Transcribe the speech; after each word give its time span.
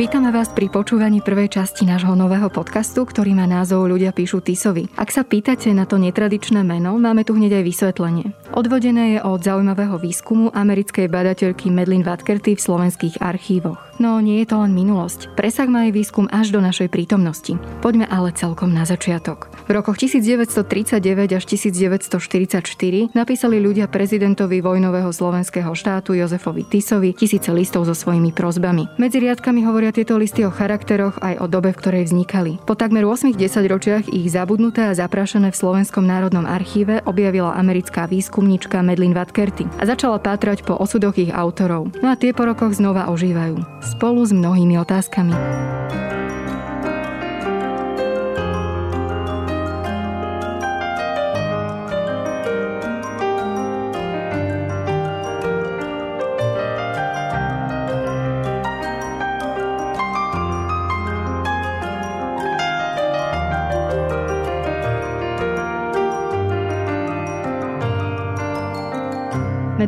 Vítame 0.00 0.32
vás 0.32 0.48
pri 0.48 0.72
počúvaní 0.72 1.20
prvej 1.20 1.60
časti 1.60 1.84
nášho 1.84 2.16
nového 2.16 2.48
podcastu, 2.48 3.04
ktorý 3.04 3.36
má 3.36 3.44
názov 3.44 3.84
Ľudia 3.84 4.16
píšu 4.16 4.40
Tisovi. 4.40 4.88
Ak 4.96 5.12
sa 5.12 5.28
pýtate 5.28 5.76
na 5.76 5.84
to 5.84 6.00
netradičné 6.00 6.64
meno, 6.64 6.96
máme 6.96 7.20
tu 7.20 7.36
hneď 7.36 7.60
aj 7.60 7.64
vysvetlenie. 7.68 8.32
Odvodené 8.56 9.04
je 9.12 9.18
od 9.20 9.44
zaujímavého 9.44 10.00
výskumu 10.00 10.56
americkej 10.56 11.04
badateľky 11.04 11.68
Medlin 11.68 12.00
Vatkerty 12.00 12.56
v 12.56 12.64
slovenských 12.64 13.20
archívoch. 13.20 13.89
No 14.00 14.16
nie 14.16 14.40
je 14.40 14.48
to 14.48 14.64
len 14.64 14.72
minulosť. 14.72 15.36
Presah 15.36 15.68
má 15.68 15.84
aj 15.84 15.92
výskum 15.92 16.24
až 16.32 16.56
do 16.56 16.64
našej 16.64 16.88
prítomnosti. 16.88 17.60
Poďme 17.84 18.08
ale 18.08 18.32
celkom 18.32 18.72
na 18.72 18.88
začiatok. 18.88 19.52
V 19.68 19.76
rokoch 19.76 20.00
1939 20.00 21.36
až 21.36 21.44
1944 21.44 22.64
napísali 23.12 23.60
ľudia 23.60 23.92
prezidentovi 23.92 24.64
vojnového 24.64 25.12
slovenského 25.12 25.68
štátu 25.76 26.16
Jozefovi 26.16 26.64
Tisovi 26.64 27.12
tisíce 27.12 27.52
listov 27.52 27.84
so 27.84 27.92
svojimi 27.92 28.32
prozbami. 28.32 28.88
Medzi 28.96 29.20
riadkami 29.20 29.68
Hovoria 29.68 29.92
tieto 29.92 30.16
listy 30.16 30.48
o 30.48 30.50
charakteroch 30.50 31.20
aj 31.20 31.36
o 31.36 31.44
dobe, 31.44 31.76
v 31.76 31.80
ktorej 31.84 32.08
vznikali. 32.08 32.56
Po 32.64 32.72
takmer 32.72 33.04
8 33.04 33.36
10 33.36 33.68
ročiach 33.68 34.08
ich 34.08 34.32
zabudnuté 34.32 34.88
a 34.88 34.96
zaprášené 34.96 35.52
v 35.52 35.60
Slovenskom 35.60 36.08
národnom 36.08 36.48
archíve 36.48 37.04
objavila 37.04 37.52
americká 37.52 38.08
výskumníčka 38.08 38.80
Medlin 38.80 39.12
Vatkerty 39.12 39.68
a 39.76 39.84
začala 39.84 40.16
pátrať 40.16 40.64
po 40.64 40.72
osudoch 40.80 41.20
ich 41.20 41.28
autorov. 41.28 41.92
No 42.00 42.08
a 42.08 42.16
tie 42.16 42.32
po 42.32 42.48
rokoch 42.48 42.72
znova 42.72 43.12
ožívajú. 43.12 43.60
Spolu 43.90 44.22
s 44.22 44.30
mnohými 44.30 44.78
otázkami. 44.78 45.34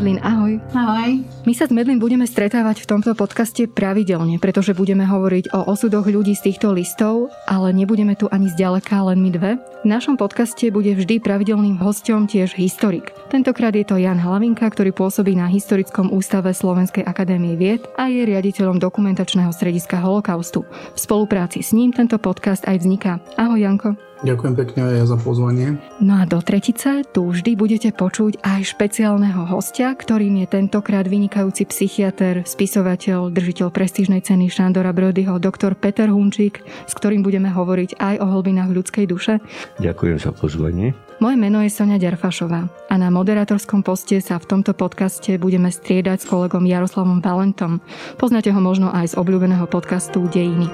Medlin, 0.02 0.18
ahoj. 0.18 0.58
Ahoj. 0.74 1.22
My 1.46 1.54
sa 1.54 1.70
s 1.70 1.70
Medlin 1.70 2.02
budeme 2.02 2.26
stretávať 2.26 2.82
v 2.82 2.90
tomto 2.90 3.14
podcaste 3.14 3.70
pravidelne, 3.70 4.34
pretože 4.42 4.74
budeme 4.74 5.06
hovoriť 5.06 5.54
o 5.54 5.70
osudoch 5.70 6.10
ľudí 6.10 6.34
z 6.34 6.50
týchto 6.50 6.74
listov, 6.74 7.30
ale 7.46 7.70
nebudeme 7.70 8.18
tu 8.18 8.26
ani 8.26 8.50
zďaleka 8.50 8.98
len 8.98 9.22
my 9.22 9.30
dve. 9.30 9.62
V 9.62 9.86
našom 9.86 10.18
podcaste 10.18 10.74
bude 10.74 10.90
vždy 10.90 11.22
pravidelným 11.22 11.78
hostom 11.78 12.26
tiež 12.26 12.58
historik. 12.58 13.14
Tentokrát 13.30 13.78
je 13.78 13.86
to 13.86 13.94
Jan 13.94 14.18
Hlavinka, 14.18 14.66
ktorý 14.74 14.90
pôsobí 14.90 15.38
na 15.38 15.46
Historickom 15.46 16.10
ústave 16.10 16.50
Slovenskej 16.50 17.06
akadémie 17.06 17.54
vied 17.54 17.86
a 17.94 18.10
je 18.10 18.26
riaditeľom 18.26 18.82
dokumentačného 18.82 19.54
strediska 19.54 20.02
holokaustu. 20.02 20.66
V 20.66 20.98
spolupráci 20.98 21.62
s 21.62 21.70
ním 21.70 21.94
tento 21.94 22.18
podcast 22.18 22.66
aj 22.66 22.82
vzniká. 22.82 23.22
Ahoj 23.38 23.62
Janko. 23.62 24.11
Ďakujem 24.22 24.54
pekne 24.54 24.80
aj 24.86 24.94
ja 25.02 25.04
za 25.10 25.18
pozvanie. 25.18 25.82
No 25.98 26.22
a 26.22 26.24
do 26.30 26.38
tretice 26.38 27.02
tu 27.10 27.34
vždy 27.34 27.58
budete 27.58 27.90
počuť 27.90 28.38
aj 28.46 28.70
špeciálneho 28.70 29.50
hostia, 29.50 29.90
ktorým 29.98 30.38
je 30.42 30.46
tentokrát 30.46 31.02
vynikajúci 31.10 31.66
psychiatr, 31.66 32.46
spisovateľ, 32.46 33.34
držiteľ 33.34 33.74
prestížnej 33.74 34.22
ceny 34.22 34.46
Šandora 34.46 34.94
Brodyho, 34.94 35.42
doktor 35.42 35.74
Peter 35.74 36.06
Hunčík, 36.06 36.62
s 36.62 36.92
ktorým 36.94 37.26
budeme 37.26 37.50
hovoriť 37.50 37.98
aj 37.98 38.14
o 38.22 38.26
hlbinách 38.30 38.70
ľudskej 38.70 39.10
duše. 39.10 39.42
Ďakujem 39.82 40.22
za 40.22 40.30
pozvanie. 40.30 40.94
Moje 41.18 41.36
meno 41.38 41.58
je 41.62 41.70
Sonia 41.70 41.98
Ďarfašová 41.98 42.70
a 42.90 42.94
na 42.98 43.10
moderátorskom 43.10 43.82
poste 43.82 44.22
sa 44.22 44.38
v 44.38 44.46
tomto 44.46 44.74
podcaste 44.74 45.34
budeme 45.38 45.70
striedať 45.70 46.22
s 46.22 46.30
kolegom 46.30 46.62
Jaroslavom 46.62 47.18
Valentom. 47.18 47.82
Poznáte 48.18 48.54
ho 48.54 48.58
možno 48.62 48.90
aj 48.90 49.14
z 49.14 49.18
obľúbeného 49.18 49.66
podcastu 49.66 50.26
Dejiny. 50.30 50.70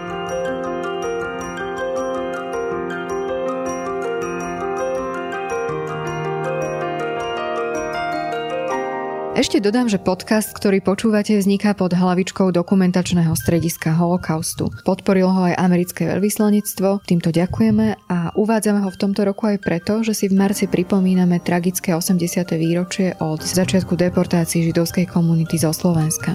Ešte 9.38 9.62
dodám, 9.62 9.86
že 9.86 10.02
podcast, 10.02 10.50
ktorý 10.50 10.82
počúvate, 10.82 11.30
vzniká 11.38 11.70
pod 11.70 11.94
hlavičkou 11.94 12.50
dokumentačného 12.50 13.30
strediska 13.38 13.94
holokaustu. 13.94 14.66
Podporilo 14.82 15.30
ho 15.30 15.46
aj 15.46 15.54
americké 15.62 16.10
veľvyslanectvo, 16.10 17.06
týmto 17.06 17.30
ďakujeme 17.30 18.10
a 18.10 18.34
uvádzame 18.34 18.82
ho 18.82 18.90
v 18.90 18.98
tomto 18.98 19.22
roku 19.22 19.46
aj 19.46 19.62
preto, 19.62 20.02
že 20.02 20.18
si 20.18 20.26
v 20.26 20.34
marci 20.34 20.66
pripomíname 20.66 21.38
tragické 21.38 21.94
80. 21.94 22.50
výročie 22.58 23.14
od 23.22 23.38
začiatku 23.38 23.94
deportácií 23.94 24.74
židovskej 24.74 25.06
komunity 25.06 25.54
zo 25.54 25.70
Slovenska. 25.70 26.34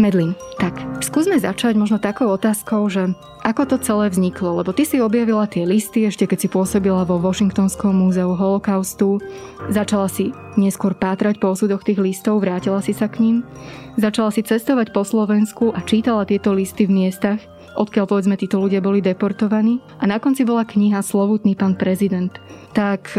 Medlin, 0.00 0.32
tak 0.56 0.80
skúsme 1.04 1.36
začať 1.36 1.76
možno 1.76 2.00
takou 2.00 2.32
otázkou, 2.32 2.88
že 2.88 3.12
ako 3.44 3.68
to 3.68 3.76
celé 3.84 4.08
vzniklo? 4.08 4.64
Lebo 4.64 4.72
ty 4.72 4.88
si 4.88 4.96
objavila 4.96 5.44
tie 5.44 5.68
listy 5.68 6.08
ešte 6.08 6.24
keď 6.24 6.38
si 6.40 6.48
pôsobila 6.48 7.04
vo 7.04 7.20
Washingtonskom 7.20 7.92
múzeu 7.92 8.32
holokaustu. 8.32 9.20
Začala 9.68 10.08
si 10.08 10.32
neskôr 10.56 10.96
pátrať 10.96 11.36
po 11.36 11.52
osudoch 11.52 11.84
tých 11.84 12.00
listov, 12.00 12.40
vrátila 12.40 12.80
si 12.80 12.96
sa 12.96 13.12
k 13.12 13.20
ním. 13.20 13.36
Začala 14.00 14.32
si 14.32 14.40
cestovať 14.40 14.88
po 14.96 15.04
Slovensku 15.04 15.68
a 15.76 15.84
čítala 15.84 16.24
tieto 16.24 16.56
listy 16.56 16.88
v 16.88 17.04
miestach, 17.04 17.44
odkiaľ 17.80 18.04
povedzme 18.04 18.36
títo 18.36 18.60
ľudia 18.60 18.84
boli 18.84 19.00
deportovaní. 19.00 19.80
A 19.96 20.04
na 20.04 20.20
konci 20.20 20.44
bola 20.44 20.68
kniha 20.68 21.00
Slovutný 21.00 21.56
pán 21.56 21.80
prezident. 21.80 22.36
Tak 22.76 23.16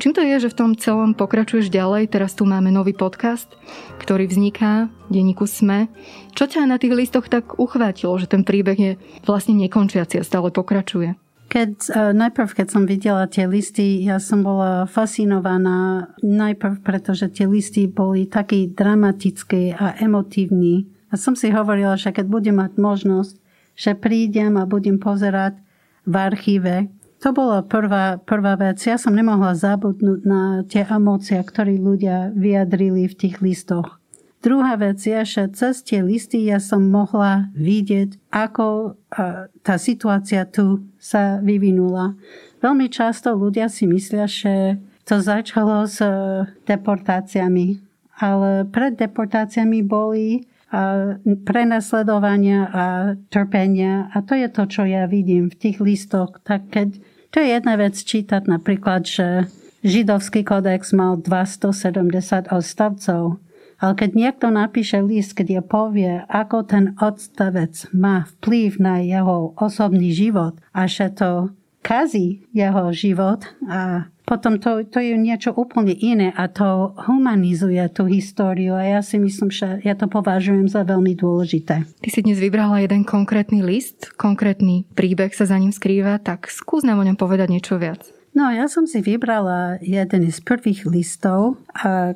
čím 0.00 0.16
to 0.16 0.24
je, 0.24 0.48
že 0.48 0.50
v 0.50 0.58
tom 0.58 0.70
celom 0.74 1.12
pokračuješ 1.12 1.68
ďalej? 1.68 2.10
Teraz 2.10 2.32
tu 2.32 2.48
máme 2.48 2.72
nový 2.72 2.96
podcast, 2.96 3.52
ktorý 4.00 4.26
vzniká 4.26 4.88
v 5.06 5.20
denníku 5.20 5.44
SME. 5.44 5.92
Čo 6.32 6.48
ťa 6.48 6.64
na 6.64 6.80
tých 6.80 6.96
listoch 6.96 7.28
tak 7.28 7.60
uchvátilo, 7.60 8.16
že 8.16 8.26
ten 8.26 8.42
príbeh 8.42 8.78
je 8.80 8.92
vlastne 9.28 9.54
nekončiaci 9.54 10.18
a 10.18 10.26
stále 10.26 10.48
pokračuje? 10.50 11.14
Keď, 11.48 11.96
najprv, 12.12 12.60
keď 12.60 12.68
som 12.68 12.84
videla 12.84 13.24
tie 13.24 13.48
listy, 13.48 14.04
ja 14.04 14.20
som 14.20 14.44
bola 14.44 14.84
fascinovaná 14.84 16.12
najprv, 16.20 16.84
pretože 16.84 17.32
tie 17.32 17.48
listy 17.48 17.88
boli 17.88 18.28
takí 18.28 18.68
dramatické 18.68 19.72
a 19.72 19.96
emotívni. 19.96 20.92
A 21.08 21.16
som 21.16 21.32
si 21.32 21.48
hovorila, 21.48 21.96
že 21.96 22.12
keď 22.12 22.28
budem 22.28 22.60
mať 22.60 22.76
možnosť 22.76 23.40
že 23.78 23.94
prídem 23.94 24.58
a 24.58 24.66
budem 24.66 24.98
pozerať 24.98 25.54
v 26.02 26.14
archíve. 26.18 26.90
To 27.22 27.30
bola 27.30 27.62
prvá, 27.62 28.18
prvá 28.18 28.58
vec. 28.58 28.82
Ja 28.82 28.98
som 28.98 29.14
nemohla 29.14 29.54
zabudnúť 29.54 30.20
na 30.26 30.66
tie 30.66 30.82
emócie, 30.82 31.38
ktoré 31.38 31.78
ľudia 31.78 32.34
vyjadrili 32.34 33.06
v 33.06 33.14
tých 33.14 33.38
listoch. 33.38 34.02
Druhá 34.38 34.78
vec 34.78 35.02
je, 35.02 35.18
že 35.26 35.50
cez 35.50 35.82
tie 35.82 35.98
listy 35.98 36.46
ja 36.46 36.62
som 36.62 36.86
mohla 36.86 37.50
vidieť, 37.58 38.30
ako 38.30 38.94
tá 39.66 39.74
situácia 39.82 40.46
tu 40.46 40.86
sa 41.02 41.42
vyvinula. 41.42 42.14
Veľmi 42.62 42.86
často 42.86 43.34
ľudia 43.34 43.66
si 43.66 43.90
myslia, 43.90 44.30
že 44.30 44.78
to 45.02 45.18
začalo 45.18 45.90
s 45.90 45.98
deportáciami, 46.70 47.82
ale 48.14 48.62
pred 48.70 48.94
deportáciami 48.94 49.82
boli 49.82 50.46
prenasledovania 51.48 52.60
a 52.68 52.84
trpenia. 53.32 54.12
A 54.12 54.20
to 54.20 54.36
je 54.36 54.48
to, 54.52 54.68
čo 54.68 54.82
ja 54.84 55.08
vidím 55.08 55.48
v 55.48 55.56
tých 55.56 55.78
listoch. 55.80 56.36
Tak 56.44 56.68
keď, 56.68 56.88
to 57.32 57.36
je 57.40 57.48
jedna 57.48 57.74
vec 57.80 57.96
čítať 57.96 58.44
napríklad, 58.44 59.08
že 59.08 59.48
židovský 59.80 60.44
kodex 60.44 60.92
mal 60.92 61.16
270 61.16 62.52
odstavcov. 62.52 63.40
Ale 63.78 63.94
keď 63.94 64.10
niekto 64.18 64.46
napíše 64.50 64.98
list, 64.98 65.38
kde 65.38 65.62
povie, 65.62 66.26
ako 66.26 66.66
ten 66.66 66.98
odstavec 66.98 67.86
má 67.94 68.26
vplyv 68.36 68.82
na 68.82 68.98
jeho 68.98 69.54
osobný 69.54 70.10
život 70.10 70.58
a 70.74 70.90
že 70.90 71.14
to 71.14 71.54
kazí 71.78 72.42
jeho 72.50 72.90
život 72.90 73.46
a 73.70 74.10
potom 74.28 74.60
to, 74.60 74.84
to 74.84 75.00
je 75.00 75.16
niečo 75.16 75.56
úplne 75.56 75.96
iné 75.96 76.36
a 76.36 76.52
to 76.52 76.92
humanizuje 77.08 77.80
tú 77.88 78.04
históriu 78.04 78.76
a 78.76 78.84
ja 78.84 79.00
si 79.00 79.16
myslím, 79.16 79.48
že 79.48 79.80
ja 79.80 79.96
to 79.96 80.04
považujem 80.04 80.68
za 80.68 80.84
veľmi 80.84 81.16
dôležité. 81.16 81.88
Ty 81.88 82.08
si 82.12 82.20
dnes 82.20 82.36
vybrala 82.36 82.84
jeden 82.84 83.08
konkrétny 83.08 83.64
list, 83.64 84.12
konkrétny 84.20 84.84
príbeh 84.92 85.32
sa 85.32 85.48
za 85.48 85.56
ním 85.56 85.72
skrýva, 85.72 86.20
tak 86.20 86.52
skús 86.52 86.84
nám 86.84 87.00
o 87.00 87.06
ňom 87.08 87.16
povedať 87.16 87.48
niečo 87.48 87.80
viac. 87.80 88.17
No, 88.38 88.54
ja 88.54 88.70
som 88.70 88.86
si 88.86 89.02
vybrala 89.02 89.82
jeden 89.82 90.30
z 90.30 90.38
prvých 90.46 90.86
listov, 90.86 91.58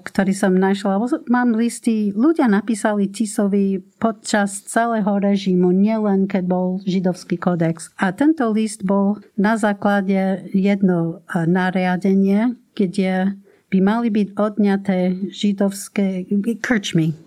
ktorý 0.07 0.31
som 0.31 0.55
našla. 0.55 1.03
Mám 1.27 1.59
listy, 1.59 2.15
ľudia 2.15 2.47
napísali 2.47 3.11
Tisovi 3.11 3.83
počas 3.99 4.63
celého 4.63 5.19
režimu, 5.19 5.75
nielen 5.75 6.31
keď 6.31 6.47
bol 6.47 6.79
židovský 6.87 7.43
kodex. 7.43 7.91
A 7.99 8.15
tento 8.15 8.47
list 8.55 8.87
bol 8.87 9.19
na 9.35 9.59
základe 9.59 10.47
jedno 10.55 11.27
nariadenie, 11.35 12.55
kde 12.79 13.35
by 13.75 13.79
mali 13.83 14.15
byť 14.15 14.29
odňaté 14.39 15.27
židovské 15.27 16.31
krčmy. 16.63 17.19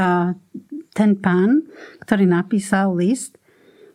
A 0.00 0.32
ten 0.96 1.20
pán, 1.20 1.68
ktorý 2.00 2.24
napísal 2.24 2.96
list, 2.96 3.36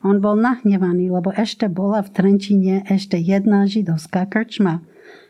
on 0.02 0.18
bol 0.18 0.34
nahnevaný, 0.38 1.14
lebo 1.14 1.30
ešte 1.34 1.70
bola 1.70 2.02
v 2.02 2.10
Trenčine 2.10 2.76
ešte 2.90 3.18
jedna 3.22 3.70
židovská 3.70 4.26
krčma. 4.26 4.82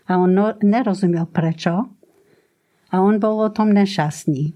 A 0.07 0.19
on 0.19 0.31
no, 0.35 0.55
nerozumel 0.63 1.27
prečo. 1.27 1.91
A 2.91 2.95
on 2.99 3.19
bol 3.23 3.39
o 3.39 3.49
tom 3.51 3.71
nešťastný. 3.71 4.51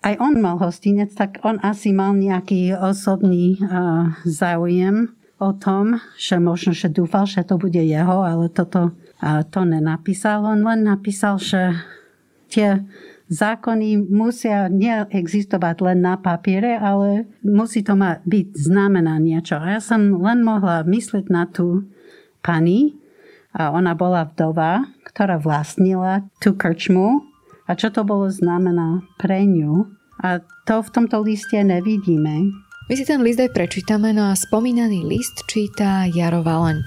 Aj 0.00 0.14
on 0.22 0.38
mal 0.38 0.56
hostinec, 0.56 1.12
tak 1.12 1.42
on 1.42 1.60
asi 1.60 1.92
mal 1.92 2.14
nejaký 2.16 2.72
osobný 2.72 3.60
uh, 3.60 4.14
záujem 4.24 5.12
o 5.42 5.50
tom, 5.52 6.00
že 6.16 6.40
možno, 6.40 6.72
že 6.72 6.88
dúfal, 6.88 7.26
že 7.26 7.44
to 7.44 7.60
bude 7.60 7.76
jeho, 7.76 8.24
ale 8.24 8.48
toto 8.48 8.94
uh, 8.94 9.42
to 9.50 9.60
nenapísal. 9.66 10.46
On 10.46 10.62
len 10.62 10.86
napísal, 10.86 11.36
že 11.36 11.76
tie 12.48 12.80
zákony 13.30 14.10
musia 14.10 14.66
neexistovať 14.66 15.76
len 15.86 15.98
na 16.02 16.18
papiere, 16.18 16.74
ale 16.76 17.30
musí 17.46 17.86
to 17.86 17.94
mať 17.94 18.26
byť 18.26 18.46
znamená 18.58 19.22
niečo. 19.22 19.56
A 19.56 19.78
ja 19.78 19.80
som 19.80 20.18
len 20.18 20.42
mohla 20.42 20.82
myslieť 20.82 21.30
na 21.30 21.46
tú 21.46 21.86
pani, 22.42 23.00
a 23.50 23.74
ona 23.74 23.98
bola 23.98 24.30
vdova, 24.30 24.86
ktorá 25.02 25.42
vlastnila 25.42 26.22
tú 26.38 26.54
krčmu 26.54 27.26
a 27.66 27.74
čo 27.74 27.90
to 27.90 28.06
bolo 28.06 28.30
znamená 28.30 29.02
pre 29.18 29.42
ňu. 29.46 29.90
A 30.20 30.42
to 30.68 30.84
v 30.84 30.92
tomto 30.92 31.24
liste 31.24 31.56
nevidíme. 31.58 32.52
My 32.90 32.94
si 32.98 33.06
ten 33.06 33.22
list 33.22 33.38
aj 33.38 33.54
prečítame, 33.54 34.10
no 34.10 34.26
a 34.30 34.34
spomínaný 34.34 35.06
list 35.06 35.46
číta 35.46 36.06
Jaro 36.10 36.42
Valent. 36.42 36.86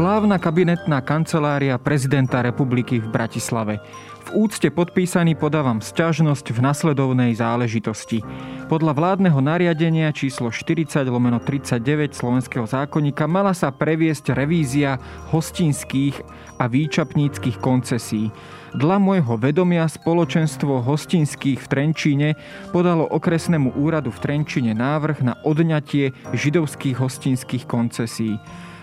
Slávna 0.00 0.40
kabinetná 0.40 1.04
kancelária 1.04 1.76
prezidenta 1.76 2.40
republiky 2.40 3.04
v 3.04 3.12
Bratislave. 3.12 3.84
V 4.32 4.48
úcte 4.48 4.72
podpísaný 4.72 5.36
podávam 5.36 5.76
sťažnosť 5.76 6.56
v 6.56 6.58
nasledovnej 6.64 7.36
záležitosti. 7.36 8.24
Podľa 8.72 8.96
vládneho 8.96 9.36
nariadenia 9.44 10.08
číslo 10.16 10.48
40 10.48 11.04
lomeno 11.04 11.36
39 11.36 12.16
Slovenského 12.16 12.64
zákonníka 12.64 13.28
mala 13.28 13.52
sa 13.52 13.68
previesť 13.68 14.32
revízia 14.32 14.96
hostinských 15.36 16.16
a 16.56 16.64
výčapníckých 16.64 17.60
koncesí. 17.60 18.32
Dla 18.72 18.96
môjho 18.96 19.36
vedomia 19.36 19.84
spoločenstvo 19.84 20.80
hostinských 20.80 21.60
v 21.60 21.66
Trenčíne 21.68 22.28
podalo 22.72 23.04
okresnému 23.04 23.76
úradu 23.76 24.08
v 24.16 24.22
Trenčine 24.24 24.72
návrh 24.72 25.20
na 25.20 25.36
odňatie 25.44 26.16
židovských 26.32 26.96
hostinských 26.96 27.68
koncesí. 27.68 28.40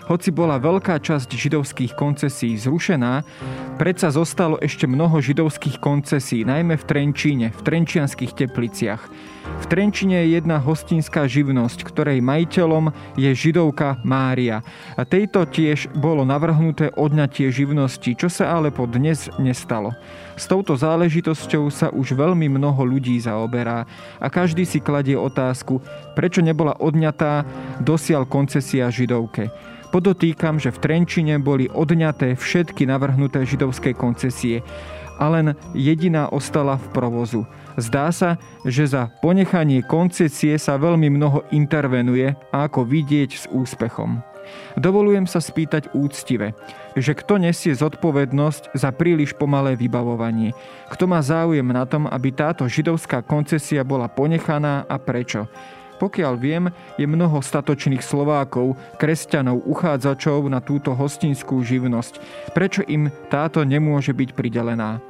Hoci 0.08 0.32
bola 0.32 0.56
veľká 0.56 1.04
časť 1.04 1.28
židovských 1.36 1.92
koncesí 1.92 2.56
zrušená, 2.56 3.28
predsa 3.76 4.08
zostalo 4.08 4.56
ešte 4.56 4.88
mnoho 4.88 5.20
židovských 5.20 5.76
koncesí, 5.84 6.48
najmä 6.48 6.80
v 6.80 6.84
Trenčíne, 6.88 7.46
v 7.52 7.60
Trenčianských 7.60 8.32
tepliciach. 8.32 9.04
V 9.58 9.66
Trenčine 9.68 10.24
je 10.24 10.40
jedna 10.40 10.64
hostinská 10.64 11.28
živnosť, 11.28 11.84
ktorej 11.84 12.24
majiteľom 12.24 12.88
je 13.20 13.36
židovka 13.36 14.00
Mária. 14.00 14.64
A 14.96 15.04
tejto 15.04 15.44
tiež 15.44 15.92
bolo 15.92 16.24
navrhnuté 16.24 16.88
odňatie 16.96 17.52
živnosti, 17.52 18.08
čo 18.16 18.32
sa 18.32 18.56
ale 18.56 18.72
po 18.72 18.88
dnes 18.88 19.28
nestalo. 19.36 19.92
S 20.40 20.48
touto 20.48 20.72
záležitosťou 20.72 21.68
sa 21.68 21.92
už 21.92 22.16
veľmi 22.16 22.48
mnoho 22.48 22.80
ľudí 22.80 23.20
zaoberá 23.20 23.84
a 24.16 24.26
každý 24.32 24.64
si 24.64 24.80
kladie 24.80 25.20
otázku, 25.20 25.84
prečo 26.16 26.40
nebola 26.40 26.80
odňatá 26.80 27.44
dosiaľ 27.84 28.24
koncesia 28.24 28.88
židovke. 28.88 29.52
Podotýkam, 29.98 30.62
že 30.62 30.70
v 30.70 30.78
Trenčine 30.78 31.42
boli 31.42 31.66
odňaté 31.66 32.38
všetky 32.38 32.86
navrhnuté 32.86 33.42
židovské 33.42 33.98
koncesie 33.98 34.62
a 35.18 35.26
len 35.26 35.58
jediná 35.74 36.30
ostala 36.30 36.78
v 36.78 36.86
provozu. 36.94 37.42
Zdá 37.74 38.14
sa, 38.14 38.38
že 38.62 38.86
za 38.86 39.10
ponechanie 39.18 39.82
koncesie 39.82 40.54
sa 40.54 40.78
veľmi 40.78 41.10
mnoho 41.10 41.42
intervenuje 41.50 42.30
a 42.54 42.70
ako 42.70 42.86
vidieť 42.86 43.30
s 43.42 43.44
úspechom. 43.50 44.22
Dovolujem 44.78 45.26
sa 45.26 45.42
spýtať 45.42 45.90
úctive, 45.90 46.54
že 46.94 47.18
kto 47.18 47.42
nesie 47.42 47.74
zodpovednosť 47.74 48.78
za 48.78 48.94
príliš 48.94 49.34
pomalé 49.34 49.74
vybavovanie? 49.74 50.54
Kto 50.94 51.10
má 51.10 51.18
záujem 51.26 51.66
na 51.66 51.82
tom, 51.90 52.06
aby 52.06 52.30
táto 52.30 52.70
židovská 52.70 53.26
koncesia 53.26 53.82
bola 53.82 54.06
ponechaná 54.06 54.86
a 54.86 54.94
prečo? 54.94 55.50
Pokiaľ 55.98 56.34
viem, 56.38 56.64
je 56.94 57.04
mnoho 57.04 57.42
statočných 57.42 58.00
Slovákov, 58.00 58.78
kresťanov, 58.96 59.66
uchádzačov 59.66 60.46
na 60.46 60.62
túto 60.62 60.94
hostinskú 60.94 61.60
živnosť. 61.66 62.22
Prečo 62.54 62.86
im 62.86 63.10
táto 63.28 63.66
nemôže 63.66 64.14
byť 64.14 64.30
pridelená? 64.32 65.02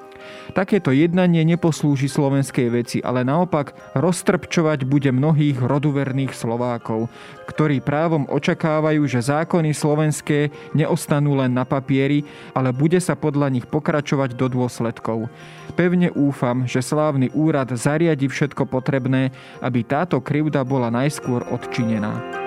Takéto 0.53 0.91
jednanie 0.91 1.45
neposlúži 1.45 2.09
slovenskej 2.09 2.69
veci, 2.73 2.99
ale 3.05 3.23
naopak 3.23 3.77
roztrpčovať 3.95 4.89
bude 4.89 5.11
mnohých 5.13 5.61
roduverných 5.61 6.33
Slovákov, 6.33 7.13
ktorí 7.49 7.81
právom 7.81 8.29
očakávajú, 8.29 9.03
že 9.09 9.25
zákony 9.25 9.73
slovenské 9.73 10.53
neostanú 10.77 11.39
len 11.39 11.53
na 11.53 11.65
papieri, 11.65 12.25
ale 12.53 12.75
bude 12.75 13.01
sa 13.01 13.17
podľa 13.17 13.49
nich 13.53 13.67
pokračovať 13.69 14.37
do 14.37 14.47
dôsledkov. 14.53 15.33
Pevne 15.79 16.11
úfam, 16.13 16.67
že 16.67 16.83
slávny 16.83 17.31
úrad 17.33 17.71
zariadi 17.73 18.27
všetko 18.27 18.67
potrebné, 18.67 19.31
aby 19.63 19.87
táto 19.87 20.19
krivda 20.19 20.67
bola 20.67 20.91
najskôr 20.91 21.47
odčinená. 21.49 22.39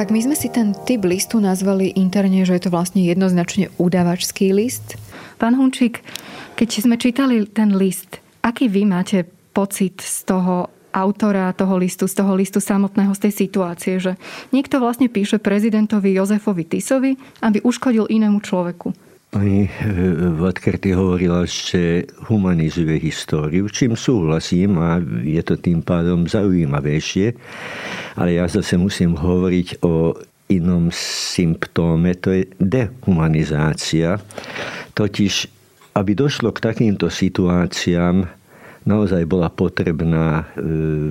Tak 0.00 0.16
my 0.16 0.24
sme 0.24 0.32
si 0.32 0.48
ten 0.48 0.72
typ 0.72 1.04
listu 1.04 1.44
nazvali 1.44 1.92
interne, 1.92 2.40
že 2.48 2.56
je 2.56 2.64
to 2.64 2.70
vlastne 2.72 3.04
jednoznačne 3.04 3.68
udavačský 3.76 4.48
list. 4.48 4.96
Pán 5.36 5.52
Hunčík, 5.52 6.00
keď 6.56 6.68
sme 6.72 6.96
čítali 6.96 7.44
ten 7.44 7.76
list, 7.76 8.16
aký 8.40 8.72
vy 8.72 8.88
máte 8.88 9.28
pocit 9.52 10.00
z 10.00 10.24
toho 10.24 10.72
autora 10.96 11.52
toho 11.52 11.76
listu, 11.76 12.08
z 12.08 12.16
toho 12.16 12.32
listu 12.32 12.64
samotného, 12.64 13.12
z 13.12 13.28
tej 13.28 13.32
situácie, 13.44 14.00
že 14.00 14.16
niekto 14.56 14.80
vlastne 14.80 15.12
píše 15.12 15.36
prezidentovi 15.36 16.16
Jozefovi 16.16 16.64
Tisovi, 16.64 17.20
aby 17.44 17.60
uškodil 17.60 18.08
inému 18.08 18.40
človeku. 18.40 19.09
Pani 19.30 19.70
Vatkerty 20.42 20.90
hovorila, 20.90 21.46
že 21.46 22.02
humanizuje 22.26 22.98
históriu, 22.98 23.70
čím 23.70 23.94
súhlasím 23.94 24.74
a 24.82 24.98
je 25.22 25.38
to 25.46 25.54
tým 25.54 25.86
pádom 25.86 26.26
zaujímavejšie. 26.26 27.38
Ale 28.18 28.34
ja 28.34 28.50
zase 28.50 28.74
musím 28.74 29.14
hovoriť 29.14 29.86
o 29.86 30.18
inom 30.50 30.90
symptóme, 31.30 32.18
to 32.18 32.34
je 32.34 32.50
dehumanizácia. 32.58 34.18
Totiž, 34.98 35.46
aby 35.94 36.10
došlo 36.18 36.50
k 36.50 36.66
takýmto 36.66 37.06
situáciám, 37.06 38.26
naozaj 38.88 39.28
bola 39.28 39.52
potrebná 39.52 40.40
e, 40.40 40.64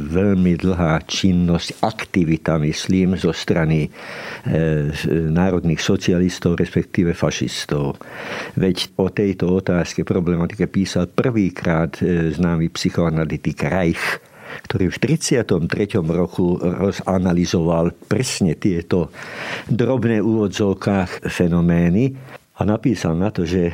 veľmi 0.09 0.57
dlhá 0.57 1.05
činnosť, 1.05 1.85
aktivita, 1.85 2.57
myslím, 2.61 3.13
zo 3.13 3.29
strany 3.29 3.85
e, 3.85 3.89
národných 5.29 5.81
socialistov, 5.81 6.57
respektíve 6.57 7.13
fašistov. 7.13 8.01
Veď 8.57 8.89
o 8.97 9.13
tejto 9.13 9.61
otázke 9.61 10.01
problematike 10.01 10.65
písal 10.65 11.09
prvýkrát 11.09 12.01
e, 12.01 12.33
známy 12.33 12.73
psychoanalytik 12.73 13.61
Reich, 13.69 14.17
ktorý 14.65 14.89
v 14.89 14.97
33. 15.21 15.45
roku 16.09 16.57
rozanalizoval 16.57 17.93
presne 18.09 18.57
tieto 18.57 19.13
drobné 19.69 20.25
úvodzovkách 20.25 21.29
fenomény 21.29 22.17
a 22.57 22.61
napísal 22.65 23.13
na 23.13 23.29
to, 23.29 23.45
že 23.45 23.71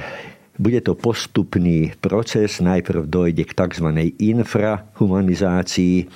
bude 0.55 0.79
to 0.81 0.95
postupný 0.95 1.91
proces, 1.99 2.63
najprv 2.63 3.07
dojde 3.07 3.43
k 3.43 3.51
tzv. 3.53 3.87
infrahumanizácii 4.19 6.07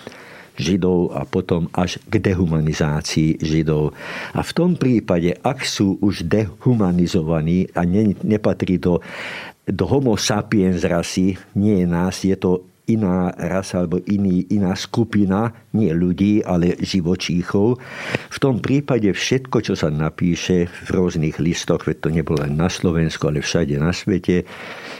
Židov 0.60 1.16
a 1.16 1.24
potom 1.24 1.72
až 1.72 2.04
k 2.04 2.20
dehumanizácii 2.20 3.40
Židov. 3.40 3.96
A 4.36 4.44
v 4.44 4.52
tom 4.52 4.76
prípade, 4.76 5.32
ak 5.40 5.64
sú 5.64 5.96
už 6.04 6.28
dehumanizovaní 6.28 7.72
a 7.72 7.88
ne, 7.88 8.12
nepatrí 8.28 8.76
to 8.76 9.00
do 9.64 9.86
homo 9.88 10.20
sapiens 10.20 10.84
rasy, 10.84 11.40
nie 11.56 11.80
je 11.80 11.88
nás, 11.88 12.28
je 12.28 12.36
to 12.36 12.68
iná 12.90 13.30
rasa 13.38 13.86
alebo 13.86 14.02
iný, 14.10 14.50
iná 14.50 14.74
skupina, 14.74 15.54
nie 15.78 15.94
ľudí, 15.94 16.42
ale 16.42 16.74
živočíchov. 16.82 17.78
V 18.34 18.38
tom 18.42 18.58
prípade 18.58 19.14
všetko, 19.14 19.62
čo 19.62 19.74
sa 19.78 19.94
napíše 19.94 20.66
v 20.66 20.90
rôznych 20.90 21.38
listoch, 21.38 21.86
veď 21.86 21.98
to 22.02 22.10
nebolo 22.10 22.42
len 22.42 22.58
na 22.58 22.68
Slovensku, 22.68 23.30
ale 23.30 23.46
všade 23.46 23.78
na 23.78 23.94
svete, 23.94 24.50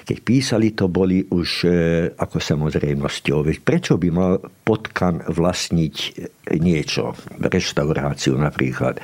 keď 0.06 0.18
písali, 0.22 0.74
to 0.78 0.86
boli 0.90 1.26
už 1.30 1.50
e, 1.66 1.70
ako 2.14 2.38
samozrejmosťou. 2.38 3.46
Veď 3.46 3.58
prečo 3.66 3.98
by 3.98 4.10
mal 4.14 4.42
potkan 4.66 5.22
vlastniť 5.26 5.96
niečo, 6.58 7.14
reštauráciu 7.38 8.34
napríklad. 8.38 8.98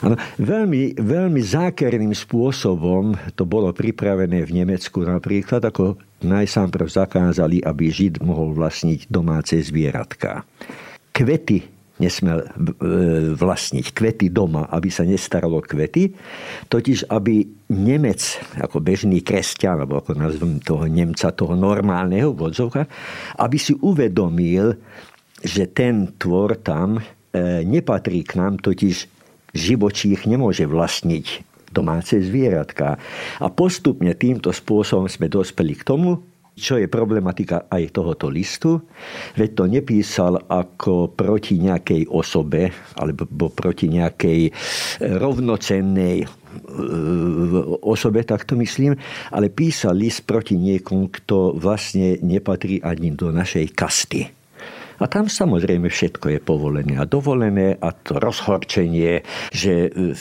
Ano, 0.00 0.16
veľmi, 0.40 0.96
veľmi 0.96 1.40
zákerným 1.44 2.16
spôsobom 2.16 3.16
to 3.36 3.44
bolo 3.44 3.72
pripravené 3.76 4.48
v 4.48 4.64
Nemecku 4.64 5.04
napríklad, 5.04 5.60
ako 5.60 6.00
najsám 6.24 6.72
zakázali, 6.88 7.60
aby 7.60 7.92
Žid 7.92 8.24
mohol 8.24 8.56
vlastniť 8.56 9.08
domáce 9.12 9.56
zvieratka. 9.60 10.44
Kvety 11.12 11.76
nesmel 11.96 12.44
e, 12.44 12.48
vlastniť 13.32 13.86
kvety 13.96 14.28
doma, 14.28 14.68
aby 14.68 14.92
sa 14.92 15.08
nestaralo 15.08 15.64
kvety, 15.64 16.12
totiž 16.68 17.08
aby 17.08 17.48
Nemec, 17.72 18.20
ako 18.60 18.84
bežný 18.84 19.24
kresťan, 19.24 19.82
alebo 19.82 19.98
ako 20.04 20.12
nazvem 20.12 20.60
toho 20.60 20.84
Nemca, 20.86 21.32
toho 21.32 21.56
normálneho 21.56 22.36
vodzovka, 22.36 22.84
aby 23.40 23.56
si 23.56 23.72
uvedomil, 23.80 24.76
že 25.40 25.72
ten 25.72 26.12
tvor 26.20 26.60
tam 26.60 27.00
e, 27.00 27.02
nepatrí 27.64 28.28
k 28.28 28.38
nám, 28.38 28.60
totiž 28.60 29.08
živočích 29.56 30.28
nemôže 30.28 30.68
vlastniť 30.68 31.55
domáce 31.76 32.16
zvieratka. 32.16 32.96
A 33.44 33.46
postupne 33.52 34.16
týmto 34.16 34.48
spôsobom 34.48 35.04
sme 35.12 35.28
dospeli 35.28 35.76
k 35.76 35.84
tomu, 35.84 36.24
čo 36.56 36.80
je 36.80 36.88
problematika 36.88 37.68
aj 37.68 37.92
tohoto 37.92 38.32
listu. 38.32 38.80
Veď 39.36 39.48
to 39.52 39.64
nepísal 39.68 40.40
ako 40.48 41.12
proti 41.12 41.60
nejakej 41.60 42.08
osobe 42.08 42.72
alebo 42.96 43.52
proti 43.52 43.92
nejakej 43.92 44.40
e, 44.48 44.50
rovnocennej 45.20 46.24
e, 46.24 46.26
osobe, 47.84 48.24
tak 48.24 48.48
to 48.48 48.56
myslím, 48.56 48.96
ale 49.36 49.52
písal 49.52 50.00
list 50.00 50.24
proti 50.24 50.56
niekomu, 50.56 51.12
kto 51.12 51.60
vlastne 51.60 52.16
nepatrí 52.24 52.80
ani 52.80 53.12
do 53.12 53.28
našej 53.28 53.76
kasty. 53.76 54.24
A 54.96 55.04
tam 55.12 55.28
samozrejme 55.28 55.92
všetko 55.92 56.32
je 56.32 56.40
povolené 56.40 56.96
a 56.96 57.04
dovolené 57.04 57.76
a 57.76 57.92
to 57.92 58.16
rozhorčenie, 58.16 59.20
že 59.52 59.92
e, 59.92 60.16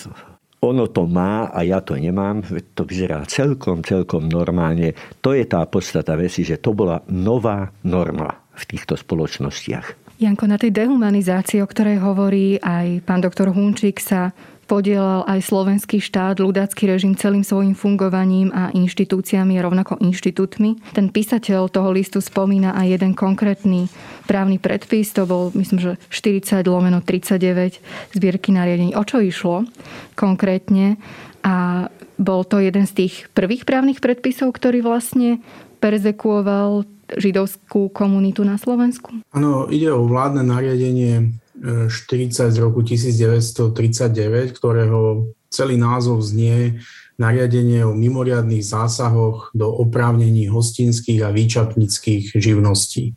ono 0.63 0.87
to 0.89 1.05
má 1.05 1.51
a 1.51 1.61
ja 1.61 1.83
to 1.83 1.99
nemám, 1.99 2.41
to 2.73 2.87
vyzerá 2.87 3.23
celkom, 3.27 3.83
celkom 3.83 4.25
normálne. 4.29 4.95
To 5.21 5.35
je 5.35 5.45
tá 5.45 5.65
podstata 5.67 6.15
veci, 6.15 6.47
že 6.47 6.57
to 6.57 6.71
bola 6.71 7.03
nová 7.11 7.69
norma 7.83 8.31
v 8.55 8.63
týchto 8.63 8.95
spoločnostiach. 8.95 10.05
Janko, 10.15 10.47
na 10.47 10.55
tej 10.55 10.71
dehumanizácii, 10.71 11.59
o 11.59 11.67
ktorej 11.67 11.99
hovorí 11.99 12.55
aj 12.63 13.03
pán 13.03 13.19
doktor 13.19 13.51
Hunčík, 13.51 13.99
sa 13.99 14.31
podielal 14.65 15.25
aj 15.29 15.45
slovenský 15.45 16.01
štát, 16.01 16.41
ľudácky 16.41 16.89
režim 16.89 17.13
celým 17.13 17.45
svojim 17.45 17.77
fungovaním 17.77 18.49
a 18.49 18.73
inštitúciami 18.73 19.57
a 19.57 19.65
rovnako 19.65 20.01
inštitútmi. 20.01 20.81
Ten 20.93 21.13
písateľ 21.13 21.69
toho 21.69 21.93
listu 21.93 22.19
spomína 22.19 22.73
aj 22.73 22.97
jeden 22.97 23.13
konkrétny 23.13 23.87
právny 24.25 24.57
predpis, 24.57 25.13
to 25.13 25.29
bol 25.29 25.53
myslím, 25.53 25.79
že 25.79 25.91
40 26.09 26.65
lomeno 26.65 26.99
39 26.99 27.79
zbierky 28.17 28.49
nariadení. 28.49 28.97
O 28.97 29.05
čo 29.05 29.21
išlo 29.21 29.69
konkrétne? 30.17 30.97
A 31.45 31.87
bol 32.17 32.41
to 32.41 32.57
jeden 32.57 32.89
z 32.89 33.05
tých 33.05 33.13
prvých 33.37 33.69
právnych 33.69 34.01
predpisov, 34.01 34.49
ktorý 34.57 34.81
vlastne 34.81 35.45
perzekuoval 35.77 36.89
židovskú 37.13 37.93
komunitu 37.93 38.41
na 38.41 38.57
Slovensku? 38.57 39.13
Áno, 39.29 39.69
ide 39.69 39.93
o 39.93 40.09
vládne 40.09 40.41
nariadenie 40.41 41.37
40 41.61 42.51
z 42.51 42.57
roku 42.59 42.83
1939, 42.83 44.51
ktorého 44.51 45.31
celý 45.47 45.79
názov 45.79 46.19
znie 46.19 46.83
nariadenie 47.15 47.87
o 47.87 47.95
mimoriadných 47.95 48.59
zásahoch 48.59 49.55
do 49.55 49.71
oprávnení 49.71 50.51
hostinských 50.51 51.23
a 51.23 51.31
výčapnických 51.31 52.35
živností. 52.35 53.11
E, 53.11 53.13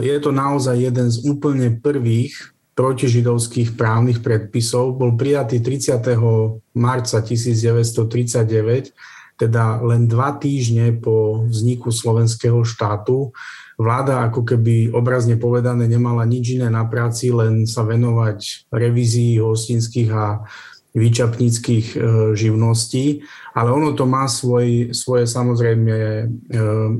je 0.00 0.16
to 0.24 0.32
naozaj 0.32 0.80
jeden 0.80 1.12
z 1.12 1.20
úplne 1.28 1.76
prvých 1.76 2.32
protižidovských 2.72 3.76
právnych 3.76 4.24
predpisov. 4.24 4.96
Bol 4.96 5.20
prijatý 5.20 5.60
30. 5.60 6.00
marca 6.78 7.18
1939, 7.20 8.96
teda 9.36 9.84
len 9.84 10.08
dva 10.08 10.32
týždne 10.40 10.96
po 10.96 11.44
vzniku 11.44 11.92
slovenského 11.92 12.64
štátu 12.64 13.36
vláda 13.78 14.26
ako 14.26 14.42
keby 14.42 14.90
obrazne 14.90 15.38
povedané 15.38 15.86
nemala 15.86 16.26
nič 16.26 16.58
iné 16.58 16.66
na 16.66 16.82
práci, 16.82 17.30
len 17.30 17.62
sa 17.62 17.86
venovať 17.86 18.68
revízii 18.74 19.38
hostinských 19.38 20.10
a 20.10 20.42
výčapníckých 20.98 21.86
e, 21.94 21.98
živností, 22.34 23.22
ale 23.54 23.70
ono 23.70 23.94
to 23.94 24.02
má 24.02 24.26
svoj, 24.26 24.90
svoje 24.90 25.30
samozrejme 25.30 25.94
e, 25.94 26.24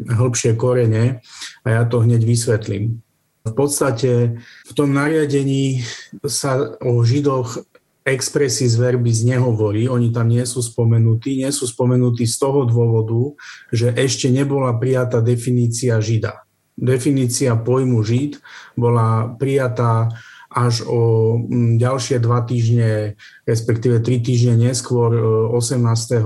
hĺbšie 0.07 0.55
korene 0.55 1.19
a 1.67 1.69
ja 1.69 1.83
to 1.83 2.07
hneď 2.07 2.23
vysvetlím. 2.23 3.03
V 3.43 3.53
podstate 3.57 4.39
v 4.39 4.73
tom 4.77 4.95
nariadení 4.95 5.83
sa 6.23 6.79
o 6.85 7.03
Židoch 7.03 7.65
expressis 8.07 8.79
verbis 8.79 9.27
nehovorí, 9.27 9.91
oni 9.91 10.15
tam 10.15 10.31
nie 10.31 10.45
sú 10.47 10.63
spomenutí, 10.63 11.43
nie 11.43 11.51
sú 11.51 11.67
spomenutí 11.67 12.23
z 12.29 12.37
toho 12.39 12.69
dôvodu, 12.69 13.35
že 13.73 13.91
ešte 13.99 14.31
nebola 14.31 14.77
prijatá 14.79 15.19
definícia 15.25 15.99
Žida 15.99 16.48
definícia 16.79 17.59
pojmu 17.59 18.01
Žid 18.07 18.39
bola 18.79 19.35
prijatá 19.35 20.15
až 20.49 20.87
o 20.89 21.37
mm, 21.37 21.77
ďalšie 21.77 22.23
dva 22.25 22.41
týždne, 22.47 23.19
respektíve 23.45 24.01
tri 24.01 24.23
týždne 24.23 24.57
neskôr, 24.57 25.13
18. 25.53 25.85
E, 25.85 26.21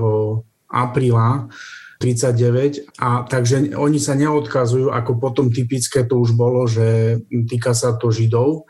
apríla 0.71 1.51
39. 1.99 2.99
A 3.03 3.27
takže 3.27 3.75
oni 3.75 3.99
sa 3.99 4.15
neodkazujú, 4.15 4.95
ako 4.95 5.13
potom 5.19 5.51
typické 5.51 6.07
to 6.07 6.23
už 6.23 6.35
bolo, 6.39 6.67
že 6.71 7.19
týka 7.51 7.75
sa 7.75 7.95
to 7.99 8.15
Židov, 8.15 8.67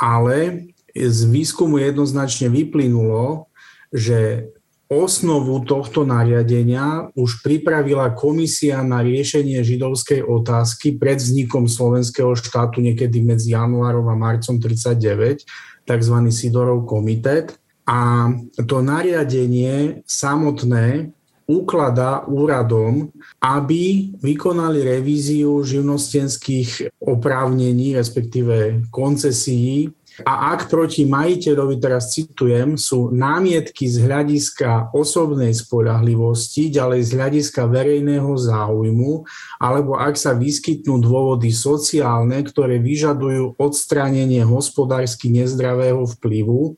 ale 0.00 0.68
z 0.92 1.20
výskumu 1.28 1.78
jednoznačne 1.80 2.48
vyplynulo, 2.48 3.48
že 3.92 4.50
Osnovu 4.88 5.68
tohto 5.68 6.08
nariadenia 6.08 7.12
už 7.12 7.44
pripravila 7.44 8.16
komisia 8.16 8.80
na 8.80 9.04
riešenie 9.04 9.60
židovskej 9.60 10.24
otázky 10.24 10.96
pred 10.96 11.20
vznikom 11.20 11.68
slovenského 11.68 12.32
štátu 12.32 12.80
niekedy 12.80 13.20
medzi 13.20 13.52
januárom 13.52 14.08
a 14.08 14.16
marcom 14.16 14.56
39, 14.56 15.44
tzv. 15.84 16.16
Sidorov 16.32 16.88
komitet. 16.88 17.60
A 17.84 18.32
to 18.64 18.80
nariadenie 18.80 20.00
samotné 20.08 21.12
ukladá 21.44 22.24
úradom, 22.24 23.12
aby 23.44 24.12
vykonali 24.24 24.84
revíziu 24.84 25.64
živnostenských 25.64 27.00
oprávnení, 27.00 27.92
respektíve 27.96 28.88
koncesií 28.88 29.92
a 30.26 30.54
ak 30.54 30.66
proti 30.66 31.06
majiteľovi, 31.06 31.78
teraz 31.78 32.10
citujem, 32.10 32.74
sú 32.74 33.14
námietky 33.14 33.86
z 33.86 34.02
hľadiska 34.02 34.90
osobnej 34.90 35.54
spolahlivosti, 35.54 36.74
ďalej 36.74 37.00
z 37.06 37.10
hľadiska 37.14 37.70
verejného 37.70 38.34
záujmu, 38.34 39.22
alebo 39.62 39.94
ak 39.94 40.18
sa 40.18 40.34
vyskytnú 40.34 40.98
dôvody 40.98 41.54
sociálne, 41.54 42.42
ktoré 42.42 42.82
vyžadujú 42.82 43.54
odstránenie 43.62 44.42
hospodársky 44.42 45.30
nezdravého 45.30 46.02
vplyvu, 46.18 46.74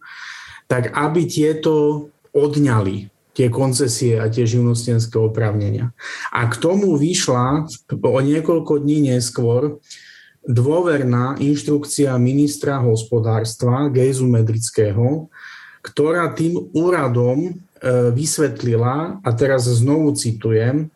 tak 0.69 0.93
aby 0.93 1.25
tieto 1.25 2.07
odňali 2.37 3.09
tie 3.33 3.49
koncesie 3.49 4.19
a 4.21 4.29
tie 4.29 4.45
živnostenské 4.45 5.17
oprávnenia. 5.17 5.95
A 6.35 6.45
k 6.51 6.55
tomu 6.61 6.99
vyšla 6.99 7.65
o 7.89 8.21
niekoľko 8.21 8.85
dní 8.85 9.15
neskôr 9.15 9.81
dôverná 10.51 11.39
inštrukcia 11.39 12.11
ministra 12.19 12.83
hospodárstva 12.83 13.87
Gejzu 13.89 14.27
Medrického, 14.27 15.31
ktorá 15.81 16.35
tým 16.35 16.59
úradom 16.75 17.49
e, 17.49 17.53
vysvetlila, 18.11 19.23
a 19.23 19.31
teraz 19.33 19.71
znovu 19.71 20.13
citujem, 20.19 20.91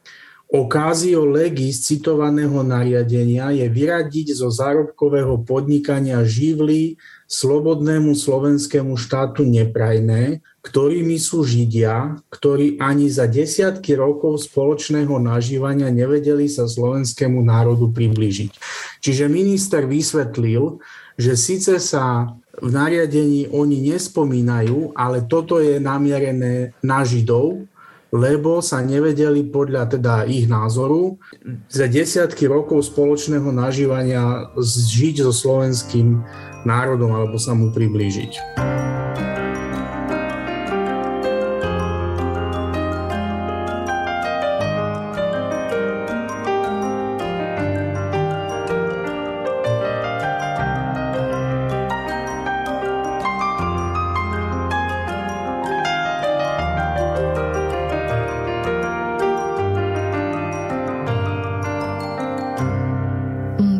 Okázio 0.55 1.27
legis 1.27 1.83
citovaného 1.83 2.63
nariadenia 2.63 3.51
je 3.51 3.67
vyradiť 3.67 4.39
zo 4.39 4.55
zárobkového 4.55 5.43
podnikania 5.43 6.23
živly 6.23 6.95
slobodnému 7.27 8.15
slovenskému 8.15 8.95
štátu 8.95 9.43
neprajné, 9.43 10.45
ktorými 10.65 11.21
sú 11.21 11.45
Židia, 11.45 12.17
ktorí 12.33 12.81
ani 12.81 13.13
za 13.13 13.29
desiatky 13.29 13.93
rokov 14.01 14.49
spoločného 14.49 15.21
nažívania 15.21 15.93
nevedeli 15.93 16.49
sa 16.49 16.65
slovenskému 16.65 17.45
národu 17.45 17.93
priblížiť. 17.93 18.57
Čiže 19.05 19.29
minister 19.29 19.85
vysvetlil, 19.85 20.81
že 21.21 21.37
síce 21.37 21.77
sa 21.77 22.33
v 22.65 22.71
nariadení 22.73 23.53
oni 23.53 23.93
nespomínajú, 23.93 24.97
ale 24.97 25.29
toto 25.29 25.61
je 25.61 25.77
namierené 25.77 26.73
na 26.81 27.05
Židov, 27.05 27.69
lebo 28.15 28.63
sa 28.63 28.79
nevedeli 28.79 29.45
podľa 29.51 29.99
teda 29.99 30.25
ich 30.31 30.47
názoru 30.47 31.19
za 31.67 31.91
desiatky 31.91 32.47
rokov 32.47 32.87
spoločného 32.89 33.51
nažívania 33.51 34.55
žiť 34.65 35.27
so 35.27 35.35
slovenským 35.35 36.23
národom 36.63 37.11
alebo 37.11 37.37
sa 37.43 37.59
mu 37.59 37.75
priblížiť. 37.75 38.94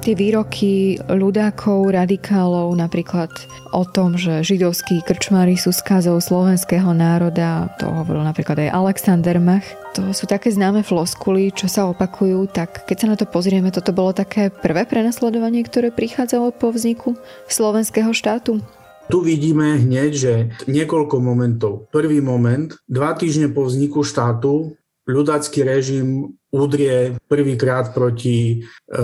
Tie 0.05 0.13
výroky 0.13 1.01
ľudákov, 1.09 1.89
radikálov, 1.89 2.77
napríklad 2.77 3.33
o 3.73 3.89
tom, 3.89 4.21
že 4.21 4.45
židovskí 4.45 5.01
krčmári 5.01 5.57
sú 5.57 5.73
skázou 5.73 6.21
slovenského 6.21 6.93
národa, 6.93 7.73
to 7.81 7.89
hovoril 7.89 8.21
napríklad 8.21 8.69
aj 8.69 8.75
Alexander 8.85 9.41
Mach. 9.41 9.65
To 9.97 10.13
sú 10.13 10.29
také 10.29 10.53
známe 10.53 10.85
floskuly, 10.85 11.57
čo 11.57 11.73
sa 11.73 11.89
opakujú, 11.89 12.53
tak 12.53 12.85
keď 12.85 12.97
sa 13.01 13.07
na 13.09 13.17
to 13.17 13.25
pozrieme, 13.25 13.73
toto 13.73 13.97
bolo 13.97 14.13
také 14.13 14.53
prvé 14.53 14.85
prenasledovanie, 14.85 15.65
ktoré 15.65 15.89
prichádzalo 15.89 16.53
po 16.53 16.69
vzniku 16.69 17.17
slovenského 17.49 18.13
štátu? 18.13 18.61
Tu 19.09 19.19
vidíme 19.25 19.81
hneď, 19.81 20.11
že 20.13 20.33
niekoľko 20.69 21.17
momentov. 21.17 21.89
Prvý 21.89 22.21
moment, 22.21 22.77
dva 22.85 23.17
týždne 23.17 23.49
po 23.49 23.65
vzniku 23.65 24.05
štátu 24.05 24.77
ľudácky 25.05 25.61
režim 25.65 26.33
udrie 26.49 27.19
prvýkrát 27.29 27.93
proti 27.93 28.65
e, 28.65 28.97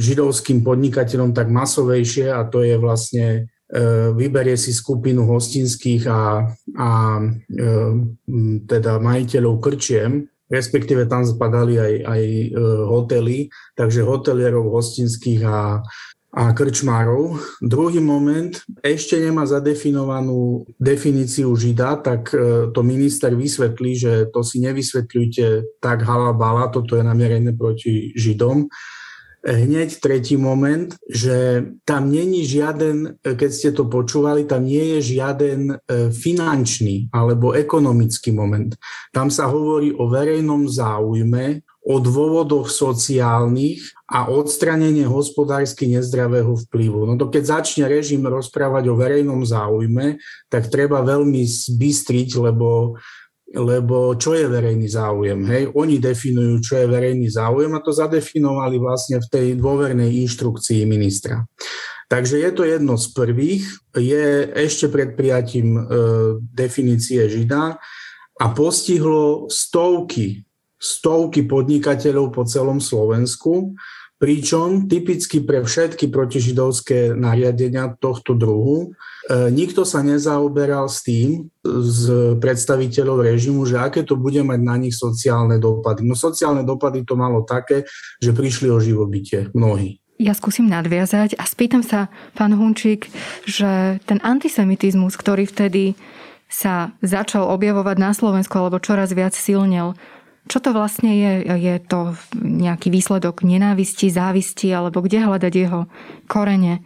židovským 0.00 0.64
podnikateľom 0.66 1.30
tak 1.36 1.52
masovejšie 1.52 2.32
a 2.34 2.42
to 2.48 2.66
je 2.66 2.76
vlastne 2.80 3.26
e, 3.28 3.40
vyberie 4.16 4.58
si 4.58 4.74
skupinu 4.74 5.28
hostinských 5.28 6.02
a, 6.10 6.50
a 6.76 6.90
e, 7.20 7.66
teda 8.66 8.98
majiteľov 8.98 9.62
krčiem, 9.62 10.26
respektíve 10.50 11.06
tam 11.06 11.22
spadali 11.22 11.78
aj, 11.78 11.94
aj 12.10 12.22
e, 12.26 12.46
hotely, 12.90 13.38
takže 13.78 14.02
hotelierov 14.02 14.66
hostinských 14.72 15.42
a 15.46 15.84
a 16.30 16.54
krčmárov. 16.54 17.42
Druhý 17.58 17.98
moment, 17.98 18.54
ešte 18.86 19.18
nemá 19.18 19.42
zadefinovanú 19.50 20.62
definíciu 20.78 21.50
žida, 21.58 21.98
tak 21.98 22.30
e, 22.30 22.70
to 22.70 22.80
minister 22.86 23.34
vysvetlí, 23.34 23.92
že 23.98 24.12
to 24.30 24.46
si 24.46 24.62
nevysvetľujte 24.62 25.78
tak 25.82 26.06
halabala, 26.06 26.70
toto 26.70 26.94
je 26.94 27.02
namierené 27.02 27.50
proti 27.50 28.14
židom. 28.14 28.70
Hneď 29.40 30.04
tretí 30.04 30.36
moment, 30.36 30.92
že 31.08 31.64
tam 31.88 32.12
není 32.12 32.44
žiaden, 32.44 33.18
e, 33.24 33.34
keď 33.34 33.50
ste 33.50 33.70
to 33.72 33.88
počúvali, 33.90 34.46
tam 34.46 34.68
nie 34.68 35.00
je 35.00 35.16
žiaden 35.16 35.60
e, 35.72 35.74
finančný 36.14 37.08
alebo 37.10 37.56
ekonomický 37.56 38.30
moment. 38.36 38.76
Tam 39.10 39.32
sa 39.32 39.48
hovorí 39.48 39.96
o 39.96 40.06
verejnom 40.06 40.68
záujme, 40.68 41.64
o 41.80 41.96
dôvodoch 41.96 42.68
sociálnych 42.68 43.80
a 44.04 44.28
odstranenie 44.28 45.08
hospodársky 45.08 45.88
nezdravého 45.88 46.52
vplyvu. 46.68 47.08
No 47.08 47.16
to 47.16 47.32
keď 47.32 47.60
začne 47.60 47.88
režim 47.88 48.20
rozprávať 48.20 48.92
o 48.92 48.98
verejnom 49.00 49.40
záujme, 49.40 50.20
tak 50.52 50.68
treba 50.68 51.00
veľmi 51.00 51.40
zbystriť, 51.40 52.36
lebo, 52.36 53.00
lebo 53.56 54.12
čo 54.20 54.36
je 54.36 54.44
verejný 54.44 54.92
záujem? 54.92 55.40
Hej? 55.48 55.62
Oni 55.72 55.96
definujú, 55.96 56.60
čo 56.60 56.84
je 56.84 56.86
verejný 56.86 57.32
záujem 57.32 57.72
a 57.72 57.80
to 57.80 57.96
zadefinovali 57.96 58.76
vlastne 58.76 59.16
v 59.24 59.26
tej 59.32 59.46
dôvernej 59.56 60.20
inštrukcii 60.28 60.84
ministra. 60.84 61.48
Takže 62.10 62.42
je 62.42 62.50
to 62.50 62.66
jedno 62.66 62.98
z 62.98 63.06
prvých, 63.14 63.64
je 63.94 64.52
ešte 64.52 64.90
pred 64.90 65.14
prijatím 65.14 65.78
e, 65.78 65.82
definície 66.42 67.22
Žida 67.30 67.78
a 68.42 68.44
postihlo 68.50 69.46
stovky 69.46 70.49
stovky 70.80 71.44
podnikateľov 71.44 72.32
po 72.32 72.48
celom 72.48 72.80
Slovensku, 72.80 73.76
pričom 74.20 74.84
typicky 74.84 75.40
pre 75.40 75.64
všetky 75.64 76.12
protižidovské 76.12 77.16
nariadenia 77.16 77.96
tohto 77.96 78.36
druhu 78.36 78.92
e, 78.92 79.48
nikto 79.48 79.88
sa 79.88 80.04
nezaoberal 80.04 80.92
s 80.92 81.00
tým, 81.00 81.48
z 81.64 82.36
predstaviteľov 82.36 83.24
režimu, 83.24 83.64
že 83.64 83.80
aké 83.80 84.04
to 84.04 84.20
bude 84.20 84.44
mať 84.44 84.60
na 84.60 84.76
nich 84.76 84.92
sociálne 84.92 85.56
dopady. 85.56 86.04
No 86.04 86.12
sociálne 86.12 86.68
dopady 86.68 87.08
to 87.08 87.16
malo 87.16 87.48
také, 87.48 87.88
že 88.20 88.36
prišli 88.36 88.68
o 88.68 88.76
živobytie 88.76 89.48
mnohí. 89.56 90.00
Ja 90.20 90.36
skúsim 90.36 90.68
nadviazať 90.68 91.40
a 91.40 91.48
spýtam 91.48 91.80
sa, 91.80 92.12
pán 92.36 92.52
Hunčík, 92.52 93.08
že 93.48 93.96
ten 94.04 94.20
antisemitizmus, 94.20 95.16
ktorý 95.16 95.48
vtedy 95.48 95.96
sa 96.44 96.92
začal 97.00 97.48
objavovať 97.48 97.96
na 97.96 98.12
Slovensku 98.12 98.52
alebo 98.52 98.84
čoraz 98.84 99.16
viac 99.16 99.32
silnil, 99.32 99.96
čo 100.48 100.58
to 100.62 100.70
vlastne 100.72 101.12
je? 101.12 101.32
Je 101.46 101.76
to 101.84 102.16
nejaký 102.38 102.88
výsledok 102.88 103.44
nenávisti, 103.44 104.08
závisti, 104.08 104.72
alebo 104.72 105.04
kde 105.04 105.26
hľadať 105.26 105.52
jeho 105.52 105.90
korene? 106.30 106.80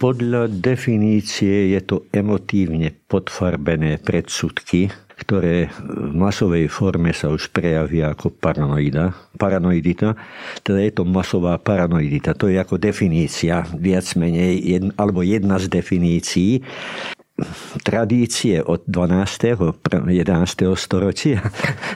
Podľa 0.00 0.48
definície 0.48 1.76
je 1.76 1.80
to 1.84 2.08
emotívne 2.08 2.88
podfarbené 3.04 4.00
predsudky, 4.00 4.88
ktoré 5.20 5.68
v 5.76 6.16
masovej 6.16 6.72
forme 6.72 7.12
sa 7.12 7.28
už 7.28 7.52
prejavia 7.52 8.16
ako 8.16 8.32
paranoida, 8.32 9.12
paranoidita. 9.36 10.16
Teda 10.64 10.80
je 10.80 10.92
to 10.96 11.04
masová 11.04 11.60
paranoidita. 11.60 12.32
To 12.40 12.48
je 12.48 12.56
ako 12.56 12.80
definícia, 12.80 13.68
viac 13.76 14.08
menej, 14.16 14.80
jedna, 14.80 14.92
alebo 14.96 15.20
jedna 15.20 15.60
z 15.60 15.68
definícií 15.68 16.64
tradície 17.84 18.64
od 18.64 18.82
12. 18.86 19.56
11. 20.08 20.76
storočia. 20.76 21.40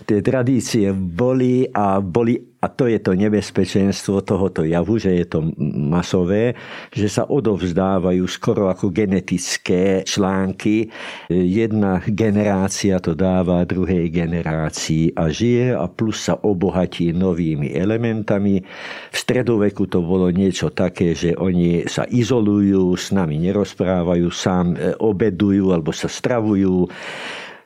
Tie 0.09 0.19
tradície 0.23 0.93
boli 0.93 1.67
a 1.69 2.01
boli 2.01 2.54
a 2.65 2.73
to 2.73 2.89
je 2.89 2.97
to 2.97 3.13
nebezpečenstvo 3.13 4.25
tohoto 4.25 4.65
javu, 4.65 4.97
že 4.97 5.13
je 5.21 5.27
to 5.29 5.53
masové, 5.61 6.57
že 6.89 7.13
sa 7.13 7.29
odovzdávajú 7.29 8.25
skoro 8.25 8.73
ako 8.73 8.89
genetické 8.89 10.01
články. 10.09 10.89
Jedna 11.29 12.01
generácia 12.09 12.97
to 13.05 13.13
dáva 13.13 13.69
druhej 13.69 14.09
generácii 14.09 15.13
a 15.13 15.29
žije 15.29 15.77
a 15.77 15.85
plus 15.93 16.25
sa 16.25 16.41
obohatí 16.41 17.13
novými 17.13 17.77
elementami. 17.77 18.65
V 19.13 19.17
stredoveku 19.17 19.85
to 19.85 20.01
bolo 20.01 20.33
niečo 20.33 20.73
také, 20.73 21.13
že 21.13 21.37
oni 21.37 21.85
sa 21.85 22.09
izolujú, 22.09 22.97
s 22.97 23.13
nami 23.13 23.37
nerozprávajú, 23.45 24.33
sám 24.33 24.73
e, 24.73 24.97
obedujú 24.97 25.69
alebo 25.69 25.93
sa 25.93 26.09
stravujú 26.09 26.89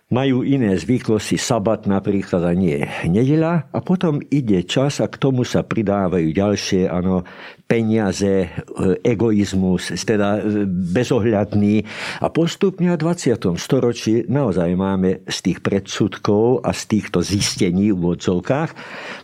majú 0.09 0.40
iné 0.40 0.73
zvyklosti, 0.73 1.37
sabat 1.37 1.85
napríklad 1.85 2.40
a 2.40 2.53
nie 2.57 2.81
nedela 3.05 3.68
a 3.68 3.79
potom 3.85 4.25
ide 4.33 4.64
čas 4.64 5.05
a 5.05 5.07
k 5.07 5.21
tomu 5.21 5.44
sa 5.44 5.61
pridávajú 5.61 6.33
ďalšie, 6.33 6.88
ano, 6.88 7.29
peniaze, 7.68 8.49
e, 8.49 8.49
egoizmus, 9.05 9.92
teda 10.09 10.40
e, 10.40 10.64
bezohľadný 10.64 11.85
a 12.25 12.33
postupne 12.33 12.88
v 12.97 13.01
20. 13.05 13.61
storočí 13.61 14.25
naozaj 14.25 14.73
máme 14.73 15.29
z 15.29 15.38
tých 15.44 15.59
predsudkov 15.61 16.64
a 16.64 16.73
z 16.73 16.83
týchto 16.88 17.21
zistení 17.21 17.92
v 17.92 18.16
odzovkách 18.16 18.73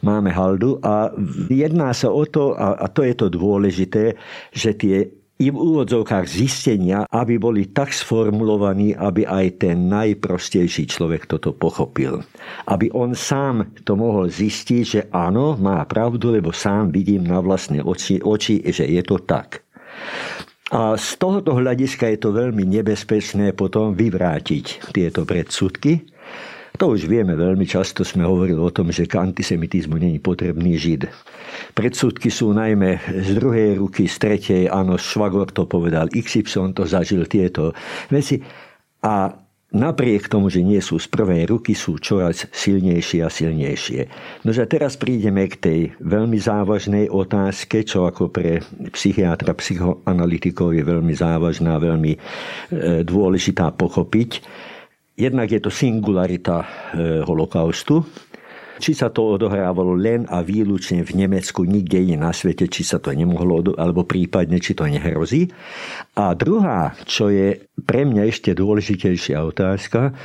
máme 0.05 0.37
haldu 0.37 0.77
a 0.85 1.09
jedná 1.49 1.97
sa 1.97 2.13
o 2.13 2.29
to, 2.29 2.53
a, 2.53 2.77
a 2.77 2.87
to 2.93 3.01
je 3.09 3.15
to 3.17 3.33
dôležité, 3.33 4.21
že 4.53 4.77
tie 4.77 5.24
i 5.35 5.51
v 5.51 5.57
úvodzovkách 5.59 6.31
zistenia, 6.31 7.11
aby 7.11 7.43
boli 7.43 7.67
tak 7.75 7.91
sformulovaní, 7.91 8.95
aby 8.95 9.27
aj 9.27 9.67
ten 9.67 9.91
najprostejší 9.91 10.87
človek 10.87 11.27
toto 11.27 11.51
pochopil. 11.51 12.23
Aby 12.71 12.95
on 12.95 13.19
sám 13.19 13.75
to 13.83 13.99
mohol 13.99 14.31
zistiť, 14.31 14.83
že 14.87 15.01
áno, 15.11 15.59
má 15.59 15.83
pravdu, 15.91 16.31
lebo 16.31 16.55
sám 16.55 16.95
vidím 16.95 17.27
na 17.27 17.43
vlastné 17.43 17.83
oči, 17.83 18.23
oči 18.23 18.63
že 18.63 18.87
je 18.87 19.03
to 19.03 19.19
tak. 19.27 19.67
A 20.71 20.97
z 20.99 21.09
tohoto 21.19 21.55
hľadiska 21.55 22.09
je 22.15 22.19
to 22.19 22.31
veľmi 22.35 22.67
nebezpečné 22.67 23.55
potom 23.55 23.95
vyvrátiť 23.95 24.91
tieto 24.95 25.23
predsudky, 25.23 26.14
to 26.75 26.91
už 26.91 27.07
vieme, 27.07 27.39
veľmi 27.39 27.63
často 27.71 28.03
sme 28.03 28.27
hovorili 28.27 28.59
o 28.59 28.75
tom, 28.75 28.91
že 28.91 29.07
k 29.07 29.23
antisemitizmu 29.23 29.95
není 29.95 30.19
potrebný 30.19 30.75
žid. 30.75 31.07
Predsudky 31.71 32.35
sú 32.35 32.51
najmä 32.51 32.99
z 33.23 33.39
druhej 33.39 33.79
ruky, 33.79 34.11
z 34.11 34.17
tretej, 34.19 34.63
áno, 34.67 34.99
Švagor 34.99 35.55
to 35.55 35.71
povedal, 35.71 36.11
XY 36.11 36.75
to 36.75 36.83
zažil 36.83 37.31
tieto 37.31 37.71
veci. 38.11 38.43
A 39.07 39.31
napriek 39.71 40.27
tomu, 40.27 40.51
že 40.51 40.67
nie 40.67 40.83
sú 40.83 40.99
z 40.99 41.07
prvej 41.07 41.47
ruky, 41.47 41.79
sú 41.79 42.03
čoraz 42.03 42.51
silnejšie 42.51 43.23
a 43.23 43.31
silnejšie. 43.31 44.01
No 44.43 44.51
a 44.51 44.65
teraz 44.67 44.99
prídeme 44.99 45.47
k 45.47 45.55
tej 45.63 45.81
veľmi 46.03 46.43
závažnej 46.43 47.07
otázke, 47.07 47.87
čo 47.87 48.11
ako 48.11 48.35
pre 48.35 48.63
psychiatra, 48.91 49.55
psychoanalytikov 49.55 50.75
je 50.75 50.83
veľmi 50.83 51.15
závažná, 51.15 51.79
veľmi 51.79 52.13
e, 52.15 52.19
dôležitá 53.07 53.71
pochopiť 53.75 54.31
Jednak 55.15 55.47
je 55.47 55.63
to 55.63 55.71
singularita 55.71 56.67
holokaustu, 57.23 58.03
či 58.83 58.91
sa 58.91 59.15
to 59.15 59.39
odohrávalo 59.39 59.95
len 59.95 60.27
a 60.27 60.43
výlučne 60.43 61.07
v 61.07 61.25
Nemecku, 61.25 61.63
nikde 61.63 62.03
inde 62.03 62.19
na 62.19 62.35
svete, 62.35 62.67
či 62.67 62.83
sa 62.83 62.99
to 62.99 63.15
nemohlo, 63.15 63.63
alebo 63.79 64.03
prípadne, 64.03 64.59
či 64.59 64.75
to 64.75 64.91
nehrozí. 64.91 65.47
A 66.19 66.35
druhá, 66.35 66.99
čo 67.07 67.31
je 67.31 67.71
pre 67.87 68.03
mňa 68.03 68.27
ešte 68.27 68.51
dôležitejšia 68.51 69.39
otázka, 69.47 70.19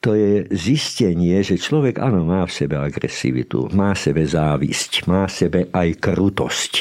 to 0.00 0.16
je 0.16 0.48
zistenie, 0.48 1.44
že 1.44 1.60
človek 1.60 2.00
áno 2.00 2.24
má 2.24 2.48
v 2.48 2.56
sebe 2.56 2.80
agresivitu, 2.80 3.68
má 3.76 3.92
v 3.92 4.00
sebe 4.08 4.24
závisť, 4.24 5.04
má 5.04 5.28
v 5.28 5.36
sebe 5.36 5.60
aj 5.68 5.88
krutosť. 6.00 6.72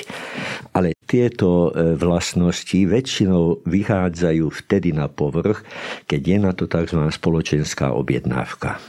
Ale 0.72 0.96
tieto 1.04 1.70
e, 1.76 2.00
vlastnosti 2.00 2.80
väčšinou 2.80 3.68
vychádzajú 3.68 4.46
vtedy 4.64 4.96
na 4.96 5.12
povrch, 5.12 5.68
keď 6.08 6.22
je 6.24 6.38
na 6.40 6.52
to 6.56 6.64
tzv. 6.72 7.12
spoločenská 7.12 7.92
objednávka. 7.92 8.80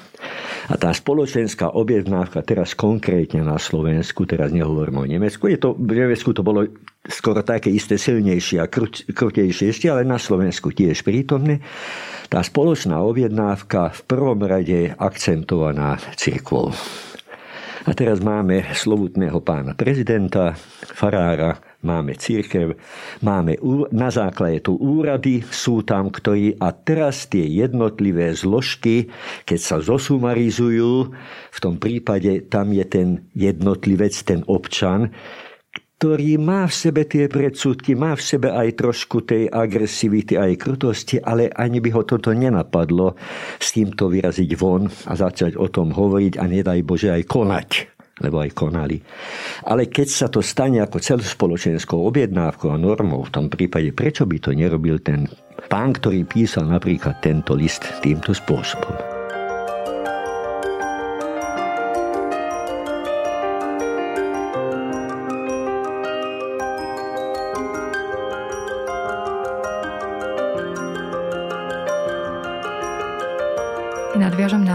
A 0.70 0.74
tá 0.78 0.94
spoločenská 0.94 1.74
objednávka 1.74 2.44
teraz 2.46 2.78
konkrétne 2.78 3.42
na 3.42 3.58
Slovensku, 3.58 4.22
teraz 4.28 4.54
nehovorím 4.54 5.02
o 5.02 5.06
Nemecku, 5.06 5.50
je 5.50 5.58
to, 5.58 5.74
v 5.74 5.92
Nemecku 5.98 6.30
to 6.30 6.46
bolo 6.46 6.68
skoro 7.08 7.42
také 7.42 7.72
isté 7.72 7.96
silnejšie 7.98 8.60
a 8.60 8.68
krut, 8.68 9.02
krutejšie 9.10 9.72
ešte, 9.72 9.86
ale 9.88 10.06
na 10.06 10.20
Slovensku 10.20 10.70
tiež 10.70 11.02
prítomné. 11.02 11.64
Tá 12.30 12.44
spoločná 12.44 13.02
objednávka 13.02 13.90
v 13.90 14.00
prvom 14.06 14.38
rade 14.46 14.94
akcentovaná 14.94 15.98
cirkvou. 16.14 16.70
A 17.88 17.90
teraz 17.96 18.20
máme 18.20 18.70
slovutného 18.76 19.40
pána 19.40 19.72
prezidenta, 19.72 20.54
farára, 20.94 21.69
máme 21.80 22.16
církev, 22.16 22.76
máme 23.24 23.56
na 23.92 24.12
základe 24.12 24.64
tu 24.64 24.76
úrady, 24.76 25.40
sú 25.48 25.80
tam 25.80 26.12
ktorí 26.12 26.60
a 26.60 26.72
teraz 26.76 27.28
tie 27.28 27.44
jednotlivé 27.44 28.36
zložky, 28.36 29.08
keď 29.48 29.60
sa 29.60 29.76
zosumarizujú, 29.80 30.92
v 31.50 31.58
tom 31.58 31.80
prípade 31.80 32.48
tam 32.52 32.72
je 32.76 32.84
ten 32.84 33.08
jednotlivec, 33.32 34.12
ten 34.24 34.44
občan, 34.44 35.12
ktorý 36.00 36.40
má 36.40 36.64
v 36.64 36.72
sebe 36.72 37.04
tie 37.04 37.28
predsudky, 37.28 37.92
má 37.92 38.16
v 38.16 38.24
sebe 38.24 38.48
aj 38.48 38.72
trošku 38.72 39.20
tej 39.20 39.52
agresivity, 39.52 40.32
aj 40.32 40.56
krutosti, 40.56 41.20
ale 41.20 41.52
ani 41.52 41.76
by 41.76 41.92
ho 41.92 42.08
toto 42.08 42.32
nenapadlo 42.32 43.20
s 43.60 43.76
týmto 43.76 44.08
vyraziť 44.08 44.50
von 44.56 44.88
a 44.88 45.12
začať 45.12 45.60
o 45.60 45.68
tom 45.68 45.92
hovoriť 45.92 46.40
a 46.40 46.44
nedaj 46.48 46.80
Bože 46.88 47.12
aj 47.12 47.28
konať 47.28 47.99
lebo 48.20 48.38
aj 48.44 48.54
konali. 48.54 49.00
Ale 49.66 49.90
keď 49.90 50.08
sa 50.08 50.26
to 50.28 50.44
stane 50.44 50.78
ako 50.78 51.00
celospoločenskou 51.02 51.98
objednávkou 51.98 52.68
a 52.70 52.78
normou, 52.78 53.26
v 53.26 53.34
tom 53.34 53.46
prípade 53.48 53.90
prečo 53.96 54.28
by 54.28 54.38
to 54.38 54.54
nerobil 54.54 55.00
ten 55.02 55.26
pán, 55.66 55.96
ktorý 55.96 56.22
písal 56.28 56.68
napríklad 56.68 57.18
tento 57.24 57.56
list 57.56 57.82
týmto 58.04 58.36
spôsobom? 58.36 59.09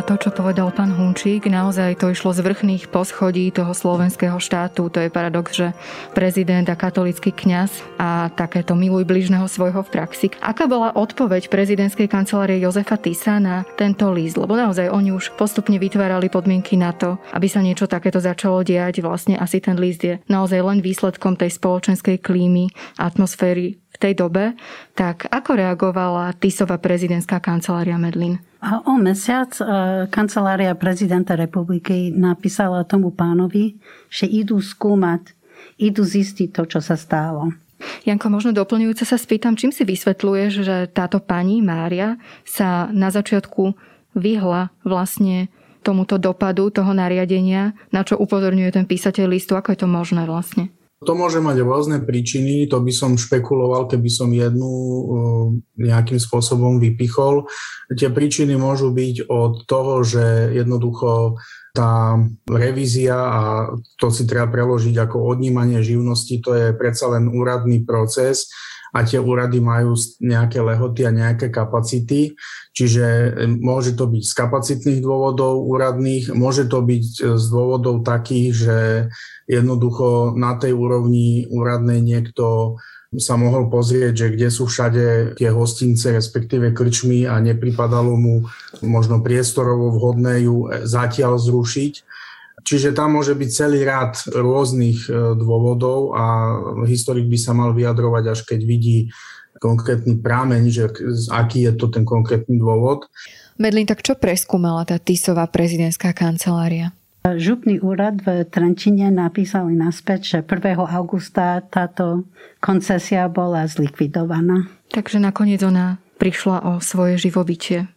To, 0.05 0.21
čo 0.21 0.29
povedal 0.29 0.69
pán 0.69 0.93
Hunčík. 0.93 1.49
Naozaj 1.49 1.97
to 1.97 2.13
išlo 2.13 2.29
z 2.29 2.45
vrchných 2.45 2.93
poschodí 2.93 3.49
toho 3.49 3.73
slovenského 3.73 4.37
štátu. 4.37 4.85
To 4.93 5.01
je 5.01 5.09
paradox, 5.09 5.57
že 5.57 5.73
prezident 6.13 6.69
a 6.69 6.77
katolický 6.77 7.33
kňaz 7.33 7.81
a 7.97 8.29
takéto 8.29 8.77
miluj 8.77 9.01
bližného 9.01 9.49
svojho 9.49 9.81
v 9.81 9.89
praxi. 9.89 10.29
Aká 10.45 10.69
bola 10.69 10.93
odpoveď 10.93 11.49
prezidentskej 11.49 12.05
kancelárie 12.05 12.61
Jozefa 12.61 13.01
Tisa 13.01 13.41
na 13.41 13.65
tento 13.81 14.13
list? 14.13 14.37
Lebo 14.37 14.53
naozaj 14.53 14.93
oni 14.93 15.09
už 15.09 15.33
postupne 15.33 15.81
vytvárali 15.81 16.29
podmienky 16.29 16.77
na 16.77 16.93
to, 16.93 17.17
aby 17.33 17.49
sa 17.49 17.65
niečo 17.65 17.89
takéto 17.89 18.21
začalo 18.21 18.61
diať. 18.61 19.01
Vlastne 19.01 19.41
asi 19.41 19.57
ten 19.57 19.81
list 19.81 20.05
je 20.05 20.21
naozaj 20.29 20.61
len 20.61 20.85
výsledkom 20.85 21.33
tej 21.33 21.57
spoločenskej 21.57 22.21
klímy, 22.21 22.69
atmosféry 23.01 23.81
v 23.95 23.97
tej 23.97 24.13
dobe. 24.19 24.59
Tak 24.91 25.31
ako 25.31 25.55
reagovala 25.55 26.35
Tisová 26.35 26.75
prezidentská 26.75 27.39
kancelária 27.39 27.95
Medlin? 27.95 28.43
A 28.59 28.83
o 28.83 28.99
mesiac 28.99 29.55
e, 29.55 29.63
kancelária 30.11 30.75
prezidenta 30.75 31.39
republiky 31.39 32.11
napísala 32.11 32.83
tomu 32.83 33.15
pánovi, 33.15 33.79
že 34.11 34.27
idú 34.27 34.59
skúmať, 34.59 35.31
idú 35.79 36.03
zistiť 36.03 36.51
to, 36.51 36.63
čo 36.67 36.79
sa 36.83 36.99
stalo. 36.99 37.55
Janko, 38.03 38.31
možno 38.31 38.55
doplňujúce 38.55 39.05
sa 39.05 39.19
spýtam, 39.19 39.59
čím 39.59 39.69
si 39.69 39.83
vysvetľuješ, 39.83 40.51
že 40.63 40.75
táto 40.89 41.21
pani 41.21 41.59
Mária 41.61 42.17
sa 42.47 42.89
na 42.89 43.11
začiatku 43.11 43.75
vyhla 44.15 44.71
vlastne 44.81 45.51
tomuto 45.85 46.17
dopadu 46.17 46.73
toho 46.73 46.95
nariadenia, 46.97 47.77
na 47.93 48.01
čo 48.01 48.17
upozorňuje 48.17 48.71
ten 48.73 48.85
písateľ 48.89 49.29
listu, 49.29 49.53
ako 49.53 49.75
je 49.75 49.79
to 49.85 49.87
možné 49.91 50.25
vlastne? 50.25 50.73
To 51.05 51.13
môže 51.13 51.37
mať 51.37 51.61
rôzne 51.61 52.01
príčiny, 52.01 52.65
to 52.65 52.81
by 52.81 52.89
som 52.89 53.13
špekuloval, 53.15 53.85
keby 53.85 54.09
som 54.09 54.33
jednu 54.33 54.73
nejakým 55.77 56.17
spôsobom 56.17 56.81
vypichol. 56.81 57.45
Tie 57.93 58.09
príčiny 58.09 58.57
môžu 58.57 58.89
byť 58.89 59.29
od 59.29 59.69
toho, 59.69 60.01
že 60.01 60.51
jednoducho 60.57 61.37
tá 61.75 62.17
revízia, 62.49 63.19
a 63.19 63.41
to 63.99 64.07
si 64.09 64.25
treba 64.25 64.47
preložiť 64.47 64.95
ako 64.95 65.37
odnímanie 65.37 65.83
živnosti, 65.83 66.39
to 66.41 66.55
je 66.55 66.67
predsa 66.73 67.11
len 67.11 67.29
úradný 67.29 67.83
proces 67.83 68.49
a 68.95 69.03
tie 69.03 69.19
úrady 69.19 69.59
majú 69.59 69.99
nejaké 70.23 70.63
lehoty 70.63 71.03
a 71.03 71.11
nejaké 71.11 71.51
kapacity. 71.51 72.31
Čiže 72.71 73.05
e, 73.05 73.29
môže 73.59 73.91
to 73.99 74.07
byť 74.07 74.23
z 74.23 74.33
kapacitných 74.33 74.99
dôvodov 75.03 75.67
úradných, 75.67 76.31
môže 76.31 76.71
to 76.71 76.79
byť 76.79 77.05
e, 77.19 77.21
z 77.35 77.45
dôvodov 77.51 78.07
takých, 78.07 78.51
že 78.55 78.77
jednoducho 79.51 80.31
na 80.39 80.55
tej 80.55 80.71
úrovni 80.71 81.43
úradnej 81.51 81.99
niekto 81.99 82.79
sa 83.15 83.35
mohol 83.39 83.67
pozrieť, 83.71 84.13
že 84.15 84.27
kde 84.35 84.49
sú 84.51 84.67
všade 84.67 85.37
tie 85.39 85.49
hostince, 85.51 86.11
respektíve 86.15 86.75
krčmy 86.75 87.27
a 87.27 87.39
nepripadalo 87.39 88.15
mu 88.15 88.47
možno 88.83 89.19
priestorovo 89.19 89.91
vhodné 89.91 90.47
ju 90.47 90.71
e, 90.71 90.87
zatiaľ 90.87 91.35
zrušiť. 91.35 92.14
Čiže 92.65 92.97
tam 92.97 93.13
môže 93.13 93.37
byť 93.37 93.49
celý 93.53 93.85
rád 93.85 94.17
rôznych 94.33 95.05
e, 95.05 95.37
dôvodov 95.37 96.17
a 96.17 96.25
historik 96.89 97.29
by 97.29 97.37
sa 97.37 97.53
mal 97.53 97.77
vyjadrovať, 97.77 98.23
až 98.25 98.39
keď 98.41 98.59
vidí 98.65 99.13
konkrétny 99.61 100.17
prámeň, 100.19 100.61
že 100.73 100.83
aký 101.29 101.69
je 101.69 101.73
to 101.77 101.87
ten 101.93 102.03
konkrétny 102.03 102.57
dôvod. 102.57 103.05
Medlin, 103.55 103.87
tak 103.87 104.03
čo 104.03 104.17
preskúmala 104.19 104.83
tá 104.83 104.99
Tisová 104.99 105.47
prezidentská 105.47 106.11
kancelária? 106.11 106.91
Župný 107.25 107.81
úrad 107.81 108.21
v 108.21 108.45
Trenčine 108.45 109.09
napísali 109.09 109.73
naspäť, 109.73 110.19
že 110.21 110.37
1. 110.45 110.77
augusta 110.77 111.57
táto 111.65 112.29
koncesia 112.61 113.25
bola 113.25 113.65
zlikvidovaná. 113.65 114.69
Takže 114.93 115.17
nakoniec 115.17 115.57
ona 115.65 115.97
prišla 116.21 116.61
o 116.69 116.71
svoje 116.77 117.17
živobytie. 117.17 117.89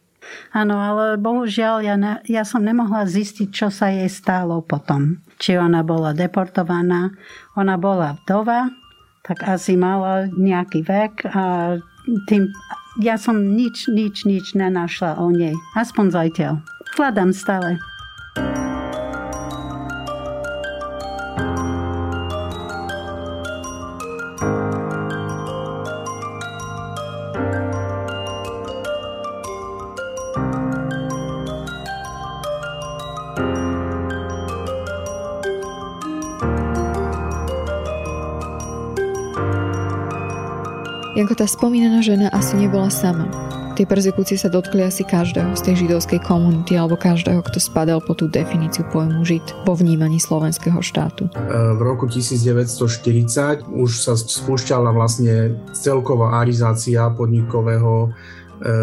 Áno, 0.51 0.77
ale 0.77 1.19
bohužiaľ 1.21 1.75
ja, 1.85 1.95
ne, 1.95 2.19
ja 2.25 2.43
som 2.43 2.65
nemohla 2.65 3.05
zistiť, 3.05 3.49
čo 3.53 3.67
sa 3.69 3.93
jej 3.93 4.09
stalo 4.09 4.61
potom. 4.65 5.21
Či 5.37 5.57
ona 5.57 5.85
bola 5.85 6.11
deportovaná. 6.15 7.13
Ona 7.55 7.75
bola 7.77 8.17
vdova, 8.23 8.69
tak 9.23 9.45
asi 9.45 9.77
mala 9.77 10.25
nejaký 10.31 10.81
vek 10.81 11.29
a 11.29 11.77
tým, 12.25 12.49
ja 12.97 13.15
som 13.21 13.37
nič, 13.53 13.85
nič, 13.91 14.25
nič 14.25 14.57
nenašla 14.57 15.21
o 15.21 15.29
nej. 15.29 15.53
Aspoň 15.77 16.05
zajtiaľ. 16.09 16.53
Hľadám 16.97 17.31
stále. 17.31 17.77
Janko, 41.19 41.35
tá 41.35 41.43
spomínaná 41.43 41.99
žena 41.99 42.31
asi 42.31 42.55
nebola 42.55 42.87
sama. 42.87 43.27
Tie 43.75 43.83
persekúcie 43.83 44.39
sa 44.39 44.47
dotkli 44.47 44.87
asi 44.87 45.03
každého 45.03 45.51
z 45.51 45.67
tej 45.67 45.75
židovskej 45.83 46.23
komunity 46.23 46.79
alebo 46.79 46.95
každého, 46.95 47.43
kto 47.43 47.59
spadal 47.59 47.99
po 47.99 48.15
tú 48.15 48.31
definíciu 48.31 48.87
pojmu 48.87 49.27
žid 49.27 49.43
po 49.67 49.75
vnímaní 49.75 50.15
slovenského 50.23 50.79
štátu. 50.79 51.27
E, 51.27 51.75
v 51.75 51.81
roku 51.83 52.07
1940 52.07 53.67
už 53.67 53.91
sa 53.99 54.15
spúšťala 54.15 54.95
vlastne 54.95 55.59
celková 55.75 56.39
arizácia 56.39 57.11
podnikového 57.11 58.07
e, 58.07 58.09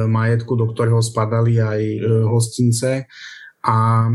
majetku, 0.05 0.61
do 0.61 0.69
ktorého 0.69 1.01
spadali 1.01 1.57
aj 1.57 1.81
e, 1.81 1.99
hostince 2.29 3.09
a 3.65 4.07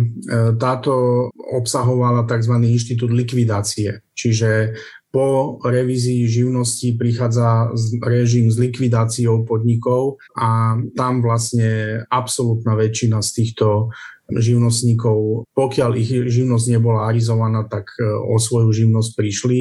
táto 0.55 1.27
obsahovala 1.36 2.23
tzv. 2.23 2.55
inštitút 2.55 3.12
likvidácie. 3.12 3.99
Čiže 4.15 4.71
po 5.12 5.60
revízii 5.60 6.24
živnosti 6.24 6.95
prichádza 6.95 7.67
režim 8.00 8.47
s 8.47 8.56
likvidáciou 8.56 9.43
podnikov 9.43 10.24
a 10.39 10.80
tam 10.95 11.19
vlastne 11.19 12.02
absolútna 12.08 12.80
väčšina 12.80 13.19
z 13.19 13.30
týchto 13.43 13.91
živnostníkov, 14.32 15.43
pokiaľ 15.52 15.91
ich 16.00 16.12
živnosť 16.15 16.65
nebola 16.71 17.12
arizovaná, 17.12 17.67
tak 17.67 17.91
e, 18.00 18.08
o 18.08 18.39
svoju 18.39 18.71
živnosť 18.71 19.12
prišli 19.19 19.60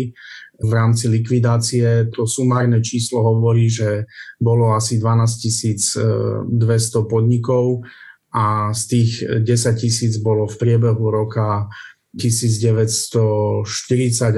v 0.63 0.71
rámci 0.71 1.11
likvidácie. 1.11 2.15
To 2.15 2.23
sumárne 2.31 2.79
číslo 2.79 3.19
hovorí, 3.27 3.67
že 3.67 4.07
bolo 4.39 4.71
asi 4.71 5.03
12 5.03 6.47
200 6.47 7.11
podnikov 7.11 7.83
a 8.31 8.71
z 8.71 8.83
tých 8.87 9.11
10 9.43 9.83
tisíc 9.83 10.15
bolo 10.23 10.47
v 10.47 10.55
priebehu 10.55 11.03
roka 11.11 11.67
1940 12.17 13.67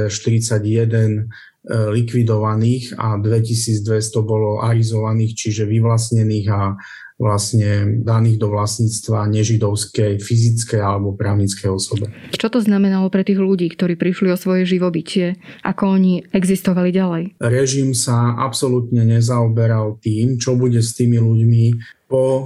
až 0.05 0.13
41 0.13 0.61
e, 0.61 1.23
likvidovaných 1.71 2.97
a 3.01 3.17
2200 3.17 3.89
bolo 4.21 4.61
arizovaných, 4.61 5.33
čiže 5.33 5.65
vyvlastnených 5.65 6.47
a 6.53 6.77
vlastne 7.23 8.03
daných 8.03 8.43
do 8.43 8.51
vlastníctva 8.51 9.31
nežidovskej, 9.31 10.19
fyzickej 10.19 10.83
alebo 10.83 11.15
právnickej 11.15 11.71
osobe. 11.71 12.11
Čo 12.35 12.51
to 12.51 12.59
znamenalo 12.59 13.07
pre 13.15 13.23
tých 13.23 13.39
ľudí, 13.39 13.71
ktorí 13.71 13.95
prišli 13.95 14.35
o 14.35 14.41
svoje 14.41 14.67
živobytie? 14.67 15.39
Ako 15.63 15.95
oni 15.95 16.27
existovali 16.35 16.91
ďalej? 16.91 17.39
Režim 17.39 17.95
sa 17.95 18.35
absolútne 18.35 19.07
nezaoberal 19.07 20.03
tým, 20.03 20.43
čo 20.43 20.59
bude 20.59 20.83
s 20.83 20.99
tými 20.99 21.23
ľuďmi 21.23 21.65
po 22.13 22.25
e, 22.29 22.43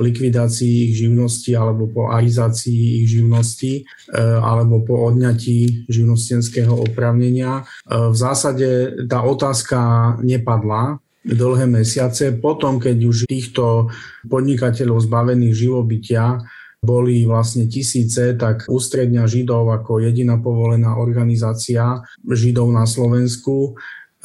likvidácii 0.00 0.88
ich 0.88 1.04
živnosti 1.04 1.52
alebo 1.52 1.84
po 1.92 2.08
arizácii 2.08 3.04
ich 3.04 3.12
živnosti 3.12 3.84
e, 3.84 4.20
alebo 4.40 4.80
po 4.80 5.12
odňatí 5.12 5.84
živnostenského 5.92 6.72
opravnenia. 6.72 7.60
E, 7.60 7.62
v 7.92 8.16
zásade 8.16 8.68
tá 9.04 9.20
otázka 9.20 9.78
nepadla, 10.24 10.96
dlhé 11.26 11.66
mesiace. 11.68 12.32
Potom, 12.38 12.78
keď 12.78 12.96
už 13.04 13.26
týchto 13.26 13.92
podnikateľov 14.30 15.04
zbavených 15.04 15.54
živobytia 15.58 16.40
boli 16.78 17.26
vlastne 17.26 17.66
tisíce, 17.66 18.38
tak 18.38 18.70
ústredňa 18.70 19.26
Židov 19.26 19.74
ako 19.74 20.06
jediná 20.06 20.38
povolená 20.38 20.94
organizácia 20.94 21.98
Židov 22.22 22.70
na 22.70 22.86
Slovensku 22.86 23.74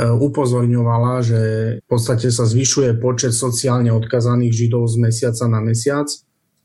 upozorňovala, 0.09 1.13
že 1.21 1.41
v 1.83 1.87
podstate 1.87 2.33
sa 2.33 2.49
zvyšuje 2.49 2.97
počet 2.97 3.37
sociálne 3.37 3.93
odkazaných 3.93 4.53
Židov 4.53 4.89
z 4.89 4.95
mesiaca 4.97 5.45
na 5.45 5.61
mesiac, 5.61 6.09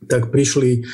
tak 0.09 0.33
prišli 0.33 0.87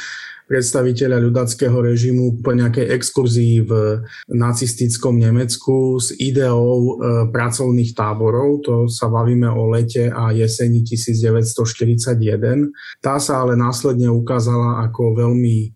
predstaviteľa 0.53 1.17
ľudackého 1.17 1.81
režimu 1.81 2.45
po 2.45 2.53
nejakej 2.53 2.93
exkurzii 2.93 3.65
v 3.65 4.05
nacistickom 4.29 5.17
Nemecku 5.17 5.97
s 5.97 6.13
ideou 6.13 6.77
e, 6.77 6.93
pracovných 7.33 7.97
táborov. 7.97 8.61
To 8.69 8.75
sa 8.85 9.09
bavíme 9.09 9.49
o 9.49 9.73
lete 9.73 10.13
a 10.13 10.29
jeseni 10.37 10.85
1941. 10.85 12.69
Tá 13.01 13.17
sa 13.17 13.41
ale 13.41 13.57
následne 13.57 14.13
ukázala 14.13 14.85
ako 14.85 15.25
veľmi 15.25 15.57
e, 15.65 15.69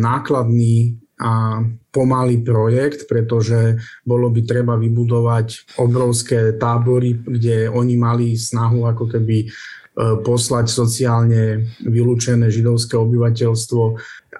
nákladný 0.00 0.96
a 1.20 1.60
pomalý 1.94 2.42
projekt, 2.42 3.06
pretože 3.06 3.78
bolo 4.02 4.26
by 4.34 4.42
treba 4.42 4.74
vybudovať 4.74 5.78
obrovské 5.78 6.58
tábory, 6.58 7.14
kde 7.22 7.70
oni 7.70 7.94
mali 7.94 8.34
snahu 8.34 8.90
ako 8.90 9.06
keby 9.06 9.46
e, 9.46 9.48
poslať 10.26 10.66
sociálne 10.66 11.70
vylúčené 11.86 12.50
židovské 12.50 12.98
obyvateľstvo, 12.98 13.82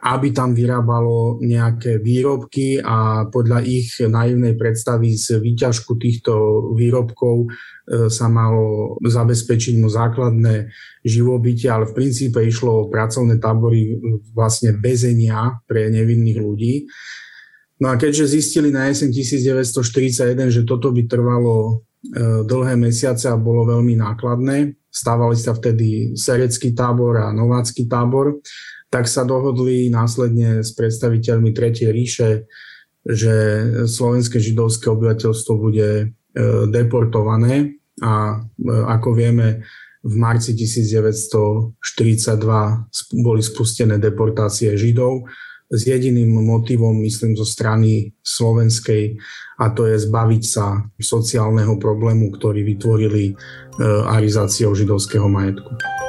aby 0.02 0.34
tam 0.34 0.50
vyrábalo 0.52 1.38
nejaké 1.38 2.02
výrobky 2.02 2.82
a 2.82 3.30
podľa 3.30 3.62
ich 3.62 4.02
naivnej 4.02 4.58
predstavy 4.58 5.14
z 5.14 5.38
výťažku 5.38 5.94
týchto 5.94 6.34
výrobkov 6.74 7.46
e, 7.46 8.10
sa 8.10 8.26
malo 8.26 8.98
zabezpečiť 8.98 9.78
mu 9.78 9.86
základné 9.86 10.74
živobytie, 11.06 11.70
ale 11.70 11.86
v 11.86 12.02
princípe 12.02 12.42
išlo 12.42 12.82
o 12.82 12.90
pracovné 12.90 13.38
tábory 13.38 13.94
vlastne 14.34 14.74
bezenia 14.74 15.62
pre 15.70 15.86
nevinných 15.86 16.38
ľudí. 16.42 16.74
No 17.82 17.90
a 17.90 17.98
keďže 17.98 18.38
zistili 18.38 18.70
na 18.70 18.86
jeseň 18.86 19.10
1941, 19.10 20.54
že 20.54 20.62
toto 20.62 20.94
by 20.94 21.10
trvalo 21.10 21.54
e, 21.66 21.72
dlhé 22.46 22.78
mesiace 22.78 23.26
a 23.26 23.34
bolo 23.34 23.66
veľmi 23.66 23.98
nákladné, 23.98 24.78
stávali 24.94 25.34
sa 25.34 25.58
vtedy 25.58 26.14
serecký 26.14 26.70
tábor 26.70 27.18
a 27.18 27.34
novácky 27.34 27.90
tábor, 27.90 28.38
tak 28.86 29.10
sa 29.10 29.26
dohodli 29.26 29.90
následne 29.90 30.62
s 30.62 30.70
predstaviteľmi 30.78 31.50
Tretej 31.50 31.90
ríše, 31.90 32.46
že 33.02 33.34
slovenské 33.90 34.38
židovské 34.38 34.86
obyvateľstvo 34.94 35.52
bude 35.58 35.90
e, 35.98 36.04
deportované 36.70 37.74
a 37.98 38.38
e, 38.38 38.70
ako 38.70 39.18
vieme, 39.18 39.66
v 40.04 40.14
marci 40.20 40.52
1942 40.52 41.80
boli 43.24 43.40
spustené 43.40 43.96
deportácie 43.96 44.76
Židov 44.76 45.24
s 45.70 45.80
jediným 45.86 46.44
motivom, 46.44 46.92
myslím, 47.02 47.34
zo 47.34 47.48
strany 47.48 48.12
slovenskej 48.20 49.16
a 49.58 49.70
to 49.72 49.88
je 49.88 49.96
zbaviť 49.96 50.42
sa 50.44 50.84
sociálneho 50.98 51.80
problému, 51.80 52.30
ktorý 52.36 52.66
vytvorili 52.66 53.24
e, 53.30 53.34
arizáciou 54.04 54.76
židovského 54.76 55.26
majetku. 55.30 56.03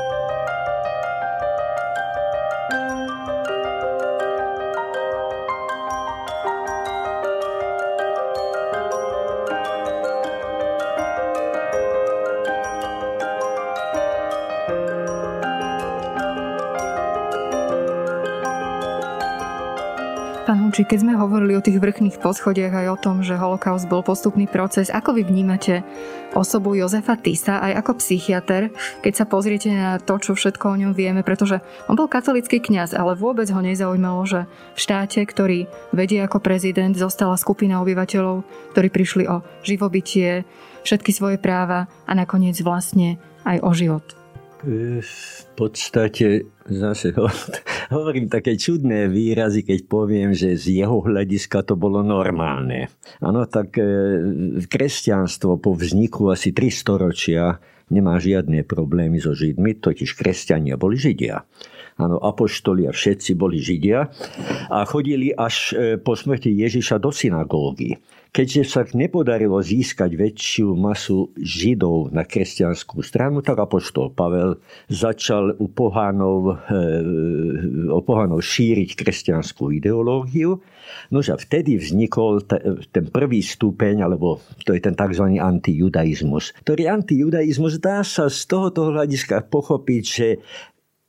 Či 20.76 20.84
keď 20.84 21.08
sme 21.08 21.16
hovorili 21.16 21.56
o 21.56 21.64
tých 21.64 21.80
vrchných 21.80 22.20
poschodiach 22.20 22.76
aj 22.76 22.88
o 22.92 23.00
tom, 23.00 23.24
že 23.24 23.40
holokaust 23.40 23.88
bol 23.88 24.04
postupný 24.04 24.44
proces, 24.44 24.92
ako 24.92 25.16
vy 25.16 25.24
vnímate 25.24 25.88
osobu 26.36 26.76
Jozefa 26.76 27.16
Tisa 27.16 27.64
aj 27.64 27.80
ako 27.80 28.04
psychiatr, 28.04 28.76
keď 29.00 29.14
sa 29.16 29.24
pozriete 29.24 29.72
na 29.72 30.04
to, 30.04 30.20
čo 30.20 30.36
všetko 30.36 30.76
o 30.76 30.80
ňom 30.84 30.92
vieme, 30.92 31.24
pretože 31.24 31.64
on 31.88 31.96
bol 31.96 32.12
katolický 32.12 32.60
kňaz, 32.60 32.92
ale 32.92 33.16
vôbec 33.16 33.48
ho 33.56 33.62
nezaujímalo, 33.64 34.28
že 34.28 34.52
v 34.76 34.80
štáte, 34.84 35.24
ktorý 35.24 35.72
vedie 35.96 36.20
ako 36.20 36.44
prezident, 36.44 36.92
zostala 36.92 37.40
skupina 37.40 37.80
obyvateľov, 37.80 38.44
ktorí 38.76 38.92
prišli 38.92 39.32
o 39.32 39.48
živobytie, 39.64 40.44
všetky 40.84 41.16
svoje 41.16 41.40
práva 41.40 41.88
a 42.04 42.12
nakoniec 42.12 42.60
vlastne 42.60 43.16
aj 43.48 43.64
o 43.64 43.72
život. 43.72 44.25
V 44.64 45.44
podstate 45.60 46.48
zase 46.64 47.12
hovorím 47.96 48.32
také 48.32 48.56
čudné 48.56 49.12
výrazy, 49.12 49.68
keď 49.68 49.80
poviem, 49.86 50.32
že 50.32 50.56
z 50.56 50.86
jeho 50.86 51.04
hľadiska 51.04 51.68
to 51.68 51.76
bolo 51.76 52.00
normálne. 52.02 52.88
Áno, 53.20 53.44
tak 53.46 53.76
e, 53.78 53.86
kresťanstvo 54.66 55.60
po 55.60 55.76
vzniku 55.76 56.32
asi 56.32 56.56
3 56.56 56.72
storočia 56.72 57.60
nemá 57.92 58.18
žiadne 58.18 58.66
problémy 58.66 59.22
so 59.22 59.38
Židmi, 59.38 59.78
totiž 59.78 60.18
kresťania 60.18 60.80
boli 60.80 60.98
Židia. 60.98 61.46
Áno, 61.96 62.20
apoštoli 62.20 62.84
a 62.88 62.92
všetci 62.92 63.40
boli 63.40 63.64
Židia 63.64 64.12
a 64.68 64.84
chodili 64.84 65.32
až 65.32 65.72
e, 65.72 65.96
po 65.96 66.12
smrti 66.12 66.52
Ježiša 66.52 67.00
do 67.00 67.08
synagógy. 67.08 67.96
Keďže 68.36 68.62
sa 68.68 68.84
nepodarilo 68.84 69.56
získať 69.64 70.12
väčšiu 70.12 70.76
masu 70.76 71.32
Židov 71.40 72.12
na 72.12 72.28
kresťanskú 72.28 73.00
stranu, 73.00 73.40
tak 73.40 73.64
apoštol 73.64 74.12
Pavel 74.12 74.60
začal 74.92 75.56
u 75.56 75.72
pohánov, 75.72 76.68
e, 76.68 76.84
u 77.88 78.02
pohánov 78.04 78.44
šíriť 78.44 78.92
kresťanskú 79.00 79.72
ideológiu. 79.80 80.60
No 81.16 81.24
a 81.24 81.36
vtedy 81.40 81.80
vznikol 81.80 82.44
ten 82.92 83.08
prvý 83.08 83.40
stupeň, 83.40 84.04
alebo 84.04 84.44
to 84.68 84.76
je 84.76 84.84
ten 84.84 85.00
tzv. 85.00 85.40
antijudaizmus. 85.40 86.60
Ktorý 86.60 86.92
antijudaizmus 86.92 87.80
dá 87.80 88.04
sa 88.04 88.28
z 88.28 88.44
tohoto 88.52 88.92
hľadiska 88.92 89.48
pochopiť, 89.48 90.04
že 90.04 90.28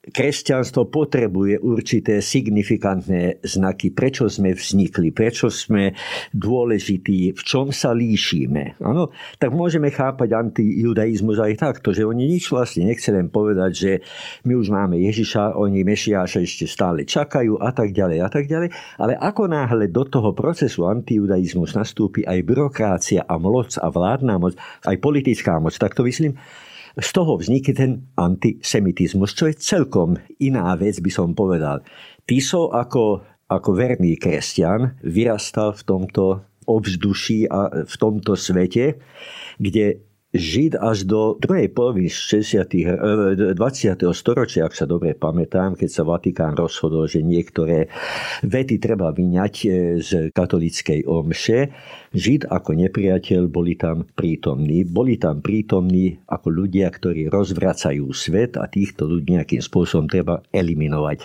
kresťanstvo 0.07 0.87
potrebuje 0.87 1.59
určité 1.59 2.23
signifikantné 2.23 3.43
znaky, 3.43 3.91
prečo 3.91 4.31
sme 4.31 4.55
vznikli, 4.55 5.11
prečo 5.11 5.51
sme 5.51 5.99
dôležití, 6.31 7.35
v 7.35 7.41
čom 7.43 7.75
sa 7.75 7.91
líšime. 7.91 8.79
Ano? 8.83 9.11
Tak 9.43 9.51
môžeme 9.51 9.91
chápať 9.91 10.39
antijudaizmus 10.39 11.43
aj 11.43 11.59
takto, 11.59 11.91
že 11.91 12.07
oni 12.07 12.39
nič 12.39 12.55
vlastne 12.55 12.87
nechceli 12.87 13.19
len 13.19 13.31
povedať, 13.33 13.73
že 13.75 13.93
my 14.47 14.55
už 14.55 14.71
máme 14.71 15.01
Ježiša, 15.01 15.59
oni 15.59 15.83
Mešiáša 15.83 16.43
ešte 16.43 16.67
stále 16.71 17.03
čakajú 17.03 17.59
a 17.59 17.75
tak 17.75 17.91
ďalej 17.91 18.19
a 18.23 18.29
tak 18.31 18.47
ďalej. 18.47 18.71
Ale 19.03 19.19
ako 19.19 19.51
náhle 19.51 19.91
do 19.91 20.07
toho 20.07 20.31
procesu 20.37 20.87
antijudaizmus 20.87 21.75
nastúpi 21.75 22.23
aj 22.23 22.47
byrokrácia 22.47 23.27
a 23.27 23.35
moc 23.43 23.75
a 23.75 23.89
vládna 23.91 24.35
moc, 24.39 24.55
aj 24.87 24.97
politická 25.03 25.59
moc, 25.59 25.75
tak 25.75 25.99
to 25.99 26.07
myslím, 26.07 26.39
z 26.97 27.09
toho 27.13 27.37
vznikne 27.37 27.75
ten 27.77 27.93
antisemitizmus, 28.17 29.37
čo 29.37 29.53
je 29.53 29.61
celkom 29.61 30.17
iná 30.41 30.73
vec, 30.81 30.97
by 31.05 31.11
som 31.13 31.37
povedal. 31.37 31.85
Tiso 32.25 32.73
ako, 32.73 33.21
ako 33.53 33.71
verný 33.77 34.17
kresťan 34.17 34.97
vyrastal 35.05 35.77
v 35.77 35.83
tomto 35.85 36.25
ovzduší 36.67 37.47
a 37.47 37.87
v 37.87 37.95
tomto 37.95 38.35
svete, 38.35 38.99
kde 39.61 40.06
Žid 40.37 40.77
až 40.77 41.09
do 41.09 41.41
druhej 41.41 41.73
poloviny 41.73 42.13
60. 42.13 43.57
20. 43.57 43.57
storočia, 44.13 44.69
ak 44.69 44.77
sa 44.77 44.85
dobre 44.85 45.17
pamätám, 45.17 45.73
keď 45.73 45.89
sa 45.89 46.05
Vatikán 46.05 46.53
rozhodol, 46.53 47.09
že 47.09 47.25
niektoré 47.25 47.89
vety 48.45 48.77
treba 48.77 49.17
vyňať 49.17 49.55
e, 49.65 49.69
z 50.05 50.11
katolickej 50.37 51.09
omše, 51.09 51.73
Žid 52.13 52.53
ako 52.53 52.71
nepriateľ 52.85 53.49
boli 53.49 53.81
tam 53.81 54.05
prítomní. 54.05 54.85
Boli 54.85 55.17
tam 55.17 55.41
prítomní 55.41 56.21
ako 56.29 56.49
ľudia, 56.53 56.93
ktorí 56.93 57.33
rozvracajú 57.33 58.05
svet 58.13 58.61
a 58.61 58.69
týchto 58.69 59.09
ľudí 59.09 59.41
nejakým 59.41 59.65
spôsobom 59.65 60.05
treba 60.05 60.45
eliminovať. 60.53 61.25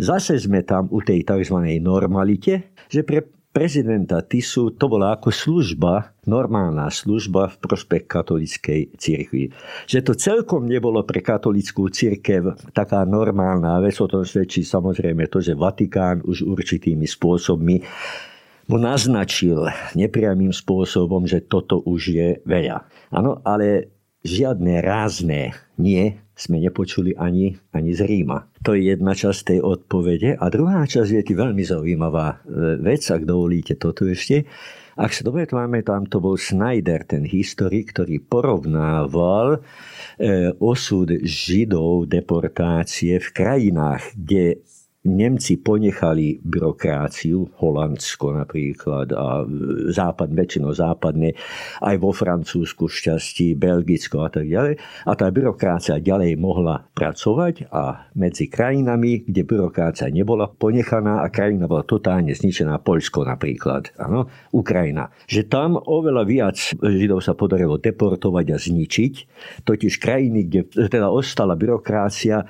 Zase 0.00 0.36
sme 0.36 0.64
tam 0.64 0.88
u 0.92 1.00
tej 1.00 1.24
tzv. 1.24 1.56
normalite, 1.80 2.72
že 2.88 3.04
pre 3.04 3.39
prezidenta 3.50 4.22
Tisu 4.22 4.74
to 4.78 4.86
bola 4.86 5.18
ako 5.18 5.34
služba, 5.34 6.14
normálna 6.26 6.86
služba 6.90 7.50
v 7.50 7.56
prospech 7.58 8.06
katolickej 8.06 8.80
cirkvi. 8.94 9.50
Že 9.90 9.98
to 10.06 10.12
celkom 10.14 10.70
nebolo 10.70 11.02
pre 11.02 11.18
katolickú 11.18 11.90
cirkev 11.90 12.54
taká 12.70 13.02
normálna 13.02 13.82
vec, 13.82 13.98
o 13.98 14.06
tom 14.06 14.22
svedčí 14.22 14.62
samozrejme 14.62 15.26
to, 15.26 15.42
že 15.42 15.58
Vatikán 15.58 16.22
už 16.22 16.46
určitými 16.46 17.04
spôsobmi 17.04 17.76
mu 18.70 18.78
naznačil 18.78 19.66
nepriamým 19.98 20.54
spôsobom, 20.54 21.26
že 21.26 21.42
toto 21.42 21.82
už 21.82 22.02
je 22.14 22.28
veľa. 22.46 22.86
Áno, 23.10 23.42
ale 23.42 23.90
žiadne 24.22 24.78
rázne 24.78 25.58
nie 25.74 26.22
sme 26.40 26.56
nepočuli 26.56 27.12
ani, 27.12 27.52
ani 27.76 27.92
z 27.92 28.08
Ríma. 28.08 28.48
To 28.64 28.72
je 28.72 28.96
jedna 28.96 29.12
časť 29.12 29.52
tej 29.52 29.60
odpovede. 29.60 30.40
A 30.40 30.44
druhá 30.48 30.88
časť 30.88 31.20
je 31.20 31.36
veľmi 31.36 31.60
zaujímavá 31.60 32.26
e, 32.32 32.36
vec, 32.80 33.04
ak 33.04 33.28
dovolíte 33.28 33.76
toto 33.76 34.08
ešte. 34.08 34.48
Ak 34.96 35.12
sa 35.12 35.24
dobre 35.24 35.44
pamätám, 35.44 36.08
to 36.08 36.20
bol 36.20 36.40
Snyder, 36.40 37.04
ten 37.04 37.28
historik, 37.28 37.92
ktorý 37.92 38.24
porovnával 38.24 39.60
e, 40.16 40.52
osud 40.56 41.12
Židov 41.20 42.08
deportácie 42.08 43.20
v 43.20 43.28
krajinách, 43.32 44.16
kde 44.16 44.64
Nemci 45.00 45.56
ponechali 45.64 46.44
byrokráciu, 46.44 47.56
Holandsko 47.56 48.36
napríklad 48.36 49.08
a 49.16 49.48
západ, 49.88 50.28
väčšinou 50.28 50.76
západne, 50.76 51.32
aj 51.80 51.96
vo 51.96 52.12
Francúzsku 52.12 52.84
šťastí, 52.84 53.56
Belgicko 53.56 54.20
a 54.20 54.28
tak 54.28 54.44
ďalej. 54.44 54.76
A 55.08 55.12
tá 55.16 55.32
byrokrácia 55.32 56.04
ďalej 56.04 56.36
mohla 56.36 56.84
pracovať 56.92 57.72
a 57.72 58.12
medzi 58.12 58.52
krajinami, 58.52 59.24
kde 59.24 59.40
byrokrácia 59.40 60.12
nebola 60.12 60.52
ponechaná 60.52 61.24
a 61.24 61.32
krajina 61.32 61.64
bola 61.64 61.80
totálne 61.80 62.36
zničená, 62.36 62.76
Poľsko 62.84 63.24
napríklad, 63.24 63.96
áno, 63.96 64.28
Ukrajina. 64.52 65.08
Že 65.24 65.48
tam 65.48 65.80
oveľa 65.80 66.22
viac 66.28 66.60
Židov 66.76 67.24
sa 67.24 67.32
podarilo 67.32 67.80
deportovať 67.80 68.46
a 68.52 68.56
zničiť, 68.60 69.14
totiž 69.64 69.96
krajiny, 69.96 70.44
kde 70.44 70.60
teda 70.92 71.08
ostala 71.08 71.56
byrokrácia, 71.56 72.44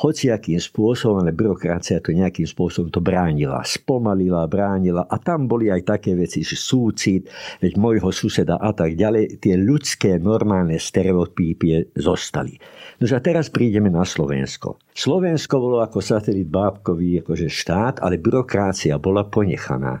hociakým 0.00 0.56
spôsobom, 0.56 1.20
ale 1.20 1.36
byrokracia 1.36 2.00
to 2.00 2.16
nejakým 2.16 2.48
spôsobom 2.48 2.88
to 2.88 3.04
bránila. 3.04 3.60
Spomalila, 3.60 4.48
bránila 4.48 5.04
a 5.04 5.20
tam 5.20 5.44
boli 5.44 5.68
aj 5.68 5.84
také 5.84 6.16
veci, 6.16 6.40
že 6.40 6.56
súcit, 6.56 7.28
veď 7.60 7.76
môjho 7.76 8.08
suseda 8.08 8.56
a 8.56 8.72
tak 8.72 8.96
ďalej. 8.96 9.44
Tie 9.44 9.60
ľudské 9.60 10.16
normálne 10.16 10.80
stereotypie 10.80 11.92
zostali. 11.92 12.56
No 12.96 13.04
a 13.04 13.20
teraz 13.20 13.52
prídeme 13.52 13.92
na 13.92 14.08
Slovensko. 14.08 14.80
Slovensko 14.96 15.60
bolo 15.60 15.84
ako 15.84 16.00
satelit 16.00 16.48
bábkový 16.48 17.20
akože 17.20 17.52
štát, 17.52 18.00
ale 18.00 18.16
byrokracia 18.16 18.96
bola 18.96 19.28
ponechaná. 19.28 20.00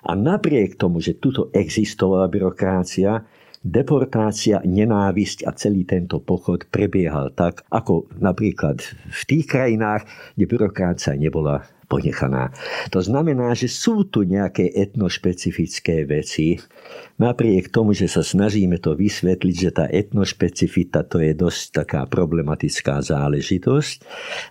A 0.00 0.16
napriek 0.16 0.80
tomu, 0.80 1.00
že 1.00 1.20
tuto 1.20 1.52
existovala 1.52 2.28
byrokracia, 2.28 3.20
deportácia, 3.60 4.64
nenávisť 4.64 5.44
a 5.44 5.52
celý 5.52 5.84
tento 5.84 6.16
pochod 6.24 6.64
prebiehal 6.72 7.36
tak, 7.36 7.68
ako 7.68 8.08
napríklad 8.16 8.80
v 9.12 9.22
tých 9.28 9.44
krajinách, 9.44 10.08
kde 10.32 10.44
byrokracia 10.48 11.12
nebola 11.20 11.68
ponechaná. 11.90 12.54
To 12.94 13.02
znamená, 13.02 13.50
že 13.58 13.66
sú 13.66 14.06
tu 14.06 14.22
nejaké 14.22 14.70
etnošpecifické 14.70 16.06
veci, 16.06 16.62
napriek 17.18 17.74
tomu, 17.74 17.90
že 17.90 18.06
sa 18.06 18.22
snažíme 18.22 18.78
to 18.78 18.94
vysvetliť, 18.94 19.56
že 19.58 19.70
tá 19.74 19.84
etnošpecifita 19.90 21.02
to 21.10 21.18
je 21.18 21.34
dosť 21.34 21.82
taká 21.82 22.06
problematická 22.06 23.02
záležitosť, 23.02 23.96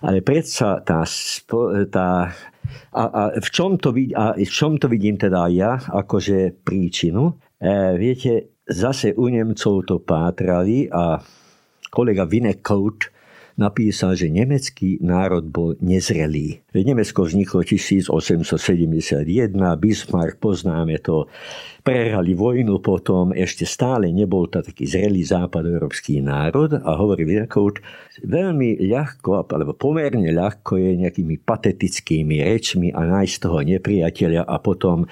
ale 0.04 0.20
predsa 0.20 0.84
tá, 0.84 1.08
tá 1.88 2.08
a, 2.92 3.02
a, 3.02 3.22
v 3.40 3.48
čom 3.48 3.80
to, 3.80 3.90
a 4.14 4.36
v 4.36 4.52
čom 4.52 4.76
to 4.76 4.86
vidím 4.86 5.16
teda 5.16 5.48
ja, 5.48 5.80
akože 5.80 6.60
príčinu? 6.60 7.40
E, 7.56 7.96
viete, 7.96 8.59
zase 8.70 9.12
u 9.18 9.26
Nemcov 9.26 9.82
to 9.84 9.98
pátrali 9.98 10.86
a 10.86 11.18
kolega 11.90 12.24
Winnicott 12.24 13.10
napísal, 13.60 14.16
že 14.16 14.32
nemecký 14.32 15.04
národ 15.04 15.44
bol 15.44 15.76
nezrelý. 15.84 16.64
Nemecko 16.72 17.28
vzniklo 17.28 17.60
1871, 17.60 18.16
Bismarck, 19.76 20.40
poznáme 20.40 20.96
to, 21.04 21.28
prehrali 21.80 22.36
vojnu 22.36 22.78
potom, 22.84 23.32
ešte 23.32 23.64
stále 23.64 24.12
nebol 24.12 24.46
to 24.46 24.60
taký 24.60 24.84
zrelý 24.84 25.24
západoeurópsky 25.24 26.20
národ 26.20 26.76
a 26.76 26.90
hovorí 26.96 27.24
Vinkout, 27.24 27.80
veľmi 28.24 28.84
ľahko, 28.84 29.48
alebo 29.48 29.72
pomerne 29.72 30.28
ľahko 30.30 30.76
je 30.76 30.90
nejakými 31.00 31.40
patetickými 31.40 32.44
rečmi 32.44 32.88
a 32.92 33.04
nájsť 33.08 33.36
toho 33.40 33.58
nepriateľa 33.64 34.44
a 34.44 34.56
potom 34.60 35.04
e, 35.04 35.06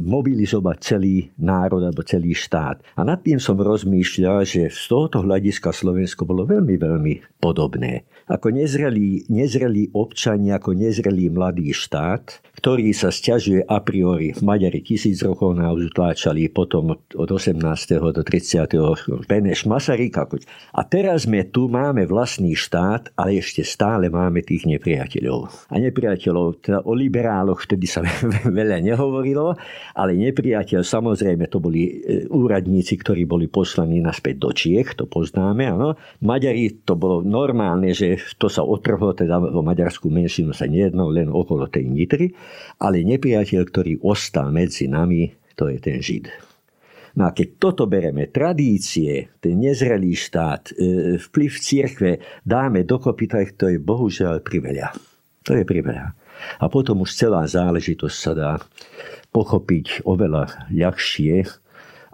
mobilizovať 0.00 0.76
celý 0.80 1.28
národ 1.36 1.84
alebo 1.84 2.00
celý 2.04 2.32
štát. 2.32 2.80
A 2.96 3.04
nad 3.04 3.20
tým 3.20 3.36
som 3.36 3.60
rozmýšľal, 3.60 4.44
že 4.48 4.72
z 4.72 4.82
tohoto 4.88 5.20
hľadiska 5.20 5.72
Slovensko 5.72 6.24
bolo 6.24 6.48
veľmi, 6.48 6.74
veľmi 6.80 7.14
podobné. 7.40 8.08
Ako 8.30 8.54
nezrelý, 8.54 9.26
nezrelý 9.26 9.90
občania, 9.92 10.62
ako 10.62 10.78
nezrelý 10.78 11.34
mladý 11.34 11.74
štát, 11.74 12.38
ktorý 12.62 12.94
sa 12.94 13.10
stiažuje 13.10 13.66
a 13.66 13.80
priori. 13.82 14.36
Maďari 14.38 14.84
tisíc 14.84 15.18
rokov 15.24 15.49
nás 15.54 15.74
utláčali, 15.74 16.50
potom 16.50 16.94
od 16.96 17.28
18. 17.30 17.56
do 17.98 18.22
30. 18.22 19.26
Beneš 19.26 19.66
Masaryk. 19.66 20.12
A 20.74 20.82
teraz 20.82 21.24
sme 21.24 21.46
tu, 21.46 21.70
máme 21.70 22.04
vlastný 22.04 22.58
štát, 22.58 23.14
ale 23.14 23.38
ešte 23.38 23.62
stále 23.62 24.10
máme 24.10 24.42
tých 24.42 24.66
nepriateľov. 24.66 25.70
A 25.70 25.78
nepriateľov, 25.78 26.46
teda 26.60 26.78
o 26.82 26.92
liberáloch 26.92 27.62
vtedy 27.62 27.86
sa 27.86 28.02
veľa 28.58 28.82
nehovorilo, 28.82 29.54
ale 29.94 30.18
nepriateľ 30.18 30.82
samozrejme 30.82 31.46
to 31.46 31.62
boli 31.62 32.02
e, 32.02 32.26
úradníci, 32.26 32.98
ktorí 32.98 33.24
boli 33.24 33.46
poslaní 33.46 34.02
naspäť 34.02 34.34
do 34.42 34.50
Čiech, 34.50 34.98
to 34.98 35.06
poznáme, 35.06 35.70
áno. 35.70 35.94
Maďari 36.26 36.82
to 36.82 36.98
bolo 36.98 37.22
normálne, 37.22 37.94
že 37.94 38.18
to 38.36 38.50
sa 38.50 38.66
otrhlo, 38.66 39.14
teda 39.14 39.38
vo 39.38 39.62
maďarskú 39.62 40.10
menšinu 40.10 40.50
sa 40.50 40.66
nejedno 40.66 41.06
len 41.08 41.30
okolo 41.30 41.70
tej 41.70 41.86
Nitry 41.86 42.34
ale 42.80 43.04
nepriateľ, 43.04 43.62
ktorý 43.68 43.92
ostal 44.00 44.48
medzi 44.50 44.88
nami, 44.88 45.39
to 45.54 45.70
je 45.70 45.78
ten 45.78 45.98
Žid. 45.98 46.30
No 47.18 47.26
a 47.26 47.34
keď 47.34 47.48
toto 47.58 47.90
bereme, 47.90 48.30
tradície, 48.30 49.34
ten 49.42 49.58
nezrelý 49.58 50.14
štát, 50.14 50.70
e, 50.70 51.18
vplyv 51.18 51.52
cirkve 51.58 52.10
dáme 52.46 52.86
dokopy, 52.86 53.26
tak 53.26 53.58
to 53.58 53.66
je 53.66 53.82
bohužiaľ 53.82 54.46
priveľa. 54.46 54.94
To 55.42 55.58
je 55.58 55.66
priveľa. 55.66 56.14
A 56.62 56.64
potom 56.70 57.02
už 57.02 57.18
celá 57.18 57.42
záležitosť 57.44 58.16
sa 58.16 58.32
dá 58.32 58.52
pochopiť 59.34 60.06
oveľa 60.06 60.70
ľahšie 60.70 61.44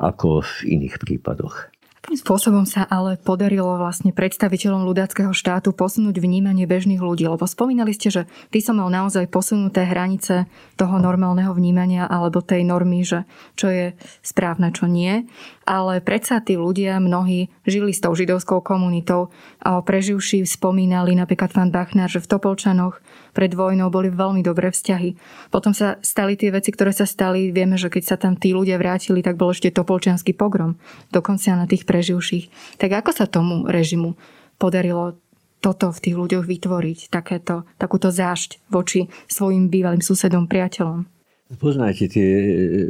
ako 0.00 0.44
v 0.44 0.52
iných 0.80 0.96
prípadoch. 1.00 1.75
Akým 2.06 2.22
spôsobom 2.22 2.62
sa 2.62 2.86
ale 2.86 3.18
podarilo 3.18 3.74
vlastne 3.82 4.14
predstaviteľom 4.14 4.86
ľudáckého 4.86 5.34
štátu 5.34 5.74
posunúť 5.74 6.22
vnímanie 6.22 6.62
bežných 6.62 7.02
ľudí? 7.02 7.26
Lebo 7.26 7.50
spomínali 7.50 7.90
ste, 7.90 8.14
že 8.14 8.22
ty 8.54 8.62
som 8.62 8.78
mal 8.78 8.94
naozaj 8.94 9.26
posunuté 9.26 9.82
hranice 9.82 10.46
toho 10.78 11.02
normálneho 11.02 11.50
vnímania 11.50 12.06
alebo 12.06 12.46
tej 12.46 12.62
normy, 12.62 13.02
že 13.02 13.26
čo 13.58 13.74
je 13.74 13.98
správne, 14.22 14.70
čo 14.70 14.86
nie. 14.86 15.26
Ale 15.66 15.98
predsa 15.98 16.38
tí 16.38 16.54
ľudia, 16.54 17.02
mnohí, 17.02 17.50
žili 17.66 17.90
s 17.90 17.98
tou 17.98 18.14
židovskou 18.14 18.62
komunitou 18.62 19.34
a 19.58 19.82
preživší 19.82 20.46
spomínali 20.46 21.10
napríklad 21.18 21.50
pán 21.50 21.74
Bachnár, 21.74 22.06
že 22.06 22.22
v 22.22 22.30
Topolčanoch 22.30 23.02
pred 23.36 23.52
vojnou 23.52 23.92
boli 23.92 24.08
veľmi 24.08 24.40
dobré 24.40 24.72
vzťahy. 24.72 25.12
Potom 25.52 25.76
sa 25.76 26.00
stali 26.00 26.40
tie 26.40 26.48
veci, 26.48 26.72
ktoré 26.72 26.96
sa 26.96 27.04
stali. 27.04 27.52
Vieme, 27.52 27.76
že 27.76 27.92
keď 27.92 28.02
sa 28.08 28.16
tam 28.16 28.32
tí 28.32 28.56
ľudia 28.56 28.80
vrátili, 28.80 29.20
tak 29.20 29.36
bol 29.36 29.52
ešte 29.52 29.68
topolčianský 29.68 30.32
pogrom. 30.32 30.80
Dokonca 31.12 31.52
na 31.52 31.68
tých 31.68 31.84
preživších. 31.84 32.80
Tak 32.80 33.04
ako 33.04 33.10
sa 33.12 33.28
tomu 33.28 33.68
režimu 33.68 34.16
podarilo 34.56 35.20
toto 35.60 35.92
v 35.92 35.98
tých 36.00 36.16
ľuďoch 36.16 36.44
vytvoriť, 36.48 36.98
takéto, 37.12 37.68
takúto 37.76 38.08
zášť 38.08 38.70
voči 38.72 39.12
svojim 39.28 39.68
bývalým 39.68 40.00
susedom, 40.00 40.48
priateľom? 40.48 41.04
Poznáte 41.46 42.10
tie 42.10 42.26
e, 42.26 42.42
e, 42.42 42.86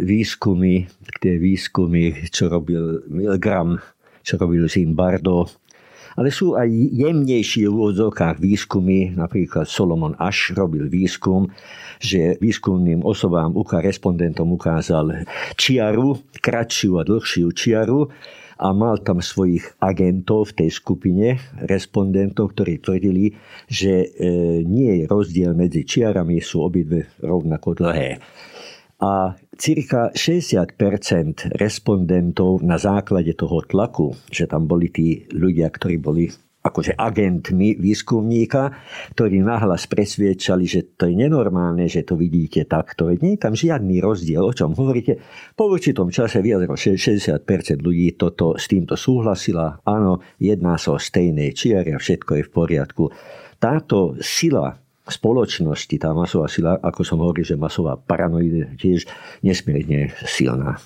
výskumy, 0.00 0.88
tie 1.20 1.36
výskumy, 1.36 2.28
čo 2.32 2.48
robil 2.48 3.04
Milgram, 3.12 3.76
čo 4.24 4.40
robil 4.40 4.64
Zimbardo, 4.64 5.50
Ale 6.16 6.28
sú 6.28 6.58
aj 6.58 6.68
jemnejšie 6.70 7.68
v 7.68 7.72
úvodzovkách 7.72 8.40
výskumy, 8.40 9.16
napríklad 9.16 9.64
Solomon 9.64 10.12
Ash 10.20 10.52
robil 10.52 10.88
výskum, 10.92 11.48
že 12.02 12.36
výskumným 12.42 13.06
osobám, 13.06 13.54
respondentom 13.80 14.52
ukázal 14.52 15.24
čiaru, 15.56 16.20
kratšiu 16.42 17.00
a 17.00 17.02
dlhšiu 17.06 17.48
čiaru 17.54 18.10
a 18.62 18.70
mal 18.70 19.02
tam 19.02 19.18
svojich 19.18 19.74
agentov 19.82 20.54
v 20.54 20.64
tej 20.64 20.70
skupine, 20.70 21.26
respondentov, 21.66 22.54
ktorí 22.54 22.78
tvrdili, 22.78 23.34
že 23.66 24.06
e, 24.06 24.08
nie 24.62 25.02
je 25.02 25.04
rozdiel 25.10 25.50
medzi 25.58 25.82
čiarami, 25.82 26.38
sú 26.38 26.62
obidve 26.62 27.10
rovnako 27.18 27.82
dlhé. 27.82 28.22
A 29.02 29.34
cirka 29.56 30.10
60% 30.14 31.56
respondentov 31.60 32.64
na 32.64 32.80
základe 32.80 33.36
toho 33.36 33.60
tlaku, 33.64 34.16
že 34.32 34.48
tam 34.48 34.64
boli 34.64 34.88
tí 34.88 35.28
ľudia, 35.32 35.68
ktorí 35.68 35.96
boli 36.00 36.26
akože 36.62 36.94
agentmi 36.94 37.74
výskumníka, 37.74 38.70
ktorí 39.18 39.42
nahlas 39.42 39.90
presviečali, 39.90 40.64
že 40.64 40.94
to 40.94 41.10
je 41.10 41.18
nenormálne, 41.18 41.90
že 41.90 42.06
to 42.06 42.14
vidíte 42.14 42.70
takto. 42.70 43.10
Nie 43.18 43.34
je 43.34 43.42
tam 43.42 43.58
žiadny 43.58 43.98
rozdiel, 43.98 44.46
o 44.46 44.54
čom 44.54 44.70
hovoríte. 44.78 45.18
Po 45.58 45.66
určitom 45.66 46.14
čase 46.14 46.38
ako 46.38 46.78
60% 46.78 47.42
ľudí 47.82 48.14
toto, 48.14 48.54
s 48.54 48.70
týmto 48.70 48.94
súhlasila. 48.94 49.82
Áno, 49.82 50.22
jedná 50.38 50.78
sa 50.78 50.94
o 50.94 51.02
stejné 51.02 51.50
čiary 51.50 51.90
a 51.92 51.98
všetko 51.98 52.30
je 52.38 52.42
v 52.46 52.50
poriadku. 52.54 53.04
Táto 53.58 54.14
sila 54.22 54.78
spoločnosti, 55.08 55.94
tá 55.98 56.14
masová 56.14 56.46
sila, 56.46 56.78
ako 56.78 57.02
som 57.02 57.18
hovoril, 57.18 57.42
že 57.42 57.58
masová 57.58 57.98
paranoida 57.98 58.70
tiež 58.78 59.06
nesmierne 59.42 60.14
silná 60.26 60.78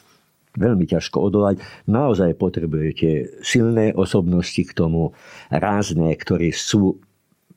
veľmi 0.56 0.88
ťažko 0.88 1.28
odolať. 1.28 1.60
Naozaj 1.84 2.40
potrebujete 2.40 3.40
silné 3.44 3.92
osobnosti 3.92 4.64
k 4.64 4.72
tomu, 4.72 5.12
rázne, 5.52 6.08
ktorí 6.16 6.50
sú 6.50 6.96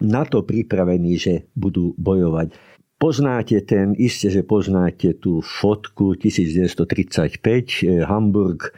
na 0.03 0.27
to 0.27 0.43
pripravení, 0.43 1.15
že 1.15 1.47
budú 1.55 1.95
bojovať. 1.95 2.51
Poznáte 2.99 3.63
ten, 3.63 3.95
iste, 3.95 4.27
že 4.27 4.43
poznáte 4.43 5.15
tú 5.15 5.39
fotku 5.39 6.19
1935, 6.19 7.39
eh, 7.87 8.03
Hamburg, 8.03 8.75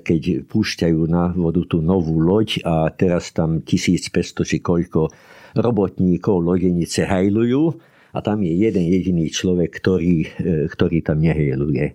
keď 0.00 0.48
púšťajú 0.48 1.00
na 1.12 1.28
vodu 1.36 1.60
tú 1.68 1.84
novú 1.84 2.16
loď 2.24 2.64
a 2.64 2.88
teraz 2.88 3.36
tam 3.36 3.60
1500 3.60 4.48
či 4.48 4.64
koľko 4.64 5.12
robotníkov 5.52 6.40
lodenice 6.40 7.04
hajlujú 7.04 7.76
a 8.16 8.18
tam 8.24 8.40
je 8.40 8.52
jeden 8.56 8.84
jediný 8.88 9.28
človek, 9.28 9.70
ktorý, 9.76 10.16
eh, 10.24 10.64
ktorý 10.68 11.04
tam 11.04 11.20
nehejluje. 11.20 11.94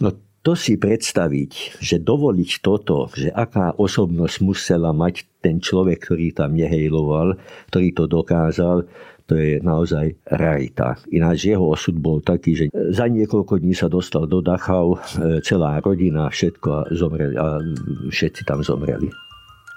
No 0.00 0.14
to 0.40 0.56
si 0.56 0.80
predstaviť, 0.80 1.82
že 1.84 2.00
dovoliť 2.00 2.64
toto, 2.64 3.12
že 3.12 3.28
aká 3.28 3.76
osobnosť 3.76 4.36
musela 4.40 4.88
mať 4.96 5.28
ten 5.44 5.60
človek, 5.60 6.00
ktorý 6.00 6.32
tam 6.32 6.56
nehejloval, 6.56 7.36
ktorý 7.68 7.88
to 7.92 8.08
dokázal, 8.08 8.88
to 9.30 9.38
je 9.38 9.62
naozaj 9.62 10.18
rarita. 10.26 10.98
Ináč 11.14 11.54
jeho 11.54 11.70
osud 11.70 11.94
bol 11.94 12.18
taký, 12.18 12.58
že 12.58 12.64
za 12.74 13.06
niekoľko 13.06 13.62
dní 13.62 13.78
sa 13.78 13.86
dostal 13.86 14.26
do 14.26 14.42
Dachau, 14.42 14.98
e, 14.98 15.38
celá 15.46 15.78
rodina, 15.78 16.26
všetko 16.26 16.66
a, 16.66 16.80
zomreli, 16.90 17.38
a 17.38 17.62
všetci 18.10 18.42
tam 18.42 18.66
zomreli 18.66 19.06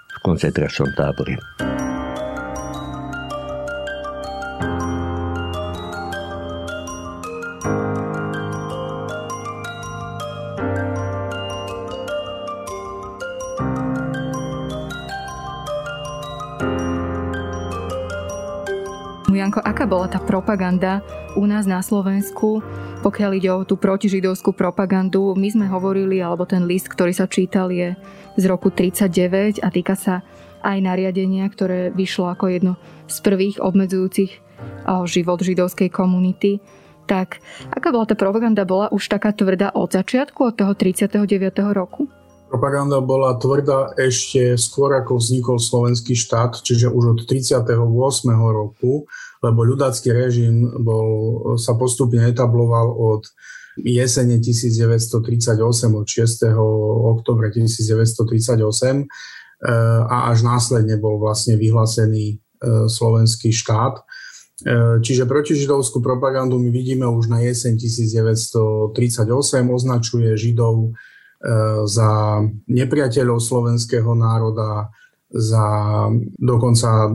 v 0.10 0.18
koncentračnom 0.26 0.90
tábore. 0.98 1.38
Aká 19.84 20.00
bola 20.00 20.08
tá 20.08 20.24
propaganda 20.24 21.04
u 21.36 21.44
nás 21.44 21.68
na 21.68 21.84
Slovensku, 21.84 22.64
pokiaľ 23.04 23.32
ide 23.36 23.52
o 23.52 23.68
tú 23.68 23.76
protižidovskú 23.76 24.56
propagandu? 24.56 25.36
My 25.36 25.52
sme 25.52 25.68
hovorili, 25.68 26.24
alebo 26.24 26.48
ten 26.48 26.64
list, 26.64 26.88
ktorý 26.88 27.12
sa 27.12 27.28
čítal, 27.28 27.68
je 27.68 27.92
z 28.40 28.44
roku 28.48 28.72
39 28.72 29.60
a 29.60 29.68
týka 29.68 30.00
sa 30.00 30.24
aj 30.64 30.80
nariadenia, 30.80 31.44
ktoré 31.52 31.92
vyšlo 31.92 32.32
ako 32.32 32.48
jedno 32.48 32.74
z 33.12 33.18
prvých 33.28 33.60
obmedzujúcich 33.60 34.32
život 35.04 35.44
židovskej 35.44 35.92
komunity. 35.92 36.64
Tak 37.04 37.44
aká 37.76 37.92
bola 37.92 38.08
tá 38.08 38.16
propaganda? 38.16 38.64
Bola 38.64 38.88
už 38.88 39.12
taká 39.12 39.36
tvrdá 39.36 39.76
od 39.76 39.92
začiatku, 39.92 40.48
od 40.48 40.64
toho 40.64 40.80
39. 40.80 41.20
roku? 41.76 42.08
Propaganda 42.48 43.04
bola 43.04 43.36
tvrdá 43.36 43.92
ešte 44.00 44.56
skôr, 44.56 44.96
ako 44.96 45.20
vznikol 45.20 45.60
slovenský 45.60 46.16
štát, 46.16 46.64
čiže 46.64 46.88
už 46.88 47.20
od 47.20 47.20
38. 47.28 47.68
roku, 48.32 49.12
lebo 49.44 49.68
ľudácky 49.68 50.16
režim 50.16 50.72
bol, 50.80 51.60
sa 51.60 51.76
postupne 51.76 52.24
etabloval 52.24 52.96
od 52.96 53.28
jesene 53.78 54.40
1938, 54.40 55.60
od 55.92 56.08
6. 56.08 56.48
oktobra 57.20 57.52
1938 57.52 58.56
eh, 58.56 59.06
a 60.08 60.18
až 60.32 60.40
následne 60.48 60.96
bol 60.96 61.20
vlastne 61.20 61.58
vyhlásený 61.58 62.38
eh, 62.38 62.88
slovenský 62.88 63.52
štát. 63.52 64.00
Eh, 64.00 65.02
čiže 65.02 65.28
protižidovskú 65.28 66.00
propagandu 66.00 66.56
my 66.62 66.70
vidíme 66.72 67.10
už 67.10 67.28
na 67.28 67.42
jeseň 67.44 67.76
1938, 67.76 69.28
označuje 69.68 70.38
Židov 70.38 70.96
za 71.84 72.40
nepriateľov 72.72 73.44
slovenského 73.44 74.16
národa, 74.16 74.96
za 75.28 75.66
dokonca 76.40 77.12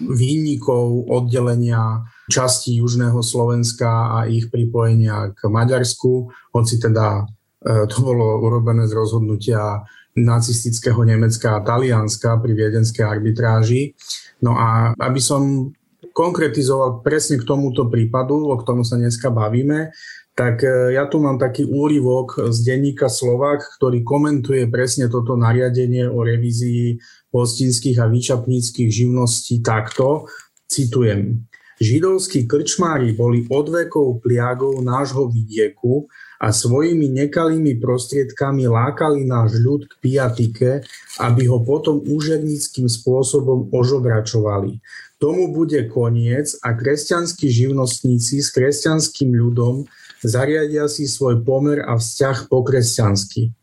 výnikov 0.00 1.08
oddelenia 1.08 2.04
časti 2.30 2.78
Južného 2.78 3.20
Slovenska 3.20 4.16
a 4.16 4.18
ich 4.30 4.48
pripojenia 4.48 5.34
k 5.34 5.50
Maďarsku, 5.50 6.30
hoci 6.54 6.78
teda 6.78 7.26
e, 7.60 7.84
to 7.90 7.96
bolo 8.00 8.40
urobené 8.40 8.86
z 8.86 8.94
rozhodnutia 8.94 9.84
nacistického 10.14 11.02
Nemecka 11.02 11.58
a 11.58 11.64
Talianska 11.64 12.38
pri 12.38 12.52
viedenskej 12.54 13.04
arbitráži. 13.06 13.94
No 14.42 14.58
a 14.58 14.94
aby 14.98 15.20
som 15.22 15.74
konkretizoval 16.10 17.04
presne 17.06 17.38
k 17.38 17.46
tomuto 17.46 17.86
prípadu, 17.86 18.50
o 18.50 18.56
ktorom 18.58 18.82
sa 18.82 18.98
dneska 18.98 19.30
bavíme, 19.30 19.94
tak 20.34 20.62
e, 20.64 20.96
ja 20.96 21.04
tu 21.10 21.20
mám 21.20 21.36
taký 21.36 21.66
úryvok 21.66 22.48
z 22.48 22.58
denníka 22.64 23.10
Slovak, 23.10 23.66
ktorý 23.76 24.00
komentuje 24.06 24.70
presne 24.70 25.10
toto 25.10 25.36
nariadenie 25.36 26.06
o 26.08 26.22
revízii 26.24 26.96
hostinských 27.30 27.98
a 28.02 28.06
výčapníckých 28.10 28.90
živností 28.90 29.62
takto, 29.62 30.26
citujem. 30.66 31.46
Židovskí 31.80 32.44
krčmári 32.44 33.16
boli 33.16 33.48
od 33.48 33.72
vekov 33.72 34.20
pliagou 34.20 34.84
nášho 34.84 35.32
vidieku 35.32 36.04
a 36.36 36.52
svojimi 36.52 37.08
nekalými 37.08 37.80
prostriedkami 37.80 38.68
lákali 38.68 39.24
náš 39.24 39.56
ľud 39.56 39.88
k 39.88 39.92
pijatike, 40.04 40.84
aby 41.24 41.48
ho 41.48 41.64
potom 41.64 42.04
úžernickým 42.04 42.84
spôsobom 42.84 43.72
ožobračovali. 43.72 44.76
Tomu 45.16 45.56
bude 45.56 45.80
koniec 45.88 46.52
a 46.60 46.76
kresťanskí 46.76 47.48
živnostníci 47.48 48.44
s 48.44 48.52
kresťanským 48.52 49.32
ľudom 49.32 49.88
zariadia 50.20 50.84
si 50.84 51.08
svoj 51.08 51.40
pomer 51.44 51.80
a 51.80 51.96
vzťah 51.96 52.48
po 52.52 52.60
kresťansky. 52.60 53.56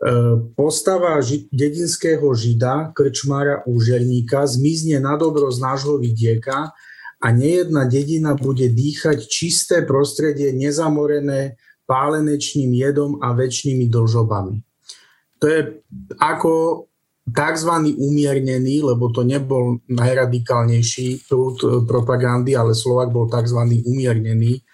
E, 0.00 0.12
postava 0.56 1.20
dedinského 1.52 2.24
žida, 2.32 2.88
krčmára 2.96 3.60
úžerníka, 3.68 4.48
zmizne 4.48 4.96
na 4.96 5.20
dobro 5.20 5.52
z 5.52 5.60
nášho 5.60 6.00
vidieka 6.00 6.72
a 7.20 7.26
nejedna 7.28 7.84
dedina 7.84 8.32
bude 8.32 8.64
dýchať 8.64 9.28
čisté 9.28 9.84
prostredie 9.84 10.56
nezamorené 10.56 11.60
pálenečným 11.84 12.72
jedom 12.72 13.20
a 13.20 13.36
väčšnými 13.36 13.92
dlžobami. 13.92 14.64
To 15.36 15.44
je 15.44 15.60
ako 16.16 16.52
tzv. 17.28 17.72
umiernený, 18.00 18.80
lebo 18.80 19.12
to 19.12 19.20
nebol 19.20 19.84
najradikálnejší 19.84 21.28
prúd 21.28 21.84
propagandy, 21.84 22.56
ale 22.56 22.72
Slovak 22.72 23.12
bol 23.12 23.28
tzv. 23.28 23.84
umiernený 23.84 24.64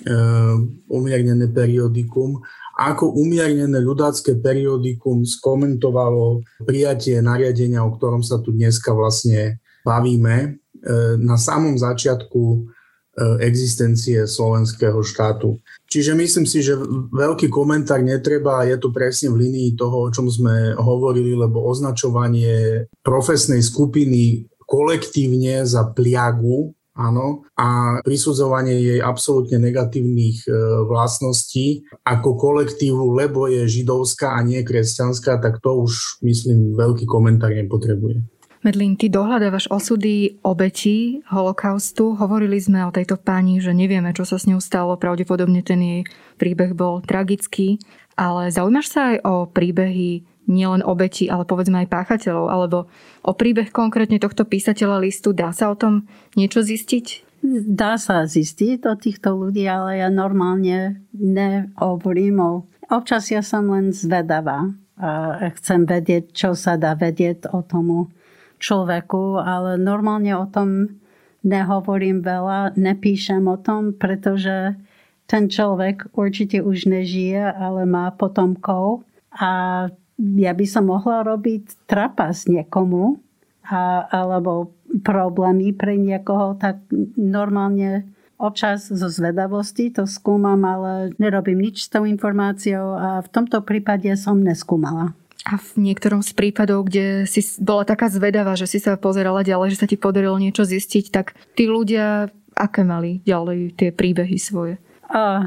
Eh, 0.00 0.56
umiernené 0.88 1.44
periodikum, 1.52 2.40
ako 2.80 3.12
umiernené 3.12 3.76
ľudácké 3.76 4.40
periodikum 4.40 5.20
skomentovalo 5.28 6.40
prijatie 6.64 7.20
nariadenia, 7.20 7.84
o 7.84 7.92
ktorom 7.92 8.24
sa 8.24 8.40
tu 8.40 8.56
dneska 8.56 8.96
vlastne 8.96 9.60
bavíme, 9.84 10.36
eh, 10.40 11.14
na 11.20 11.36
samom 11.36 11.76
začiatku 11.76 12.42
eh, 12.56 13.44
existencie 13.44 14.24
slovenského 14.24 14.96
štátu. 15.04 15.60
Čiže 15.92 16.16
myslím 16.16 16.46
si, 16.48 16.64
že 16.64 16.78
veľký 17.12 17.52
komentár 17.52 18.00
netreba, 18.00 18.64
je 18.64 18.80
to 18.80 18.88
presne 18.88 19.28
v 19.36 19.44
linii 19.44 19.76
toho, 19.76 20.08
o 20.08 20.12
čom 20.14 20.32
sme 20.32 20.72
hovorili, 20.80 21.36
lebo 21.36 21.60
označovanie 21.68 22.88
profesnej 23.04 23.60
skupiny 23.60 24.48
kolektívne 24.64 25.66
za 25.66 25.84
pliagu 25.92 26.72
áno, 27.00 27.48
a 27.56 27.98
prisudzovanie 28.04 28.76
jej 28.76 29.00
absolútne 29.00 29.56
negatívnych 29.56 30.44
e, 30.44 30.52
vlastností 30.84 31.88
ako 32.04 32.36
kolektívu, 32.36 33.16
lebo 33.16 33.48
je 33.48 33.64
židovská 33.64 34.36
a 34.36 34.44
nie 34.44 34.60
kresťanská, 34.60 35.40
tak 35.40 35.64
to 35.64 35.88
už, 35.88 36.20
myslím, 36.20 36.76
veľký 36.76 37.08
komentár 37.08 37.56
nepotrebuje. 37.56 38.20
Medlín, 38.60 39.00
ty 39.00 39.08
dohľadávaš 39.08 39.72
osudy 39.72 40.36
obetí 40.44 41.24
holokaustu. 41.32 42.12
Hovorili 42.12 42.60
sme 42.60 42.84
o 42.84 42.92
tejto 42.92 43.16
pani, 43.16 43.56
že 43.56 43.72
nevieme, 43.72 44.12
čo 44.12 44.28
sa 44.28 44.36
s 44.36 44.44
ňou 44.44 44.60
stalo. 44.60 45.00
Pravdepodobne 45.00 45.64
ten 45.64 45.80
jej 45.80 46.00
príbeh 46.36 46.76
bol 46.76 47.00
tragický. 47.00 47.80
Ale 48.20 48.52
zaujímaš 48.52 48.92
sa 48.92 49.16
aj 49.16 49.24
o 49.24 49.34
príbehy 49.48 50.28
nielen 50.50 50.82
obeti, 50.82 51.30
ale 51.30 51.46
povedzme 51.46 51.86
aj 51.86 51.88
páchateľov, 51.88 52.46
alebo 52.50 52.78
o 53.22 53.32
príbeh 53.32 53.70
konkrétne 53.70 54.18
tohto 54.18 54.42
písateľa 54.42 54.98
listu. 54.98 55.30
Dá 55.30 55.54
sa 55.54 55.70
o 55.70 55.78
tom 55.78 56.10
niečo 56.34 56.66
zistiť? 56.66 57.30
Dá 57.64 57.96
sa 57.96 58.26
zistiť 58.28 58.84
o 58.84 58.94
týchto 58.98 59.32
ľudí, 59.32 59.64
ale 59.64 60.02
ja 60.02 60.12
normálne 60.12 61.00
nehovorím 61.14 62.36
o... 62.42 62.50
Občas 62.90 63.30
ja 63.30 63.40
som 63.40 63.70
len 63.70 63.94
zvedavá 63.94 64.74
a 65.00 65.48
chcem 65.56 65.88
vedieť, 65.88 66.34
čo 66.34 66.50
sa 66.52 66.76
dá 66.76 66.92
vedieť 66.92 67.48
o 67.54 67.64
tomu 67.64 68.12
človeku, 68.60 69.40
ale 69.40 69.80
normálne 69.80 70.36
o 70.36 70.44
tom 70.44 71.00
nehovorím 71.40 72.20
veľa, 72.20 72.76
nepíšem 72.76 73.48
o 73.48 73.56
tom, 73.56 73.96
pretože 73.96 74.76
ten 75.24 75.48
človek 75.48 76.12
určite 76.12 76.60
už 76.60 76.90
nežije, 76.90 77.40
ale 77.40 77.88
má 77.88 78.12
potomkov 78.12 79.06
a 79.32 79.86
ja 80.20 80.52
by 80.52 80.66
som 80.68 80.92
mohla 80.92 81.24
robiť 81.24 81.88
trapas 81.88 82.44
niekomu 82.44 83.16
a, 83.64 84.04
alebo 84.12 84.76
problémy 85.00 85.72
pre 85.72 85.96
niekoho, 85.96 86.60
tak 86.60 86.84
normálne 87.16 88.04
občas 88.36 88.88
zo 88.88 89.08
zvedavosti 89.08 89.92
to 89.92 90.04
skúmam, 90.04 90.60
ale 90.64 91.12
nerobím 91.16 91.60
nič 91.70 91.88
s 91.88 91.92
tou 91.92 92.04
informáciou 92.04 92.96
a 92.96 93.08
v 93.24 93.28
tomto 93.28 93.64
prípade 93.64 94.08
som 94.16 94.40
neskúmala. 94.40 95.12
A 95.48 95.56
v 95.56 95.88
niektorom 95.88 96.20
z 96.20 96.36
prípadov, 96.36 96.84
kde 96.84 97.24
si 97.24 97.40
bola 97.60 97.88
taká 97.88 98.12
zvedavá, 98.12 98.60
že 98.60 98.68
si 98.68 98.76
sa 98.76 99.00
pozerala 99.00 99.40
ďalej, 99.40 99.72
že 99.72 99.80
sa 99.80 99.88
ti 99.88 99.96
podarilo 99.96 100.36
niečo 100.36 100.68
zistiť, 100.68 101.04
tak 101.08 101.32
tí 101.56 101.64
ľudia 101.64 102.28
aké 102.52 102.84
mali 102.84 103.24
ďalej 103.24 103.72
tie 103.80 103.88
príbehy 103.88 104.36
svoje? 104.36 104.76
Oh, 105.10 105.42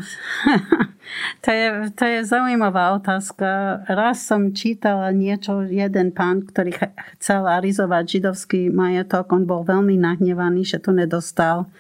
to, 1.44 1.50
je, 1.52 1.68
to 1.96 2.04
je 2.04 2.20
zaujímavá 2.28 3.00
otázka. 3.00 3.80
Raz 3.88 4.28
som 4.28 4.52
čítala 4.52 5.16
niečo, 5.16 5.64
jeden 5.64 6.12
pán, 6.12 6.44
ktorý 6.44 6.76
chcel 7.16 7.48
arizovať 7.48 8.20
židovský 8.20 8.68
majetok, 8.68 9.32
on 9.32 9.48
bol 9.48 9.64
veľmi 9.64 9.96
nahnevaný, 9.96 10.68
že 10.68 10.84
to 10.84 10.92
nedostal 10.92 11.72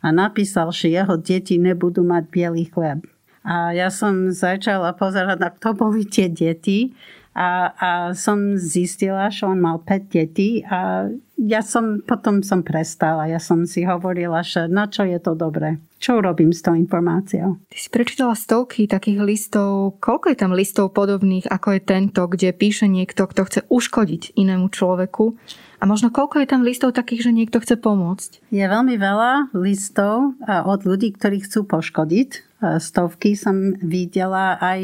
a 0.00 0.08
napísal, 0.08 0.72
že 0.72 0.88
jeho 0.88 1.20
deti 1.20 1.60
nebudú 1.60 2.00
mať 2.08 2.24
biely 2.32 2.72
chleb. 2.72 3.04
A 3.44 3.76
ja 3.76 3.92
som 3.92 4.32
začala 4.32 4.96
pozerať, 4.96 5.36
na 5.36 5.52
kto 5.52 5.76
boli 5.76 6.08
tie 6.08 6.32
deti 6.32 6.96
a, 7.36 7.76
a 7.76 7.90
som 8.16 8.56
zistila, 8.56 9.28
že 9.28 9.44
on 9.44 9.60
mal 9.60 9.84
5 9.84 10.08
detí 10.08 10.64
a 10.64 11.12
ja 11.36 11.60
som, 11.60 12.00
potom 12.00 12.40
som 12.40 12.64
prestala. 12.64 13.28
Ja 13.28 13.36
som 13.36 13.68
si 13.68 13.84
hovorila, 13.84 14.40
že 14.40 14.64
na 14.72 14.88
čo 14.88 15.04
je 15.04 15.20
to 15.20 15.36
dobré. 15.36 15.76
Čo 16.00 16.24
urobím 16.24 16.48
s 16.48 16.64
tou 16.64 16.72
informáciou? 16.72 17.60
Ty 17.68 17.76
si 17.76 17.92
prečítala 17.92 18.32
stovky 18.32 18.88
takých 18.88 19.20
listov. 19.20 20.00
Koľko 20.00 20.32
je 20.32 20.38
tam 20.40 20.56
listov 20.56 20.96
podobných, 20.96 21.44
ako 21.52 21.76
je 21.76 21.80
tento, 21.84 22.24
kde 22.24 22.56
píše 22.56 22.88
niekto, 22.88 23.28
kto 23.28 23.42
chce 23.44 23.60
uškodiť 23.68 24.32
inému 24.32 24.72
človeku? 24.72 25.36
A 25.76 25.84
možno 25.84 26.08
koľko 26.08 26.40
je 26.40 26.48
tam 26.48 26.64
listov 26.64 26.96
takých, 26.96 27.28
že 27.28 27.36
niekto 27.36 27.60
chce 27.60 27.76
pomôcť? 27.76 28.48
Je 28.48 28.64
veľmi 28.64 28.96
veľa 28.96 29.52
listov 29.52 30.40
od 30.48 30.80
ľudí, 30.88 31.12
ktorí 31.12 31.44
chcú 31.44 31.68
poškodiť. 31.68 32.56
Stovky 32.80 33.36
som 33.36 33.76
videla 33.84 34.56
aj 34.56 34.80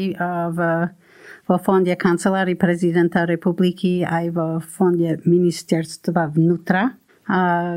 v 0.53 0.59
vo 1.43 1.57
fonde 1.59 1.91
kancelárii 1.95 2.55
prezidenta 2.55 3.27
republiky 3.27 4.03
aj 4.03 4.25
vo 4.31 4.47
fonde 4.63 5.19
ministerstva 5.27 6.31
vnútra, 6.31 6.95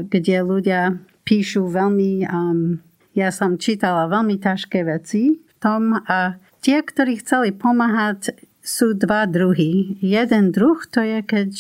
kde 0.07 0.37
ľudia 0.43 1.03
píšu 1.27 1.67
veľmi, 1.67 2.27
um, 2.31 2.79
ja 3.19 3.35
som 3.35 3.59
čítala 3.59 4.07
veľmi 4.07 4.39
ťažké 4.39 4.87
veci 4.87 5.43
v 5.43 5.55
tom 5.59 5.99
a 6.07 6.39
tie, 6.63 6.79
ktorí 6.83 7.19
chceli 7.19 7.51
pomáhať, 7.51 8.39
sú 8.67 8.99
dva 8.99 9.31
druhy. 9.31 9.95
Jeden 10.03 10.51
druh 10.51 10.83
to 10.91 10.99
je, 10.99 11.23
keď 11.23 11.51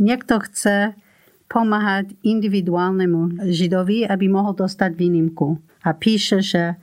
niekto 0.00 0.40
chce 0.48 0.96
pomáhať 1.52 2.16
individuálnemu 2.24 3.44
židovi, 3.52 4.08
aby 4.08 4.24
mohol 4.32 4.56
dostať 4.56 4.96
výnimku. 4.96 5.60
A 5.84 5.92
píše, 5.92 6.40
že 6.40 6.80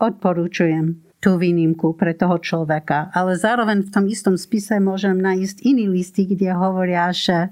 odporúčujem 0.00 1.05
tú 1.26 1.34
výnimku 1.42 1.98
pre 1.98 2.14
toho 2.14 2.38
človeka. 2.38 3.10
Ale 3.10 3.34
zároveň 3.34 3.82
v 3.82 3.90
tom 3.90 4.06
istom 4.06 4.38
spise 4.38 4.78
môžem 4.78 5.18
nájsť 5.18 5.66
iný 5.66 5.90
listy, 5.90 6.22
kde 6.22 6.54
hovoria, 6.54 7.10
že 7.10 7.50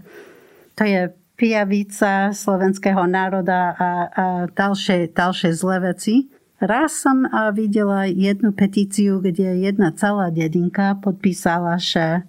to 0.78 0.86
je 0.86 1.10
pijavica 1.34 2.30
slovenského 2.30 3.02
národa 3.10 3.74
a, 3.74 3.90
a 4.06 4.24
ďalšie, 4.46 5.10
ďalšie 5.10 5.50
zlé 5.50 5.90
veci. 5.90 6.30
Raz 6.62 7.02
som 7.02 7.26
videla 7.50 8.06
jednu 8.06 8.54
petíciu, 8.54 9.18
kde 9.18 9.58
jedna 9.58 9.90
celá 9.90 10.30
dedinka 10.30 10.94
podpísala, 11.02 11.82
že 11.82 12.22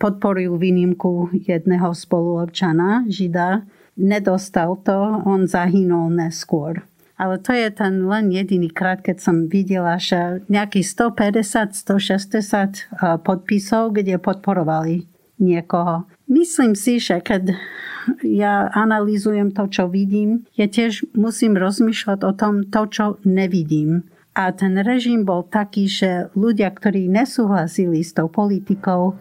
podporujú 0.00 0.56
výnimku 0.56 1.36
jedného 1.44 1.92
spoluobčana, 1.92 3.04
žida. 3.12 3.68
Nedostal 4.00 4.80
to, 4.80 5.20
on 5.28 5.44
zahynul 5.44 6.08
neskôr. 6.08 6.80
Ale 7.16 7.40
to 7.40 7.56
je 7.56 7.72
ten 7.72 8.04
len 8.04 8.28
jediný 8.28 8.68
krát, 8.68 9.00
keď 9.00 9.24
som 9.24 9.48
videla, 9.48 9.96
že 9.96 10.44
nejakých 10.52 10.84
150-160 11.16 12.92
podpisov, 13.24 13.96
kde 13.96 14.20
podporovali 14.20 15.08
niekoho. 15.40 16.04
Myslím 16.28 16.76
si, 16.76 17.00
že 17.00 17.24
keď 17.24 17.56
ja 18.20 18.68
analýzujem 18.68 19.52
to, 19.56 19.64
čo 19.68 19.88
vidím, 19.88 20.44
ja 20.60 20.68
tiež 20.68 21.08
musím 21.16 21.56
rozmýšľať 21.56 22.20
o 22.20 22.32
tom, 22.36 22.68
to, 22.68 22.84
čo 22.88 23.04
nevidím. 23.24 24.04
A 24.36 24.52
ten 24.52 24.76
režim 24.76 25.24
bol 25.24 25.48
taký, 25.48 25.88
že 25.88 26.28
ľudia, 26.36 26.68
ktorí 26.68 27.08
nesúhlasili 27.08 28.04
s 28.04 28.12
tou 28.12 28.28
politikou, 28.28 29.16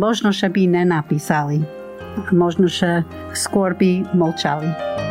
možno, 0.00 0.32
že 0.32 0.48
by 0.48 0.64
nenapísali. 0.80 1.60
Možno, 2.32 2.72
že 2.72 3.04
skôr 3.36 3.76
by 3.76 4.08
mlčali. 4.16 5.03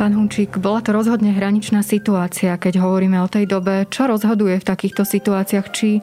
Pán 0.00 0.16
Hunčík, 0.16 0.56
bola 0.56 0.80
to 0.80 0.96
rozhodne 0.96 1.28
hraničná 1.28 1.84
situácia, 1.84 2.56
keď 2.56 2.80
hovoríme 2.80 3.20
o 3.20 3.28
tej 3.28 3.44
dobe. 3.44 3.84
Čo 3.84 4.08
rozhoduje 4.08 4.56
v 4.56 4.64
takýchto 4.64 5.04
situáciách? 5.04 5.66
Či 5.76 6.00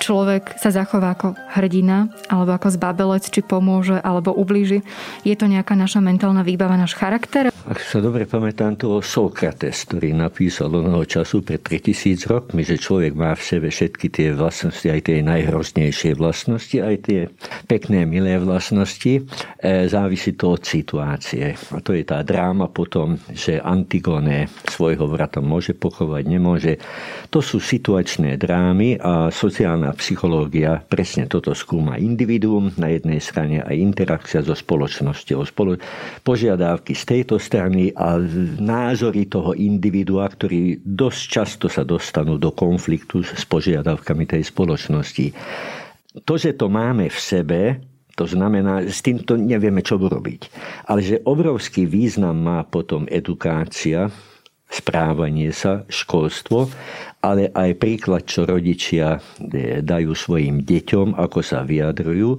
človek 0.00 0.56
sa 0.56 0.72
zachová 0.72 1.12
ako 1.12 1.36
hrdina, 1.52 2.08
alebo 2.32 2.56
ako 2.56 2.72
zbabelec, 2.72 3.28
či 3.28 3.44
pomôže, 3.44 4.00
alebo 4.00 4.32
ublíži? 4.32 4.80
Je 5.28 5.36
to 5.36 5.44
nejaká 5.44 5.76
naša 5.76 6.00
mentálna 6.00 6.40
výbava, 6.40 6.80
náš 6.80 6.96
charakter? 6.96 7.53
Ak 7.64 7.80
sa 7.80 7.96
dobre 7.96 8.28
pamätám, 8.28 8.76
to 8.76 8.92
bol 8.92 9.00
Sokrates, 9.00 9.88
ktorý 9.88 10.12
napísal 10.12 10.68
onoho 10.68 11.00
času 11.08 11.40
pred 11.40 11.64
3000 11.64 12.28
rokmi, 12.28 12.60
že 12.60 12.76
človek 12.76 13.16
má 13.16 13.32
v 13.32 13.40
sebe 13.40 13.72
všetky 13.72 14.12
tie 14.12 14.36
vlastnosti, 14.36 14.84
aj 14.84 15.00
tie 15.08 15.24
najhroznejšie 15.24 16.12
vlastnosti, 16.12 16.76
aj 16.76 16.96
tie 17.08 17.32
pekné, 17.64 18.04
milé 18.04 18.36
vlastnosti. 18.36 19.16
E, 19.16 19.88
závisí 19.88 20.36
to 20.36 20.60
od 20.60 20.60
situácie. 20.60 21.56
A 21.72 21.80
to 21.80 21.96
je 21.96 22.04
tá 22.04 22.20
dráma 22.20 22.68
potom, 22.68 23.16
že 23.32 23.56
Antigone 23.56 24.52
svojho 24.68 25.08
vrata 25.08 25.40
môže 25.40 25.72
pochovať, 25.72 26.20
nemôže. 26.28 26.76
To 27.32 27.40
sú 27.40 27.64
situačné 27.64 28.36
drámy 28.36 29.00
a 29.00 29.32
sociálna 29.32 29.88
psychológia 29.96 30.84
presne 30.84 31.24
toto 31.24 31.56
skúma 31.56 31.96
individuum, 31.96 32.76
na 32.76 32.92
jednej 32.92 33.24
strane 33.24 33.64
aj 33.64 33.72
interakcia 33.72 34.44
so 34.44 34.52
spoločnosťou, 34.52 35.40
spolo- 35.48 35.80
požiadavky 36.20 36.92
z 36.92 37.04
tejto 37.08 37.40
strany 37.40 37.52
strany 37.54 37.94
a 37.94 38.18
názory 38.58 39.30
toho 39.30 39.54
individua, 39.54 40.26
ktorí 40.26 40.82
dosť 40.82 41.22
často 41.30 41.66
sa 41.70 41.86
dostanú 41.86 42.34
do 42.34 42.50
konfliktu 42.50 43.22
s 43.22 43.46
požiadavkami 43.46 44.26
tej 44.26 44.42
spoločnosti. 44.42 45.30
To, 46.26 46.34
že 46.34 46.58
to 46.58 46.66
máme 46.66 47.06
v 47.06 47.18
sebe, 47.22 47.60
to 48.18 48.26
znamená, 48.26 48.82
s 48.82 49.06
týmto 49.06 49.38
nevieme, 49.38 49.86
čo 49.86 50.02
urobiť. 50.02 50.50
Ale 50.90 50.98
že 50.98 51.22
obrovský 51.22 51.86
význam 51.86 52.42
má 52.42 52.66
potom 52.66 53.06
edukácia, 53.06 54.10
správanie 54.66 55.54
sa, 55.54 55.86
školstvo, 55.86 56.66
ale 57.22 57.54
aj 57.54 57.78
príklad, 57.78 58.26
čo 58.26 58.50
rodičia 58.50 59.22
e, 59.38 59.78
dajú 59.78 60.10
svojim 60.10 60.66
deťom, 60.66 61.14
ako 61.14 61.38
sa 61.38 61.62
vyjadrujú. 61.62 62.34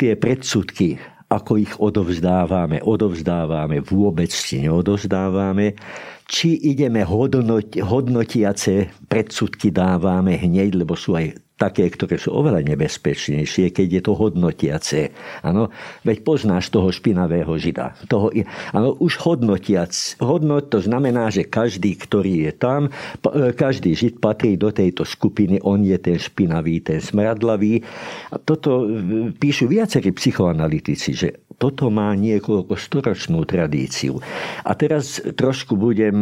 Tie 0.00 0.16
predsudky 0.16 0.96
ako 1.30 1.52
ich 1.62 1.72
odovzdávame, 1.78 2.82
odovzdávame, 2.82 3.86
vôbec 3.86 4.34
si 4.34 4.66
neodovzdávame, 4.66 5.78
či 6.26 6.58
ideme 6.58 7.06
hodnoti, 7.06 7.78
hodnotiace 7.78 8.90
predsudky 9.06 9.70
dávame 9.70 10.34
hneď, 10.34 10.82
lebo 10.82 10.98
sú 10.98 11.14
aj 11.14 11.38
také, 11.60 11.92
ktoré 11.92 12.16
sú 12.16 12.32
oveľa 12.32 12.64
nebezpečnejšie, 12.64 13.68
keď 13.76 14.00
je 14.00 14.02
to 14.02 14.12
hodnotiace. 14.16 15.12
Ano, 15.44 15.68
veď 16.08 16.24
poznáš 16.24 16.72
toho 16.72 16.88
špinavého 16.88 17.52
žida. 17.60 17.92
Toho, 18.08 18.32
ano, 18.72 18.96
už 18.96 19.20
hodnotiac. 19.20 19.92
Hodnot 20.24 20.72
to 20.72 20.80
znamená, 20.80 21.28
že 21.28 21.44
každý, 21.44 22.00
ktorý 22.00 22.48
je 22.48 22.52
tam, 22.56 22.88
e, 22.88 23.52
každý 23.52 23.92
žid 23.92 24.24
patrí 24.24 24.56
do 24.56 24.72
tejto 24.72 25.04
skupiny, 25.04 25.60
on 25.60 25.84
je 25.84 26.00
ten 26.00 26.16
špinavý, 26.16 26.80
ten 26.80 27.04
smradlavý. 27.04 27.84
A 28.32 28.40
toto 28.40 28.88
e, 28.88 29.36
píšu 29.36 29.68
viacerí 29.68 30.16
psychoanalytici, 30.16 31.12
že 31.12 31.28
toto 31.60 31.92
má 31.92 32.16
niekoľko 32.16 32.72
storočnú 32.72 33.44
tradíciu. 33.44 34.16
A 34.64 34.72
teraz 34.72 35.20
trošku 35.20 35.76
budem 35.76 36.16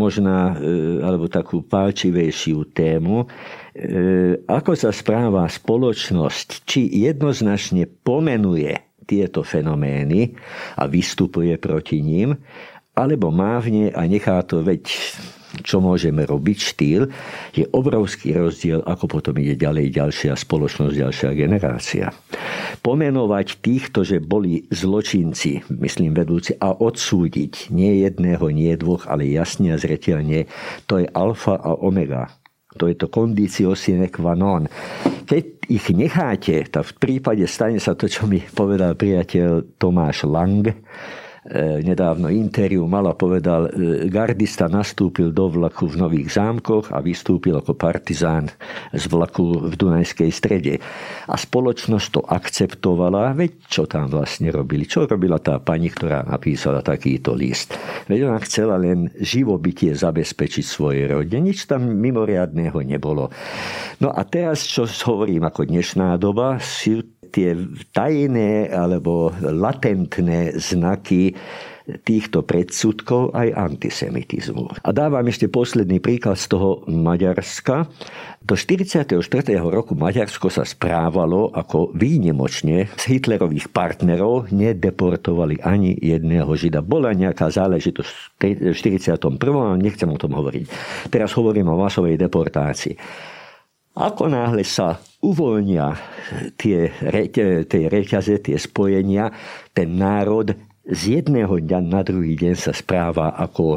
možná, 0.00 0.56
e, 0.56 1.04
alebo 1.04 1.28
takú 1.28 1.60
pálčivejšiu 1.60 2.72
tému, 2.72 3.28
ako 4.48 4.74
sa 4.78 4.94
správa 4.94 5.44
spoločnosť, 5.50 6.62
či 6.62 6.86
jednoznačne 7.02 7.90
pomenuje 7.90 9.02
tieto 9.08 9.42
fenomény 9.42 10.36
a 10.78 10.86
vystupuje 10.86 11.56
proti 11.58 12.04
ním, 12.04 12.36
alebo 12.94 13.30
mávne 13.34 13.90
a 13.90 14.06
nechá 14.06 14.42
to 14.46 14.62
veď 14.62 14.86
čo 15.64 15.80
môžeme 15.80 16.28
robiť, 16.28 16.58
štýl, 16.60 17.08
je 17.56 17.64
obrovský 17.72 18.36
rozdiel, 18.36 18.84
ako 18.84 19.18
potom 19.18 19.34
ide 19.40 19.56
ďalej 19.56 19.96
ďalšia 19.96 20.32
spoločnosť, 20.36 20.94
ďalšia 20.94 21.30
generácia. 21.32 22.12
Pomenovať 22.84 23.64
týchto, 23.64 24.04
že 24.04 24.20
boli 24.20 24.68
zločinci, 24.68 25.64
myslím 25.72 26.12
vedúci, 26.12 26.52
a 26.60 26.76
odsúdiť 26.76 27.72
nie 27.72 28.04
jedného, 28.04 28.44
nie 28.52 28.76
dvoch, 28.76 29.08
ale 29.08 29.24
jasne 29.28 29.74
a 29.74 29.80
zretelne, 29.80 30.46
to 30.84 31.00
je 31.00 31.08
alfa 31.16 31.56
a 31.56 31.74
omega 31.80 32.37
to 32.78 32.86
je 32.86 32.94
to 32.94 33.10
kondicio 33.10 33.74
sine 33.74 34.06
qua 34.08 34.38
non. 34.38 34.70
Keď 35.26 35.44
ich 35.68 35.90
necháte, 35.92 36.64
tak 36.70 36.94
v 36.94 36.94
prípade 36.96 37.44
stane 37.44 37.82
sa 37.82 37.98
to, 37.98 38.08
čo 38.08 38.24
mi 38.24 38.40
povedal 38.40 38.94
priateľ 38.94 39.76
Tomáš 39.76 40.24
Lang, 40.24 40.64
nedávno 41.80 42.28
interviu 42.28 42.84
mal 42.84 43.08
a 43.08 43.16
povedal, 43.16 43.72
e, 43.72 44.06
gardista 44.12 44.68
nastúpil 44.68 45.32
do 45.32 45.48
vlaku 45.48 45.88
v 45.88 45.96
Nových 45.96 46.36
zámkoch 46.36 46.92
a 46.92 47.00
vystúpil 47.00 47.56
ako 47.56 47.72
partizán 47.72 48.52
z 48.92 49.04
vlaku 49.08 49.72
v 49.72 49.74
Dunajskej 49.74 50.30
strede. 50.30 50.74
A 51.28 51.34
spoločnosť 51.34 52.08
to 52.12 52.20
akceptovala, 52.24 53.32
veď 53.32 53.64
čo 53.64 53.88
tam 53.88 54.12
vlastne 54.12 54.52
robili? 54.52 54.84
Čo 54.84 55.08
robila 55.08 55.40
tá 55.40 55.56
pani, 55.60 55.88
ktorá 55.88 56.24
napísala 56.28 56.84
takýto 56.84 57.32
list? 57.32 57.72
Veď 58.06 58.28
ona 58.28 58.38
chcela 58.44 58.76
len 58.76 59.08
živobytie 59.16 59.96
zabezpečiť 59.96 60.64
svoje 60.64 61.08
rodine, 61.08 61.48
nič 61.52 61.64
tam 61.64 61.88
mimoriadného 61.88 62.76
nebolo. 62.84 63.32
No 63.98 64.12
a 64.12 64.22
teraz, 64.28 64.68
čo 64.68 64.84
hovorím 64.84 65.48
ako 65.48 65.64
dnešná 65.64 66.20
doba, 66.20 66.60
tie 67.30 67.54
tajné 67.92 68.72
alebo 68.72 69.32
latentné 69.40 70.56
znaky 70.56 71.36
týchto 72.04 72.44
predsudkov 72.44 73.32
aj 73.32 73.48
antisemitizmu. 73.56 74.84
A 74.84 74.92
dávam 74.92 75.24
ešte 75.24 75.48
posledný 75.48 76.04
príklad 76.04 76.36
z 76.36 76.52
toho 76.52 76.84
Maďarska. 76.84 77.88
Do 78.44 78.54
44. 78.60 79.16
roku 79.64 79.96
Maďarsko 79.96 80.52
sa 80.52 80.68
správalo 80.68 81.48
ako 81.48 81.96
výnimočne 81.96 82.92
z 82.92 83.04
Hitlerových 83.16 83.72
partnerov 83.72 84.52
nedeportovali 84.52 85.64
ani 85.64 85.96
jedného 85.96 86.52
žida. 86.60 86.84
Bola 86.84 87.16
nejaká 87.16 87.48
záležitosť 87.48 88.10
v 88.36 88.76
41. 88.76 89.16
ale 89.48 89.80
nechcem 89.80 90.08
o 90.12 90.20
tom 90.20 90.36
hovoriť. 90.36 90.64
Teraz 91.08 91.32
hovorím 91.40 91.72
o 91.72 91.80
masovej 91.80 92.20
deportácii. 92.20 92.94
Ako 93.98 94.30
náhle 94.30 94.62
sa 94.62 95.00
uvoľnia 95.18 95.98
tie, 96.54 96.94
tie 97.66 97.84
reťaze, 97.90 98.38
tie 98.38 98.56
spojenia, 98.58 99.34
ten 99.74 99.98
národ 99.98 100.54
z 100.88 101.20
jedného 101.20 101.60
dňa 101.60 101.78
na 101.84 102.00
druhý 102.00 102.32
deň 102.32 102.54
sa 102.56 102.72
správa 102.72 103.36
ako 103.36 103.76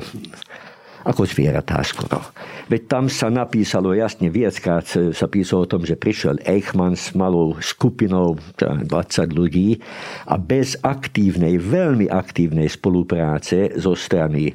ako 1.06 1.26
zvieratá 1.26 1.82
skoro. 1.82 2.22
Veď 2.70 2.82
tam 2.88 3.06
sa 3.12 3.28
napísalo 3.28 3.91
jasne, 3.91 4.32
viackrát 4.32 4.86
sa 4.88 5.28
písalo 5.28 5.66
o 5.66 5.72
tom, 5.72 5.84
že 5.84 5.99
prišiel 5.99 6.39
Eichmann 6.45 6.95
s 6.95 7.12
malou 7.18 7.58
skupinou 7.60 8.38
20 8.58 8.88
ľudí 9.34 9.82
a 10.30 10.39
bez 10.39 10.80
aktívnej, 10.80 11.60
veľmi 11.60 12.08
aktívnej 12.08 12.70
spolupráce 12.70 13.76
zo 13.76 13.97
strany 13.97 14.52
e, 14.52 14.54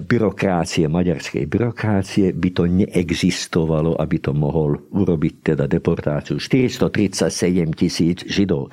byrokrácie, 0.00 0.86
maďarskej 0.86 1.44
byrokrácie 1.48 2.36
by 2.36 2.50
to 2.52 2.64
neexistovalo, 2.68 3.96
aby 3.98 4.16
to 4.22 4.30
mohol 4.30 4.78
urobiť 4.94 5.54
teda 5.54 5.64
deportáciu 5.66 6.38
437 6.38 7.74
tisíc 7.74 8.18
židov. 8.28 8.70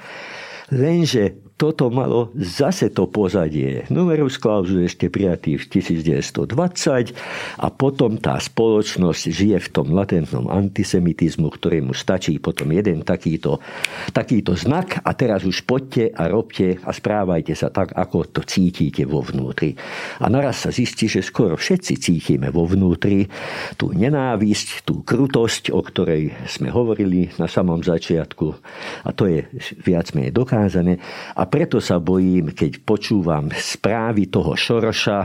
Lenže 0.72 1.51
toto 1.62 1.94
malo 1.94 2.34
zase 2.34 2.90
to 2.90 3.06
pozadie. 3.06 3.86
Numerus 3.94 4.42
clausus 4.42 4.82
ešte 4.82 5.14
prijatý 5.14 5.62
v 5.62 5.70
1920 5.70 7.14
a 7.62 7.68
potom 7.70 8.18
tá 8.18 8.42
spoločnosť 8.42 9.24
žije 9.30 9.58
v 9.62 9.70
tom 9.70 9.94
latentnom 9.94 10.50
antisemitizmu, 10.50 11.54
ktorému 11.54 11.94
stačí 11.94 12.42
potom 12.42 12.74
jeden 12.74 13.06
takýto, 13.06 13.62
takýto 14.10 14.58
znak 14.58 15.06
a 15.06 15.14
teraz 15.14 15.46
už 15.46 15.62
poďte 15.70 16.10
a 16.18 16.34
robte 16.34 16.82
a 16.82 16.90
správajte 16.90 17.54
sa 17.54 17.70
tak, 17.70 17.94
ako 17.94 18.26
to 18.34 18.42
cítite 18.42 19.06
vo 19.06 19.22
vnútri. 19.22 19.78
A 20.18 20.34
naraz 20.34 20.66
sa 20.66 20.74
zistí, 20.74 21.06
že 21.06 21.22
skoro 21.22 21.54
všetci 21.54 21.94
cítime 22.02 22.50
vo 22.50 22.66
vnútri 22.66 23.30
tú 23.78 23.94
nenávisť, 23.94 24.82
tú 24.82 25.06
krutosť, 25.06 25.70
o 25.70 25.86
ktorej 25.86 26.34
sme 26.50 26.74
hovorili 26.74 27.30
na 27.38 27.46
samom 27.46 27.86
začiatku 27.86 28.48
a 29.06 29.14
to 29.14 29.30
je 29.30 29.46
viac 29.86 30.10
menej 30.18 30.34
dokázané. 30.34 30.98
A 31.38 31.51
preto 31.52 31.84
sa 31.84 32.00
bojím, 32.00 32.56
keď 32.56 32.88
počúvam 32.88 33.52
správy 33.52 34.32
toho 34.32 34.56
Šoroša 34.56 35.20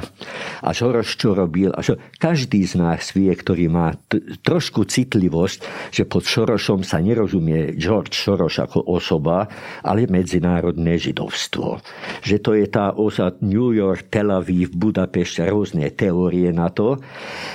a 0.67 0.69
Šoroš 0.75 1.15
čo 1.15 1.39
robil. 1.39 1.71
A 1.71 1.87
čo, 1.87 1.95
každý 2.19 2.67
z 2.67 2.83
nás 2.83 3.15
vie, 3.15 3.31
ktorý 3.31 3.71
má 3.71 3.95
t- 3.95 4.19
trošku 4.43 4.91
citlivosť, 4.91 5.59
že 5.95 6.03
pod 6.03 6.27
Šorošom 6.27 6.83
sa 6.83 6.99
nerozumie 6.99 7.79
George 7.79 8.19
Šoroš 8.19 8.67
ako 8.67 8.91
osoba, 8.91 9.47
ale 9.87 10.11
medzinárodné 10.11 10.99
židovstvo. 10.99 11.79
Že 12.27 12.37
to 12.43 12.51
je 12.59 12.67
tá 12.67 12.91
osa 12.99 13.31
New 13.47 13.71
York, 13.71 14.11
Tel 14.11 14.35
Aviv, 14.35 14.75
Budapešť, 14.75 15.47
rôzne 15.47 15.95
teórie 15.95 16.51
na 16.51 16.75
to. 16.75 16.99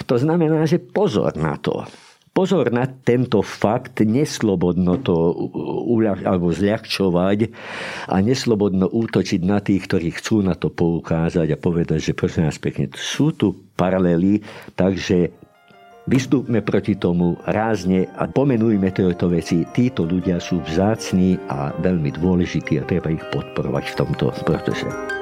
To 0.08 0.16
znamená, 0.16 0.64
že 0.64 0.80
pozor 0.80 1.36
na 1.36 1.60
to. 1.60 1.84
Pozor 2.32 2.72
na 2.72 2.88
tento 2.88 3.44
fakt, 3.44 4.00
neslobodno 4.08 5.04
to 5.04 5.14
uľa- 5.84 6.24
alebo 6.24 6.48
zľahčovať 6.56 7.52
a 8.08 8.16
neslobodno 8.24 8.88
útočiť 8.88 9.42
na 9.44 9.60
tých, 9.60 9.84
ktorí 9.92 10.16
chcú 10.16 10.40
na 10.40 10.56
to 10.56 10.72
poukázať 10.72 11.52
a 11.52 11.60
povedať, 11.60 12.00
že 12.00 12.16
prosím 12.16 12.48
nás 12.48 12.56
pekne, 12.56 12.88
sú 12.96 13.36
tu 13.36 13.68
paralely, 13.76 14.40
takže 14.80 15.36
Vystúpme 16.10 16.66
proti 16.66 16.98
tomu 16.98 17.38
rázne 17.46 18.10
a 18.18 18.26
pomenujme 18.26 18.90
tieto 18.90 19.30
veci. 19.30 19.62
Títo 19.70 20.02
ľudia 20.02 20.42
sú 20.42 20.58
vzácní 20.66 21.38
a 21.46 21.70
veľmi 21.78 22.18
dôležití 22.18 22.82
a 22.82 22.88
treba 22.90 23.14
ich 23.14 23.22
podporovať 23.30 23.86
v 23.86 23.98
tomto 24.02 24.34
procese. 24.42 25.21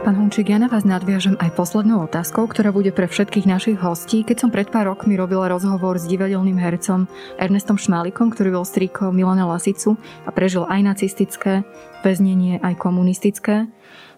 Pán 0.00 0.16
Hunčík, 0.16 0.48
ja 0.48 0.56
na 0.56 0.64
vás 0.64 0.88
nadviažem 0.88 1.36
aj 1.36 1.52
poslednou 1.60 2.08
otázkou, 2.08 2.48
ktorá 2.48 2.72
bude 2.72 2.88
pre 2.88 3.04
všetkých 3.04 3.44
našich 3.44 3.76
hostí. 3.84 4.24
Keď 4.24 4.36
som 4.40 4.48
pred 4.48 4.64
pár 4.72 4.88
rokmi 4.88 5.12
robila 5.12 5.44
rozhovor 5.44 6.00
s 6.00 6.08
divadelným 6.08 6.56
hercom 6.56 7.04
Ernestom 7.36 7.76
Šmálikom, 7.76 8.32
ktorý 8.32 8.56
bol 8.56 8.64
strýko 8.64 9.12
Milana 9.12 9.44
Lasicu 9.44 10.00
a 10.24 10.32
prežil 10.32 10.64
aj 10.64 10.80
nacistické 10.88 11.68
väznenie, 12.00 12.64
aj 12.64 12.80
komunistické, 12.80 13.68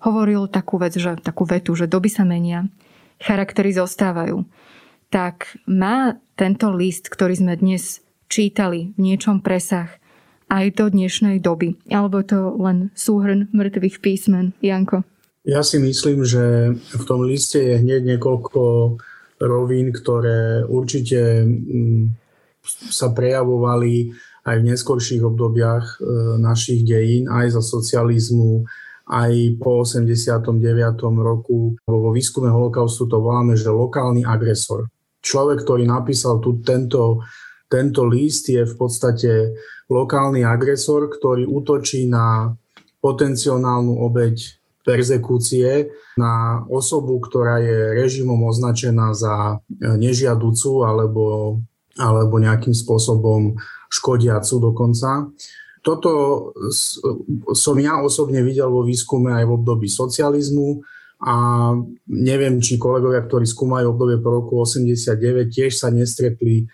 hovoril 0.07 0.47
takú 0.47 0.79
vec, 0.79 0.95
že, 0.95 1.19
takú 1.19 1.51
vetu, 1.51 1.75
že 1.75 1.91
doby 1.91 2.15
sa 2.15 2.23
menia, 2.23 2.71
charaktery 3.19 3.75
zostávajú. 3.75 4.47
Tak 5.11 5.67
má 5.67 6.15
tento 6.39 6.71
list, 6.71 7.11
ktorý 7.11 7.43
sme 7.43 7.59
dnes 7.59 8.07
čítali 8.31 8.95
v 8.95 8.99
niečom 9.03 9.43
presah, 9.43 9.91
aj 10.47 10.79
do 10.79 10.87
dnešnej 10.95 11.43
doby? 11.43 11.75
Alebo 11.91 12.23
to 12.23 12.55
len 12.55 12.95
súhrn 12.95 13.51
mŕtvych 13.51 13.99
písmen? 13.99 14.55
Janko? 14.63 15.03
Ja 15.43 15.67
si 15.67 15.83
myslím, 15.83 16.23
že 16.23 16.71
v 16.79 17.03
tom 17.03 17.27
liste 17.27 17.59
je 17.59 17.83
hneď 17.83 18.15
niekoľko 18.15 18.95
rovín, 19.43 19.91
ktoré 19.91 20.63
určite 20.63 21.43
mm, 21.43 22.15
sa 22.95 23.11
prejavovali 23.11 24.15
aj 24.47 24.57
v 24.63 24.67
neskorších 24.71 25.23
obdobiach 25.27 25.99
e, 25.99 26.39
našich 26.39 26.87
dejín, 26.87 27.27
aj 27.27 27.59
za 27.59 27.63
socializmu, 27.63 28.63
aj 29.11 29.59
po 29.59 29.83
89. 29.83 30.63
roku. 31.19 31.75
Vo 31.83 32.11
výskume 32.15 32.47
holokaustu 32.47 33.11
to 33.11 33.19
voláme, 33.19 33.59
že 33.59 33.67
lokálny 33.67 34.23
agresor. 34.23 34.87
Človek, 35.23 35.67
ktorý 35.67 35.91
napísal 35.91 36.39
tu 36.39 36.63
tento, 36.63 37.23
tento 37.67 38.07
list, 38.07 38.47
je 38.47 38.63
v 38.63 38.75
podstate 38.79 39.59
lokálny 39.91 40.47
agresor, 40.47 41.11
ktorý 41.11 41.51
útočí 41.51 42.07
na 42.07 42.55
potenciálnu 43.03 43.99
obeď 44.07 44.62
perzekúcie 44.83 45.91
na 46.19 46.63
osobu, 46.67 47.23
ktorá 47.23 47.63
je 47.63 47.95
režimom 47.97 48.39
označená 48.47 49.15
za 49.15 49.63
nežiaducu 49.79 50.83
alebo, 50.83 51.25
alebo 51.97 52.35
nejakým 52.43 52.75
spôsobom 52.75 53.57
škodiacu 53.93 54.55
dokonca. 54.59 55.31
Toto 55.83 56.11
som 57.59 57.75
ja 57.83 57.99
osobne 57.99 58.39
videl 58.47 58.71
vo 58.71 58.87
výskume 58.87 59.35
aj 59.35 59.45
v 59.47 59.55
období 59.55 59.89
socializmu 59.91 60.79
a 61.23 61.35
neviem, 62.11 62.59
či 62.59 62.79
kolegovia, 62.79 63.23
ktorí 63.23 63.47
skúmajú 63.47 63.95
obdobie 63.95 64.19
po 64.19 64.43
roku 64.43 64.63
89, 64.63 65.51
tiež 65.55 65.79
sa 65.79 65.91
nestretli 65.91 66.63
e, 66.63 66.65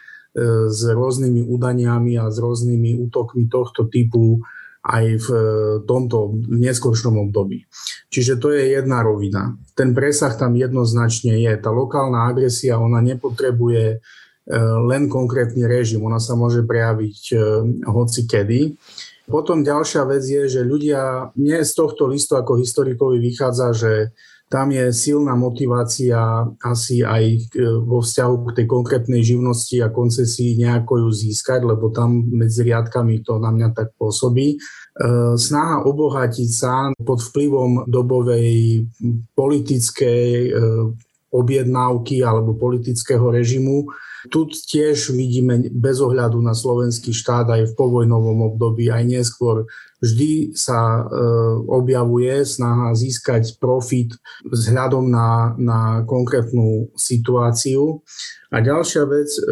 s 0.73 0.81
rôznymi 0.89 1.45
údaniami 1.45 2.17
a 2.17 2.33
s 2.33 2.41
rôznymi 2.41 2.97
útokmi 2.97 3.45
tohto 3.53 3.93
typu 3.93 4.41
aj 4.89 5.05
v 5.21 5.29
e, 5.29 5.43
tomto 5.85 6.41
neskôršom 6.49 7.21
období. 7.29 7.69
Čiže 8.09 8.41
to 8.41 8.57
je 8.57 8.73
jedna 8.73 9.05
rovina. 9.05 9.53
Ten 9.77 9.93
presah 9.93 10.33
tam 10.33 10.57
jednoznačne 10.57 11.37
je. 11.39 11.53
Tá 11.61 11.69
lokálna 11.69 12.27
agresia, 12.33 12.81
ona 12.81 13.05
nepotrebuje 13.05 14.01
E, 14.49 14.57
len 14.89 15.13
konkrétny 15.13 15.69
režim. 15.69 16.01
Ona 16.09 16.17
sa 16.17 16.33
môže 16.33 16.65
prejaviť 16.65 17.21
e, 17.29 17.39
hoci 17.85 18.25
kedy. 18.25 18.81
Potom 19.29 19.61
ďalšia 19.61 20.09
vec 20.09 20.25
je, 20.25 20.49
že 20.49 20.65
ľudia, 20.65 21.37
nie 21.37 21.61
z 21.61 21.73
tohto 21.77 22.09
listu 22.09 22.33
ako 22.33 22.57
historikovi 22.57 23.21
vychádza, 23.21 23.77
že 23.77 23.93
tam 24.49 24.73
je 24.73 24.93
silná 24.97 25.37
motivácia 25.37 26.49
asi 26.65 27.05
aj 27.05 27.25
e, 27.29 27.41
vo 27.85 28.01
vzťahu 28.01 28.35
k 28.49 28.55
tej 28.57 28.67
konkrétnej 28.67 29.21
živnosti 29.21 29.77
a 29.85 29.93
koncesii 29.93 30.57
nejako 30.57 31.05
ju 31.05 31.09
získať, 31.13 31.69
lebo 31.69 31.93
tam 31.93 32.25
medzi 32.33 32.65
riadkami 32.65 33.21
to 33.21 33.37
na 33.37 33.53
mňa 33.53 33.69
tak 33.77 33.93
pôsobí. 34.01 34.57
Snaha 35.39 35.87
obohatiť 35.87 36.51
sa 36.51 36.91
pod 36.99 37.23
vplyvom 37.23 37.87
dobovej 37.87 38.83
politickej 39.39 40.51
objednávky 41.33 42.25
alebo 42.25 42.57
politického 42.57 43.29
režimu 43.29 43.89
tu 44.27 44.51
tiež 44.51 45.15
vidíme 45.15 45.71
bez 45.71 46.03
ohľadu 46.03 46.43
na 46.43 46.51
slovenský 46.51 47.15
štát 47.15 47.47
aj 47.55 47.63
v 47.71 47.77
povojnovom 47.79 48.51
období, 48.51 48.91
aj 48.91 49.07
neskôr 49.07 49.71
vždy 50.03 50.59
sa 50.59 50.79
e, 50.99 51.03
objavuje 51.71 52.43
snaha 52.43 52.99
získať 52.99 53.63
profit 53.63 54.19
vzhľadom 54.43 55.07
na, 55.07 55.55
na 55.55 55.81
konkrétnu 56.03 56.91
situáciu. 56.99 58.03
A 58.51 58.59
ďalšia 58.59 59.05
vec, 59.07 59.31
e, 59.39 59.43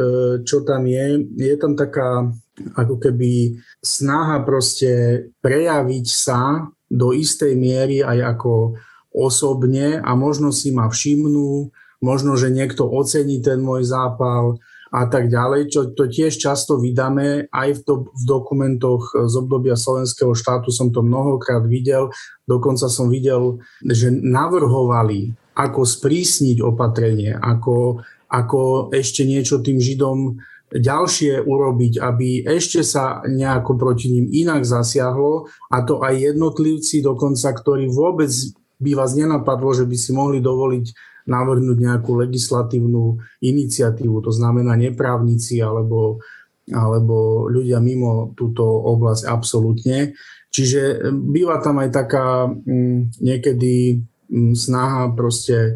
čo 0.43 0.67
tam 0.67 0.83
je, 0.91 1.23
je 1.39 1.55
tam 1.55 1.79
taká 1.79 2.27
ako 2.75 2.99
keby 2.99 3.55
snaha 3.85 4.43
proste 4.43 5.23
prejaviť 5.47 6.07
sa 6.11 6.67
do 6.91 7.15
istej 7.15 7.55
miery 7.55 8.03
aj 8.03 8.35
ako 8.39 8.79
osobne 9.17 9.97
a 10.05 10.13
možno 10.13 10.53
si 10.53 10.69
ma 10.77 10.93
všimnú, 10.93 11.73
možno, 12.05 12.37
že 12.37 12.53
niekto 12.53 12.85
ocení 12.85 13.41
ten 13.41 13.65
môj 13.65 13.89
zápal 13.89 14.61
a 14.93 15.09
tak 15.11 15.33
ďalej, 15.33 15.73
čo 15.73 15.81
to 15.97 16.07
tiež 16.07 16.39
často 16.39 16.79
vydáme 16.79 17.51
aj 17.51 17.69
v, 17.75 17.81
do, 17.83 17.95
v 18.13 18.23
dokumentoch 18.23 19.13
z 19.13 19.35
obdobia 19.35 19.75
slovenského 19.75 20.37
štátu, 20.37 20.71
som 20.71 20.95
to 20.95 21.03
mnohokrát 21.03 21.65
videl, 21.67 22.13
dokonca 22.47 22.87
som 22.87 23.11
videl, 23.11 23.59
že 23.83 24.13
navrhovali, 24.13 25.35
ako 25.57 25.83
sprísniť 25.83 26.61
opatrenie, 26.63 27.33
ako, 27.35 28.05
ako 28.29 28.93
ešte 28.93 29.25
niečo 29.25 29.65
tým 29.65 29.81
Židom 29.81 30.39
ďalšie 30.71 31.47
urobiť, 31.47 32.03
aby 32.03 32.45
ešte 32.45 32.83
sa 32.83 33.23
nejako 33.27 33.79
proti 33.79 34.11
ním 34.11 34.27
inak 34.31 34.67
zasiahlo 34.67 35.47
a 35.71 35.77
to 35.87 36.03
aj 36.03 36.35
jednotlivci 36.35 37.01
dokonca, 37.01 37.55
ktorí 37.55 37.87
vôbec 37.91 38.31
by 38.77 38.93
vás 38.93 39.17
nenapadlo, 39.17 39.73
že 39.73 39.89
by 39.89 39.97
si 39.97 40.11
mohli 40.13 40.39
dovoliť 40.45 40.87
navrhnúť 41.27 41.79
nejakú 41.79 42.13
legislatívnu 42.23 43.19
iniciatívu, 43.43 44.23
to 44.23 44.31
znamená 44.31 44.79
neprávnici 44.79 45.59
alebo, 45.59 46.23
alebo 46.71 47.47
ľudia 47.51 47.83
mimo 47.83 48.31
túto 48.39 48.63
oblasť 48.63 49.27
absolútne. 49.27 50.15
Čiže 50.55 50.81
e, 50.81 50.97
býva 51.13 51.59
tam 51.59 51.83
aj 51.83 51.91
taká 51.91 52.47
m, 52.47 53.11
niekedy 53.19 54.01
m, 54.31 54.55
snaha 54.55 55.11
proste 55.13 55.57
e, 55.59 55.73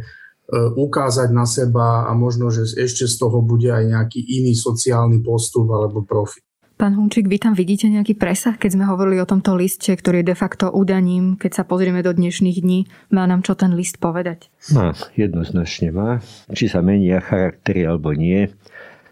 ukázať 0.78 1.28
na 1.34 1.44
seba 1.44 2.06
a 2.06 2.14
možno, 2.14 2.54
že 2.54 2.70
ešte 2.78 3.10
z 3.10 3.14
toho 3.18 3.42
bude 3.42 3.68
aj 3.68 3.84
nejaký 3.90 4.22
iný 4.22 4.54
sociálny 4.54 5.20
postup 5.20 5.66
alebo 5.74 6.06
profit. 6.06 6.46
Pán 6.80 6.96
Hunčík, 6.96 7.28
vy 7.28 7.36
tam 7.36 7.52
vidíte 7.52 7.92
nejaký 7.92 8.16
presah, 8.16 8.56
keď 8.56 8.80
sme 8.80 8.88
hovorili 8.88 9.20
o 9.20 9.28
tomto 9.28 9.52
liste, 9.52 9.92
ktorý 9.92 10.24
je 10.24 10.32
de 10.32 10.36
facto 10.40 10.72
udaním, 10.72 11.36
keď 11.36 11.60
sa 11.60 11.64
pozrieme 11.68 12.00
do 12.00 12.08
dnešných 12.08 12.56
dní, 12.56 12.88
má 13.12 13.28
nám 13.28 13.44
čo 13.44 13.52
ten 13.52 13.76
list 13.76 14.00
povedať? 14.00 14.48
Má, 14.72 14.96
jednoznačne 15.12 15.92
má. 15.92 16.24
Či 16.48 16.72
sa 16.72 16.80
menia 16.80 17.20
charaktery 17.20 17.84
alebo 17.84 18.16
nie. 18.16 18.48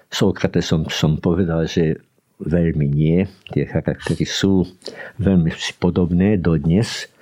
Sokratesom 0.08 0.88
som 0.88 1.20
povedal, 1.20 1.68
že 1.68 2.00
veľmi 2.40 2.88
nie. 2.88 3.28
Tie 3.52 3.68
charaktery 3.68 4.24
sú 4.24 4.64
veľmi 5.20 5.52
podobné 5.76 6.40
dodnes. 6.40 7.12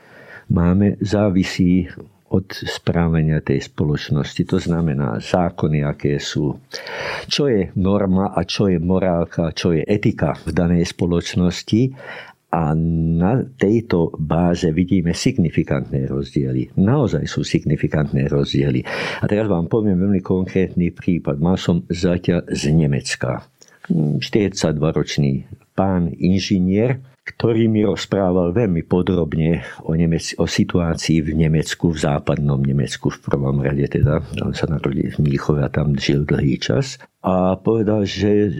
Máme, 0.47 0.95
závisí 1.03 1.91
od 2.33 2.51
správania 2.51 3.39
tej 3.39 3.63
spoločnosti. 3.71 4.43
To 4.51 4.59
znamená 4.59 5.23
zákony, 5.23 5.87
aké 5.87 6.19
sú. 6.19 6.59
Čo 7.31 7.47
je 7.47 7.71
norma 7.79 8.35
a 8.35 8.43
čo 8.43 8.67
je 8.67 8.83
morálka, 8.83 9.55
čo 9.55 9.71
je 9.71 9.87
etika 9.87 10.35
v 10.43 10.51
danej 10.51 10.91
spoločnosti 10.91 11.95
a 12.57 12.73
na 13.19 13.43
tejto 13.43 14.15
báze 14.17 14.71
vidíme 14.71 15.13
signifikantné 15.13 16.07
rozdiely. 16.09 16.79
Naozaj 16.79 17.27
sú 17.27 17.43
signifikantné 17.43 18.31
rozdiely. 18.31 18.87
A 19.21 19.25
teraz 19.27 19.51
vám 19.51 19.67
poviem 19.67 19.99
veľmi 19.99 20.23
konkrétny 20.23 20.95
prípad. 20.95 21.43
Mal 21.43 21.59
som 21.59 21.85
zatiaľ 21.91 22.47
z 22.49 22.73
Nemecka. 22.73 23.45
42-ročný 23.93 25.47
pán 25.77 26.11
inžinier, 26.17 27.03
ktorý 27.27 27.67
mi 27.67 27.83
rozprával 27.83 28.55
veľmi 28.55 28.87
podrobne 28.87 29.67
o, 29.83 29.99
Nemec- 29.99 30.39
o 30.39 30.47
situácii 30.47 31.27
v 31.27 31.35
Nemecku, 31.35 31.91
v 31.91 31.99
západnom 31.99 32.63
Nemecku 32.63 33.11
v 33.11 33.19
prvom 33.19 33.59
rade 33.59 33.83
teda. 33.91 34.23
On 34.47 34.55
sa 34.55 34.71
narodil 34.71 35.11
v 35.11 35.27
Mníchove 35.27 35.67
a 35.67 35.69
tam 35.69 35.99
žil 35.99 36.23
dlhý 36.23 36.63
čas. 36.63 37.03
A 37.25 37.57
povedal, 37.59 38.05
že 38.05 38.53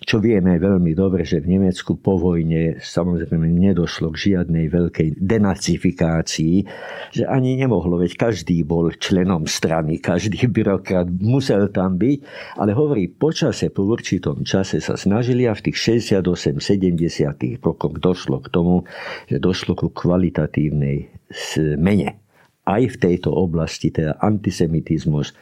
čo 0.00 0.18
vieme 0.18 0.58
veľmi 0.58 0.96
dobre, 0.96 1.22
že 1.22 1.38
v 1.38 1.54
Nemecku 1.54 2.00
po 2.00 2.18
vojne 2.18 2.82
samozrejme 2.82 3.46
nedošlo 3.46 4.10
k 4.10 4.32
žiadnej 4.32 4.66
veľkej 4.66 5.20
denacifikácii, 5.20 6.66
že 7.14 7.24
ani 7.30 7.54
nemohlo, 7.54 8.00
veď 8.00 8.18
každý 8.18 8.66
bol 8.66 8.90
členom 8.96 9.46
strany, 9.46 10.02
každý 10.02 10.48
byrokrat 10.56 11.06
musel 11.20 11.70
tam 11.70 11.94
byť, 12.00 12.18
ale 12.58 12.74
hovorí, 12.74 13.06
počase, 13.06 13.70
po 13.70 13.86
určitom 13.86 14.42
čase 14.42 14.82
sa 14.82 14.98
snažili 14.98 15.46
a 15.46 15.54
v 15.54 15.70
tých 15.70 16.02
68-70 16.10 17.62
rokoch 17.62 17.94
došlo 18.02 18.42
k 18.42 18.48
tomu, 18.50 18.82
že 19.30 19.38
došlo 19.38 19.78
ku 19.78 19.94
kvalitatívnej 19.94 21.12
zmene 21.30 22.29
aj 22.66 22.82
v 22.92 22.96
tejto 22.96 23.32
oblasti, 23.32 23.88
teda 23.88 24.20
antisemitizmus, 24.20 25.32
e, 25.32 25.34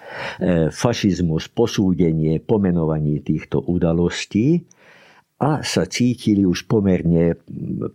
fašizmus, 0.70 1.50
posúdenie, 1.50 2.38
pomenovanie 2.38 3.20
týchto 3.20 3.62
udalostí 3.64 4.64
a 5.38 5.62
sa 5.62 5.86
cítili 5.86 6.42
už 6.42 6.66
pomerne 6.66 7.38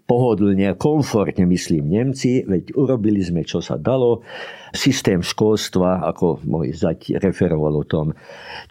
pohodlne, 0.07 0.79
komfortne, 0.79 1.43
myslím 1.51 1.91
Nemci, 1.91 2.47
veď 2.47 2.71
urobili 2.71 3.19
sme, 3.19 3.43
čo 3.43 3.59
sa 3.59 3.75
dalo. 3.75 4.23
Systém 4.71 5.19
školstva, 5.19 6.07
ako 6.07 6.39
môj 6.47 6.71
zať 6.71 7.19
referoval 7.19 7.83
o 7.83 7.85
tom, 7.85 8.15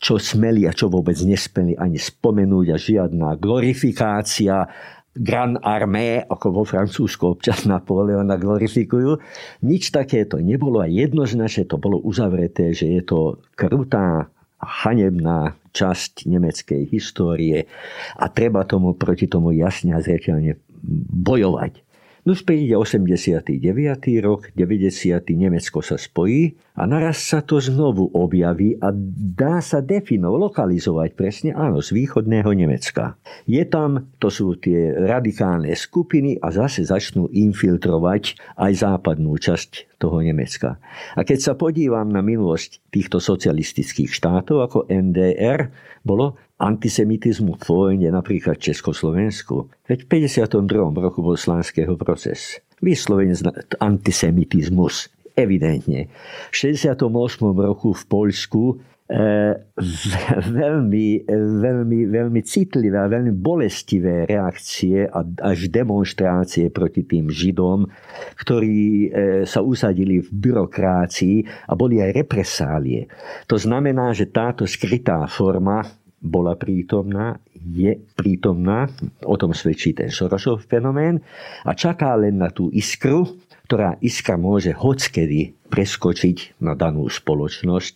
čo 0.00 0.16
smeli 0.16 0.64
a 0.64 0.72
čo 0.72 0.88
vôbec 0.88 1.20
nespeli 1.20 1.76
ani 1.76 2.00
spomenúť 2.00 2.66
a 2.72 2.76
žiadna 2.80 3.36
glorifikácia 3.36 4.64
Grand 5.12 5.60
Armée, 5.60 6.24
ako 6.24 6.62
vo 6.62 6.62
Francúzsku 6.64 7.36
občas 7.36 7.68
Napoleona 7.68 8.40
glorifikujú. 8.40 9.20
Nič 9.60 9.92
takéto 9.92 10.40
nebolo 10.40 10.80
a 10.80 10.88
jednoznačne 10.88 11.68
to 11.68 11.76
bolo 11.76 12.00
uzavreté, 12.00 12.72
že 12.72 12.88
je 12.88 13.02
to 13.04 13.18
krutá, 13.52 14.32
hanebná 14.62 15.58
časť 15.74 16.30
nemeckej 16.30 16.88
histórie 16.94 17.66
a 18.14 18.24
treba 18.30 18.62
tomu 18.62 18.94
proti 18.94 19.26
tomu 19.26 19.50
jasne 19.52 19.98
a 19.98 20.00
zreteľne 20.00 20.56
bojovať. 21.12 21.91
No 22.22 22.38
príde 22.38 22.78
89. 22.78 23.50
rok, 24.22 24.54
90. 24.54 25.18
Nemecko 25.34 25.82
sa 25.82 25.98
spojí 25.98 26.54
a 26.78 26.86
naraz 26.86 27.18
sa 27.18 27.42
to 27.42 27.58
znovu 27.58 28.14
objaví 28.14 28.78
a 28.78 28.94
dá 29.34 29.58
sa 29.58 29.82
definovať, 29.82 30.38
lokalizovať 30.38 31.10
presne, 31.18 31.50
áno, 31.50 31.82
z 31.82 31.90
východného 31.90 32.46
Nemecka. 32.54 33.18
Je 33.42 33.66
tam, 33.66 34.06
to 34.22 34.30
sú 34.30 34.54
tie 34.54 34.94
radikálne 35.02 35.74
skupiny 35.74 36.38
a 36.38 36.54
zase 36.54 36.86
začnú 36.86 37.26
infiltrovať 37.26 38.38
aj 38.54 38.72
západnú 38.86 39.34
časť 39.34 39.98
toho 39.98 40.22
Nemecka. 40.22 40.78
A 41.18 41.26
keď 41.26 41.42
sa 41.42 41.52
podívam 41.58 42.06
na 42.06 42.22
minulosť 42.22 42.86
týchto 42.94 43.18
socialistických 43.18 44.14
štátov 44.14 44.62
ako 44.62 44.78
NDR, 44.86 45.74
bolo 46.06 46.38
antisemitizmu 46.62 47.58
vojne 47.66 48.14
napríklad 48.14 48.62
Československu. 48.62 49.66
Veď 49.90 50.06
v 50.06 50.30
52. 50.30 50.70
roku 50.94 51.18
bol 51.18 51.34
slánskeho 51.34 51.98
proces. 51.98 52.62
Vyslovene 52.78 53.34
antisemitizmus. 53.82 55.10
Evidentne. 55.34 56.12
V 56.52 56.54
68. 56.54 57.02
roku 57.56 57.96
v 57.96 58.04
Poľsku 58.04 58.62
e, 58.68 58.74
veľmi, 60.60 61.08
veľmi, 61.62 62.00
veľmi 62.12 62.40
citlivé 62.44 63.00
a 63.00 63.08
veľmi 63.08 63.32
bolestivé 63.32 64.28
reakcie 64.28 65.08
a 65.08 65.24
až 65.24 65.72
demonstrácie 65.72 66.68
proti 66.68 67.08
tým 67.08 67.32
Židom, 67.32 67.88
ktorí 68.44 68.82
e, 68.82 69.08
sa 69.48 69.64
usadili 69.64 70.20
v 70.20 70.28
byrokrácii 70.28 71.66
a 71.70 71.72
boli 71.72 72.04
aj 72.04 72.12
represálie. 72.12 73.08
To 73.48 73.56
znamená, 73.56 74.12
že 74.12 74.28
táto 74.28 74.68
skrytá 74.68 75.24
forma 75.32 76.01
bola 76.22 76.54
prítomná, 76.54 77.42
je 77.52 77.98
prítomná, 78.14 78.86
o 79.26 79.34
tom 79.34 79.50
svedčí 79.50 79.90
ten 79.90 80.08
Sorosov 80.08 80.62
fenomén 80.62 81.18
a 81.66 81.74
čaká 81.74 82.14
len 82.14 82.38
na 82.38 82.54
tú 82.54 82.70
iskru, 82.70 83.26
ktorá 83.66 83.96
iskra 84.04 84.36
môže 84.36 84.74
hockedy 84.76 85.56
preskočiť 85.72 86.60
na 86.60 86.76
danú 86.76 87.08
spoločnosť 87.08 87.94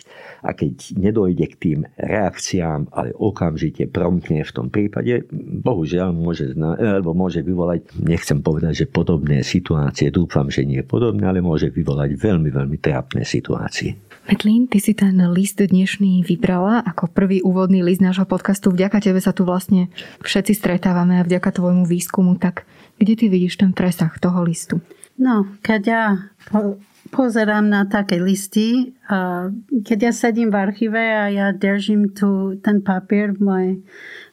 a 0.48 0.56
keď 0.56 0.96
nedojde 0.96 1.44
k 1.52 1.56
tým 1.60 1.80
reakciám, 2.00 2.88
ale 2.88 3.12
okamžite 3.12 3.84
promptne 3.92 4.40
v 4.40 4.54
tom 4.56 4.72
prípade, 4.72 5.28
bohužiaľ 5.60 6.16
môže, 6.16 6.56
alebo 6.56 7.12
môže 7.12 7.44
vyvolať, 7.44 7.92
nechcem 8.00 8.40
povedať, 8.40 8.72
že 8.72 8.86
podobné 8.88 9.44
situácie, 9.44 10.08
dúfam, 10.08 10.48
že 10.48 10.64
nie 10.64 10.80
podobné, 10.80 11.28
ale 11.28 11.44
môže 11.44 11.68
vyvolať 11.68 12.16
veľmi, 12.16 12.48
veľmi 12.48 12.78
trápne 12.80 13.28
situácie. 13.28 14.05
Metlín, 14.26 14.66
ty 14.66 14.82
si 14.82 14.90
ten 14.90 15.14
list 15.30 15.62
dnešný 15.62 16.26
vybrala 16.26 16.82
ako 16.82 17.14
prvý 17.14 17.46
úvodný 17.46 17.86
list 17.86 18.02
nášho 18.02 18.26
podcastu. 18.26 18.74
Vďaka 18.74 18.98
tebe 18.98 19.22
sa 19.22 19.30
tu 19.30 19.46
vlastne 19.46 19.86
všetci 20.26 20.50
stretávame 20.50 21.22
a 21.22 21.26
vďaka 21.26 21.54
tvojmu 21.54 21.86
výskumu. 21.86 22.34
Tak 22.34 22.66
kde 22.98 23.14
ty 23.14 23.30
vidíš 23.30 23.62
ten 23.62 23.70
presah 23.70 24.10
toho 24.18 24.42
listu? 24.42 24.82
No, 25.14 25.46
keď 25.62 25.82
ja 25.86 26.04
po, 26.50 26.74
pozerám 27.14 27.70
na 27.70 27.86
také 27.86 28.18
listy, 28.18 28.98
a 29.06 29.46
keď 29.86 30.10
ja 30.10 30.12
sedím 30.12 30.50
v 30.50 30.58
archíve 30.58 30.98
a 30.98 31.30
ja 31.30 31.46
držím 31.54 32.10
tu 32.10 32.58
ten 32.58 32.82
papier 32.82 33.30
v 33.30 33.40
mojej, 33.46 33.72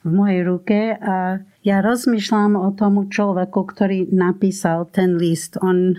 v 0.02 0.10
mojej 0.10 0.42
ruke 0.42 0.80
a 0.98 1.38
ja 1.62 1.86
rozmýšľam 1.86 2.58
o 2.58 2.74
tomu 2.74 3.14
človeku, 3.14 3.62
ktorý 3.62 4.10
napísal 4.10 4.90
ten 4.90 5.22
list. 5.22 5.62
On 5.62 5.94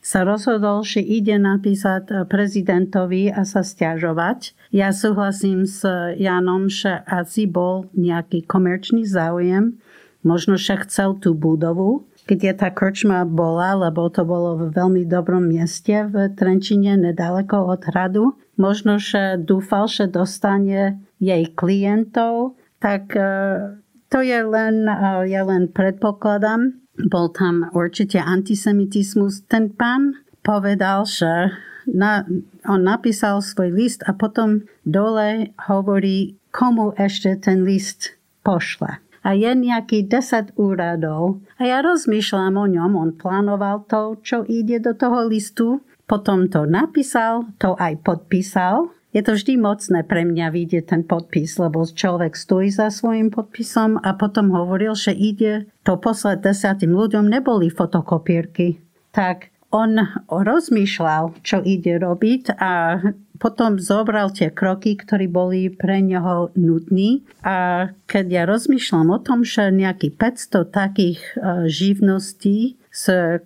sa 0.00 0.24
rozhodol, 0.24 0.80
že 0.82 1.04
ide 1.04 1.36
napísať 1.36 2.04
eh, 2.08 2.14
prezidentovi 2.24 3.28
a 3.32 3.44
sa 3.44 3.60
stiažovať. 3.60 4.56
Ja 4.72 4.90
súhlasím 4.90 5.68
s 5.68 5.84
Janom, 6.16 6.72
že 6.72 7.04
asi 7.04 7.44
bol 7.44 7.92
nejaký 7.92 8.48
komerčný 8.48 9.04
záujem, 9.04 9.76
možno 10.24 10.56
že 10.56 10.80
chcel 10.84 11.18
tú 11.20 11.36
budovu, 11.36 12.10
je 12.38 12.54
tá 12.54 12.70
krčma 12.70 13.26
bola, 13.26 13.74
lebo 13.74 14.06
to 14.06 14.22
bolo 14.22 14.54
v 14.54 14.70
veľmi 14.70 15.02
dobrom 15.02 15.50
mieste 15.50 16.06
v 16.06 16.30
Trenčine, 16.30 16.94
nedaleko 16.94 17.74
od 17.74 17.82
hradu. 17.90 18.38
Možno, 18.54 19.02
že 19.02 19.34
dúfal, 19.34 19.90
že 19.90 20.06
dostane 20.06 21.02
jej 21.18 21.48
klientov, 21.50 22.54
tak 22.78 23.16
eh, 23.18 23.74
to 24.06 24.22
je 24.22 24.40
len, 24.46 24.86
eh, 24.86 25.26
ja 25.26 25.42
len 25.42 25.66
predpokladám. 25.66 26.79
Bol 26.98 27.30
tam 27.30 27.70
určite 27.70 28.18
antisemitizmus. 28.18 29.46
Ten 29.46 29.70
pán 29.70 30.26
povedal, 30.42 31.06
že 31.06 31.54
na, 31.86 32.26
on 32.66 32.82
napísal 32.84 33.40
svoj 33.40 33.70
list 33.72 34.00
a 34.06 34.12
potom 34.12 34.66
dole 34.82 35.54
hovorí, 35.70 36.36
komu 36.50 36.92
ešte 36.98 37.38
ten 37.38 37.62
list 37.62 38.18
pošle. 38.42 38.98
A 39.20 39.36
je 39.36 39.52
nejaký 39.52 40.08
10 40.08 40.56
úradov 40.56 41.44
a 41.60 41.68
ja 41.68 41.84
rozmýšľam 41.84 42.56
o 42.56 42.66
ňom, 42.66 42.90
on 42.96 43.10
plánoval 43.12 43.84
to, 43.84 44.16
čo 44.24 44.48
ide 44.48 44.80
do 44.80 44.96
toho 44.96 45.28
listu, 45.28 45.84
potom 46.08 46.48
to 46.48 46.64
napísal, 46.64 47.46
to 47.60 47.76
aj 47.76 48.00
podpísal 48.00 48.90
je 49.10 49.22
to 49.26 49.34
vždy 49.34 49.58
mocné 49.58 50.06
pre 50.06 50.22
mňa 50.22 50.54
vidieť 50.54 50.84
ten 50.86 51.02
podpis, 51.02 51.58
lebo 51.58 51.82
človek 51.82 52.38
stojí 52.38 52.70
za 52.70 52.94
svojim 52.94 53.34
podpisom 53.34 53.98
a 53.98 54.14
potom 54.14 54.54
hovoril, 54.54 54.94
že 54.94 55.10
ide 55.10 55.66
to 55.82 55.98
poslať 55.98 56.46
desiatým 56.46 56.94
ľuďom, 56.94 57.26
neboli 57.26 57.74
fotokopírky. 57.74 58.78
Tak 59.10 59.50
on 59.70 59.98
rozmýšľal, 60.30 61.42
čo 61.42 61.62
ide 61.62 61.98
robiť 61.98 62.58
a 62.58 62.98
potom 63.40 63.80
zobral 63.80 64.30
tie 64.30 64.52
kroky, 64.52 65.00
ktoré 65.00 65.24
boli 65.24 65.72
pre 65.72 66.04
neho 66.04 66.52
nutní. 66.54 67.24
A 67.40 67.88
keď 68.04 68.24
ja 68.28 68.42
rozmýšľam 68.44 69.16
o 69.16 69.18
tom, 69.18 69.46
že 69.46 69.72
nejaký 69.72 70.12
500 70.12 70.68
takých 70.68 71.20
uh, 71.34 71.64
živností 71.64 72.76
s 72.92 73.08
uh, 73.08 73.40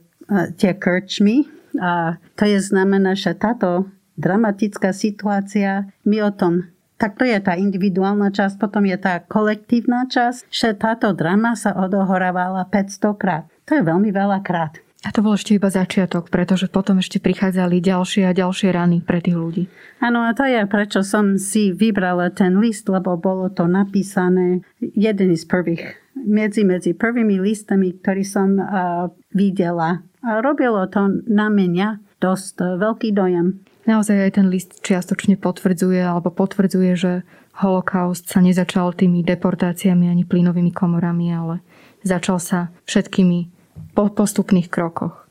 tie 0.58 0.74
krčmi, 0.74 1.46
a 1.78 2.22
to 2.38 2.46
je 2.46 2.58
znamená, 2.62 3.18
že 3.18 3.34
táto 3.34 3.90
dramatická 4.14 4.94
situácia, 4.94 5.90
my 6.06 6.18
o 6.24 6.32
tom 6.34 6.74
tak 6.94 7.18
to 7.18 7.26
je 7.26 7.36
tá 7.42 7.58
individuálna 7.58 8.30
časť, 8.30 8.56
potom 8.56 8.86
je 8.86 8.94
tá 8.94 9.18
kolektívna 9.20 10.06
časť, 10.06 10.46
že 10.48 10.78
táto 10.78 11.10
drama 11.10 11.58
sa 11.58 11.74
odohorávala 11.74 12.64
500 12.70 13.20
krát. 13.20 13.44
To 13.66 13.76
je 13.76 13.82
veľmi 13.82 14.14
veľa 14.14 14.40
krát. 14.46 14.78
A 15.04 15.12
to 15.12 15.20
bol 15.20 15.36
ešte 15.36 15.52
iba 15.52 15.68
začiatok, 15.68 16.32
pretože 16.32 16.64
potom 16.72 16.96
ešte 16.96 17.20
prichádzali 17.20 17.76
ďalšie 17.84 18.24
a 18.24 18.32
ďalšie 18.32 18.72
rany 18.72 19.04
pre 19.04 19.20
tých 19.20 19.36
ľudí. 19.36 19.64
Áno, 20.00 20.24
a 20.24 20.32
to 20.32 20.48
je 20.48 20.64
prečo 20.64 21.04
som 21.04 21.36
si 21.36 21.76
vybrala 21.76 22.32
ten 22.32 22.56
list, 22.56 22.88
lebo 22.88 23.20
bolo 23.20 23.52
to 23.52 23.68
napísané 23.68 24.64
jeden 24.80 25.36
z 25.36 25.44
prvých, 25.44 26.00
medzi, 26.16 26.64
medzi 26.64 26.96
prvými 26.96 27.36
listami, 27.36 28.00
ktorý 28.00 28.24
som 28.24 28.56
uh, 28.56 29.12
videla. 29.36 30.00
A 30.24 30.40
robilo 30.40 30.88
to 30.88 31.20
na 31.28 31.52
mňa 31.52 32.16
dosť 32.16 32.80
veľký 32.80 33.12
dojem. 33.12 33.60
Naozaj 33.84 34.16
aj 34.16 34.32
ten 34.40 34.46
list 34.48 34.80
čiastočne 34.80 35.36
potvrdzuje 35.36 36.00
alebo 36.00 36.32
potvrdzuje, 36.32 36.92
že 36.96 37.12
holokaust 37.60 38.26
sa 38.26 38.40
nezačal 38.40 38.96
tými 38.96 39.20
deportáciami 39.20 40.08
ani 40.08 40.24
plynovými 40.24 40.72
komorami, 40.72 41.30
ale 41.30 41.60
začal 42.00 42.40
sa 42.40 42.72
všetkými 42.88 43.52
po 43.92 44.08
postupných 44.08 44.72
krokoch. 44.72 45.24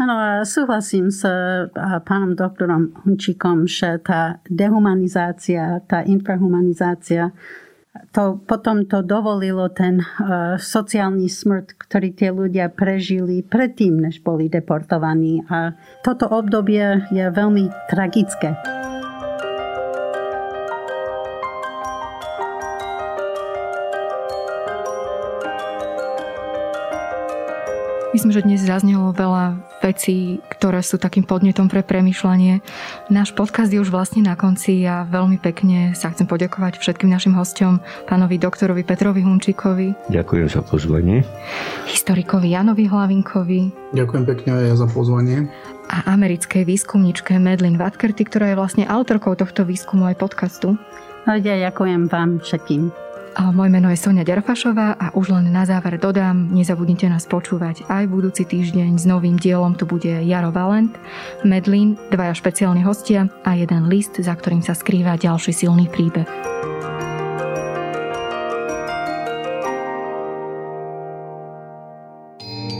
Áno, 0.00 0.42
súhlasím 0.42 1.12
s 1.12 1.22
pánom 2.08 2.32
doktorom 2.32 2.96
Hunčíkom, 3.04 3.68
že 3.68 4.00
tá 4.00 4.40
dehumanizácia, 4.48 5.84
tá 5.84 6.00
infrahumanizácia 6.02 7.30
to, 8.12 8.40
potom 8.44 8.88
to 8.88 9.04
dovolilo 9.04 9.68
ten 9.68 10.00
uh, 10.00 10.56
sociálny 10.56 11.28
smrt, 11.28 11.76
ktorý 11.76 12.08
tie 12.16 12.30
ľudia 12.32 12.72
prežili 12.72 13.44
predtým, 13.44 14.08
než 14.08 14.24
boli 14.24 14.48
deportovaní. 14.48 15.44
A 15.52 15.76
toto 16.00 16.26
obdobie 16.30 17.04
je 17.12 17.24
veľmi 17.28 17.68
tragické. 17.92 18.56
Myslím, 28.16 28.32
že 28.32 28.48
dnes 28.48 28.64
zaznelo 28.64 29.12
veľa 29.12 29.60
vecí, 29.84 30.40
ktoré 30.48 30.80
sú 30.80 30.96
takým 30.96 31.28
podnetom 31.28 31.68
pre 31.68 31.84
premyšľanie. 31.84 32.64
Náš 33.12 33.36
podcast 33.36 33.68
je 33.68 33.76
už 33.76 33.92
vlastne 33.92 34.24
na 34.24 34.32
konci 34.32 34.88
a 34.88 35.04
veľmi 35.04 35.36
pekne 35.36 35.92
sa 35.92 36.08
chcem 36.16 36.24
poďakovať 36.24 36.80
všetkým 36.80 37.12
našim 37.12 37.36
hostom, 37.36 37.76
pánovi 38.08 38.40
doktorovi 38.40 38.88
Petrovi 38.88 39.20
Hunčíkovi. 39.20 40.08
Ďakujem 40.08 40.48
za 40.48 40.64
pozvanie. 40.64 41.28
Historikovi 41.92 42.56
Janovi 42.56 42.88
Hlavinkovi. 42.88 43.92
Ďakujem 43.92 44.24
pekne 44.24 44.64
aj 44.64 44.80
za 44.80 44.88
pozvanie. 44.88 45.52
A 45.92 46.16
americkej 46.16 46.64
výskumničke 46.64 47.36
Medlin 47.36 47.76
Vatkerty, 47.76 48.24
ktorá 48.32 48.48
je 48.48 48.56
vlastne 48.56 48.88
autorkou 48.88 49.36
tohto 49.36 49.68
výskumu 49.68 50.08
aj 50.08 50.16
podcastu. 50.16 50.80
No, 51.28 51.36
ja 51.36 51.68
ďakujem 51.68 52.08
vám 52.08 52.40
všetkým. 52.40 53.05
Moje 53.36 53.68
meno 53.68 53.92
je 53.92 54.00
Sonia 54.00 54.24
Ďarfašová 54.24 54.96
a 54.96 55.06
už 55.12 55.36
len 55.36 55.52
na 55.52 55.68
záver 55.68 56.00
dodám, 56.00 56.56
nezabudnite 56.56 57.04
nás 57.04 57.28
počúvať 57.28 57.84
aj 57.84 58.08
budúci 58.08 58.48
týždeň 58.48 58.96
s 58.96 59.04
novým 59.04 59.36
dielom, 59.36 59.76
tu 59.76 59.84
bude 59.84 60.08
Jaro 60.24 60.48
Valent, 60.48 60.96
Medlin, 61.44 62.00
dvaja 62.08 62.32
špeciálni 62.32 62.80
hostia 62.80 63.28
a 63.44 63.52
jeden 63.52 63.92
list, 63.92 64.16
za 64.16 64.32
ktorým 64.32 64.64
sa 64.64 64.72
skrýva 64.72 65.20
ďalší 65.20 65.52
silný 65.52 65.84
príbeh. 65.84 66.24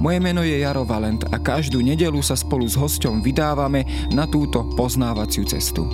Moje 0.00 0.18
meno 0.20 0.42
je 0.42 0.60
Jaro 0.60 0.82
Valent 0.82 1.24
a 1.30 1.36
každú 1.38 1.80
nedelu 1.80 2.18
sa 2.20 2.34
spolu 2.34 2.66
s 2.66 2.76
hosťom 2.76 3.20
vydávame 3.20 4.10
na 4.12 4.28
túto 4.28 4.64
poznávaciu 4.74 5.44
cestu. 5.46 5.86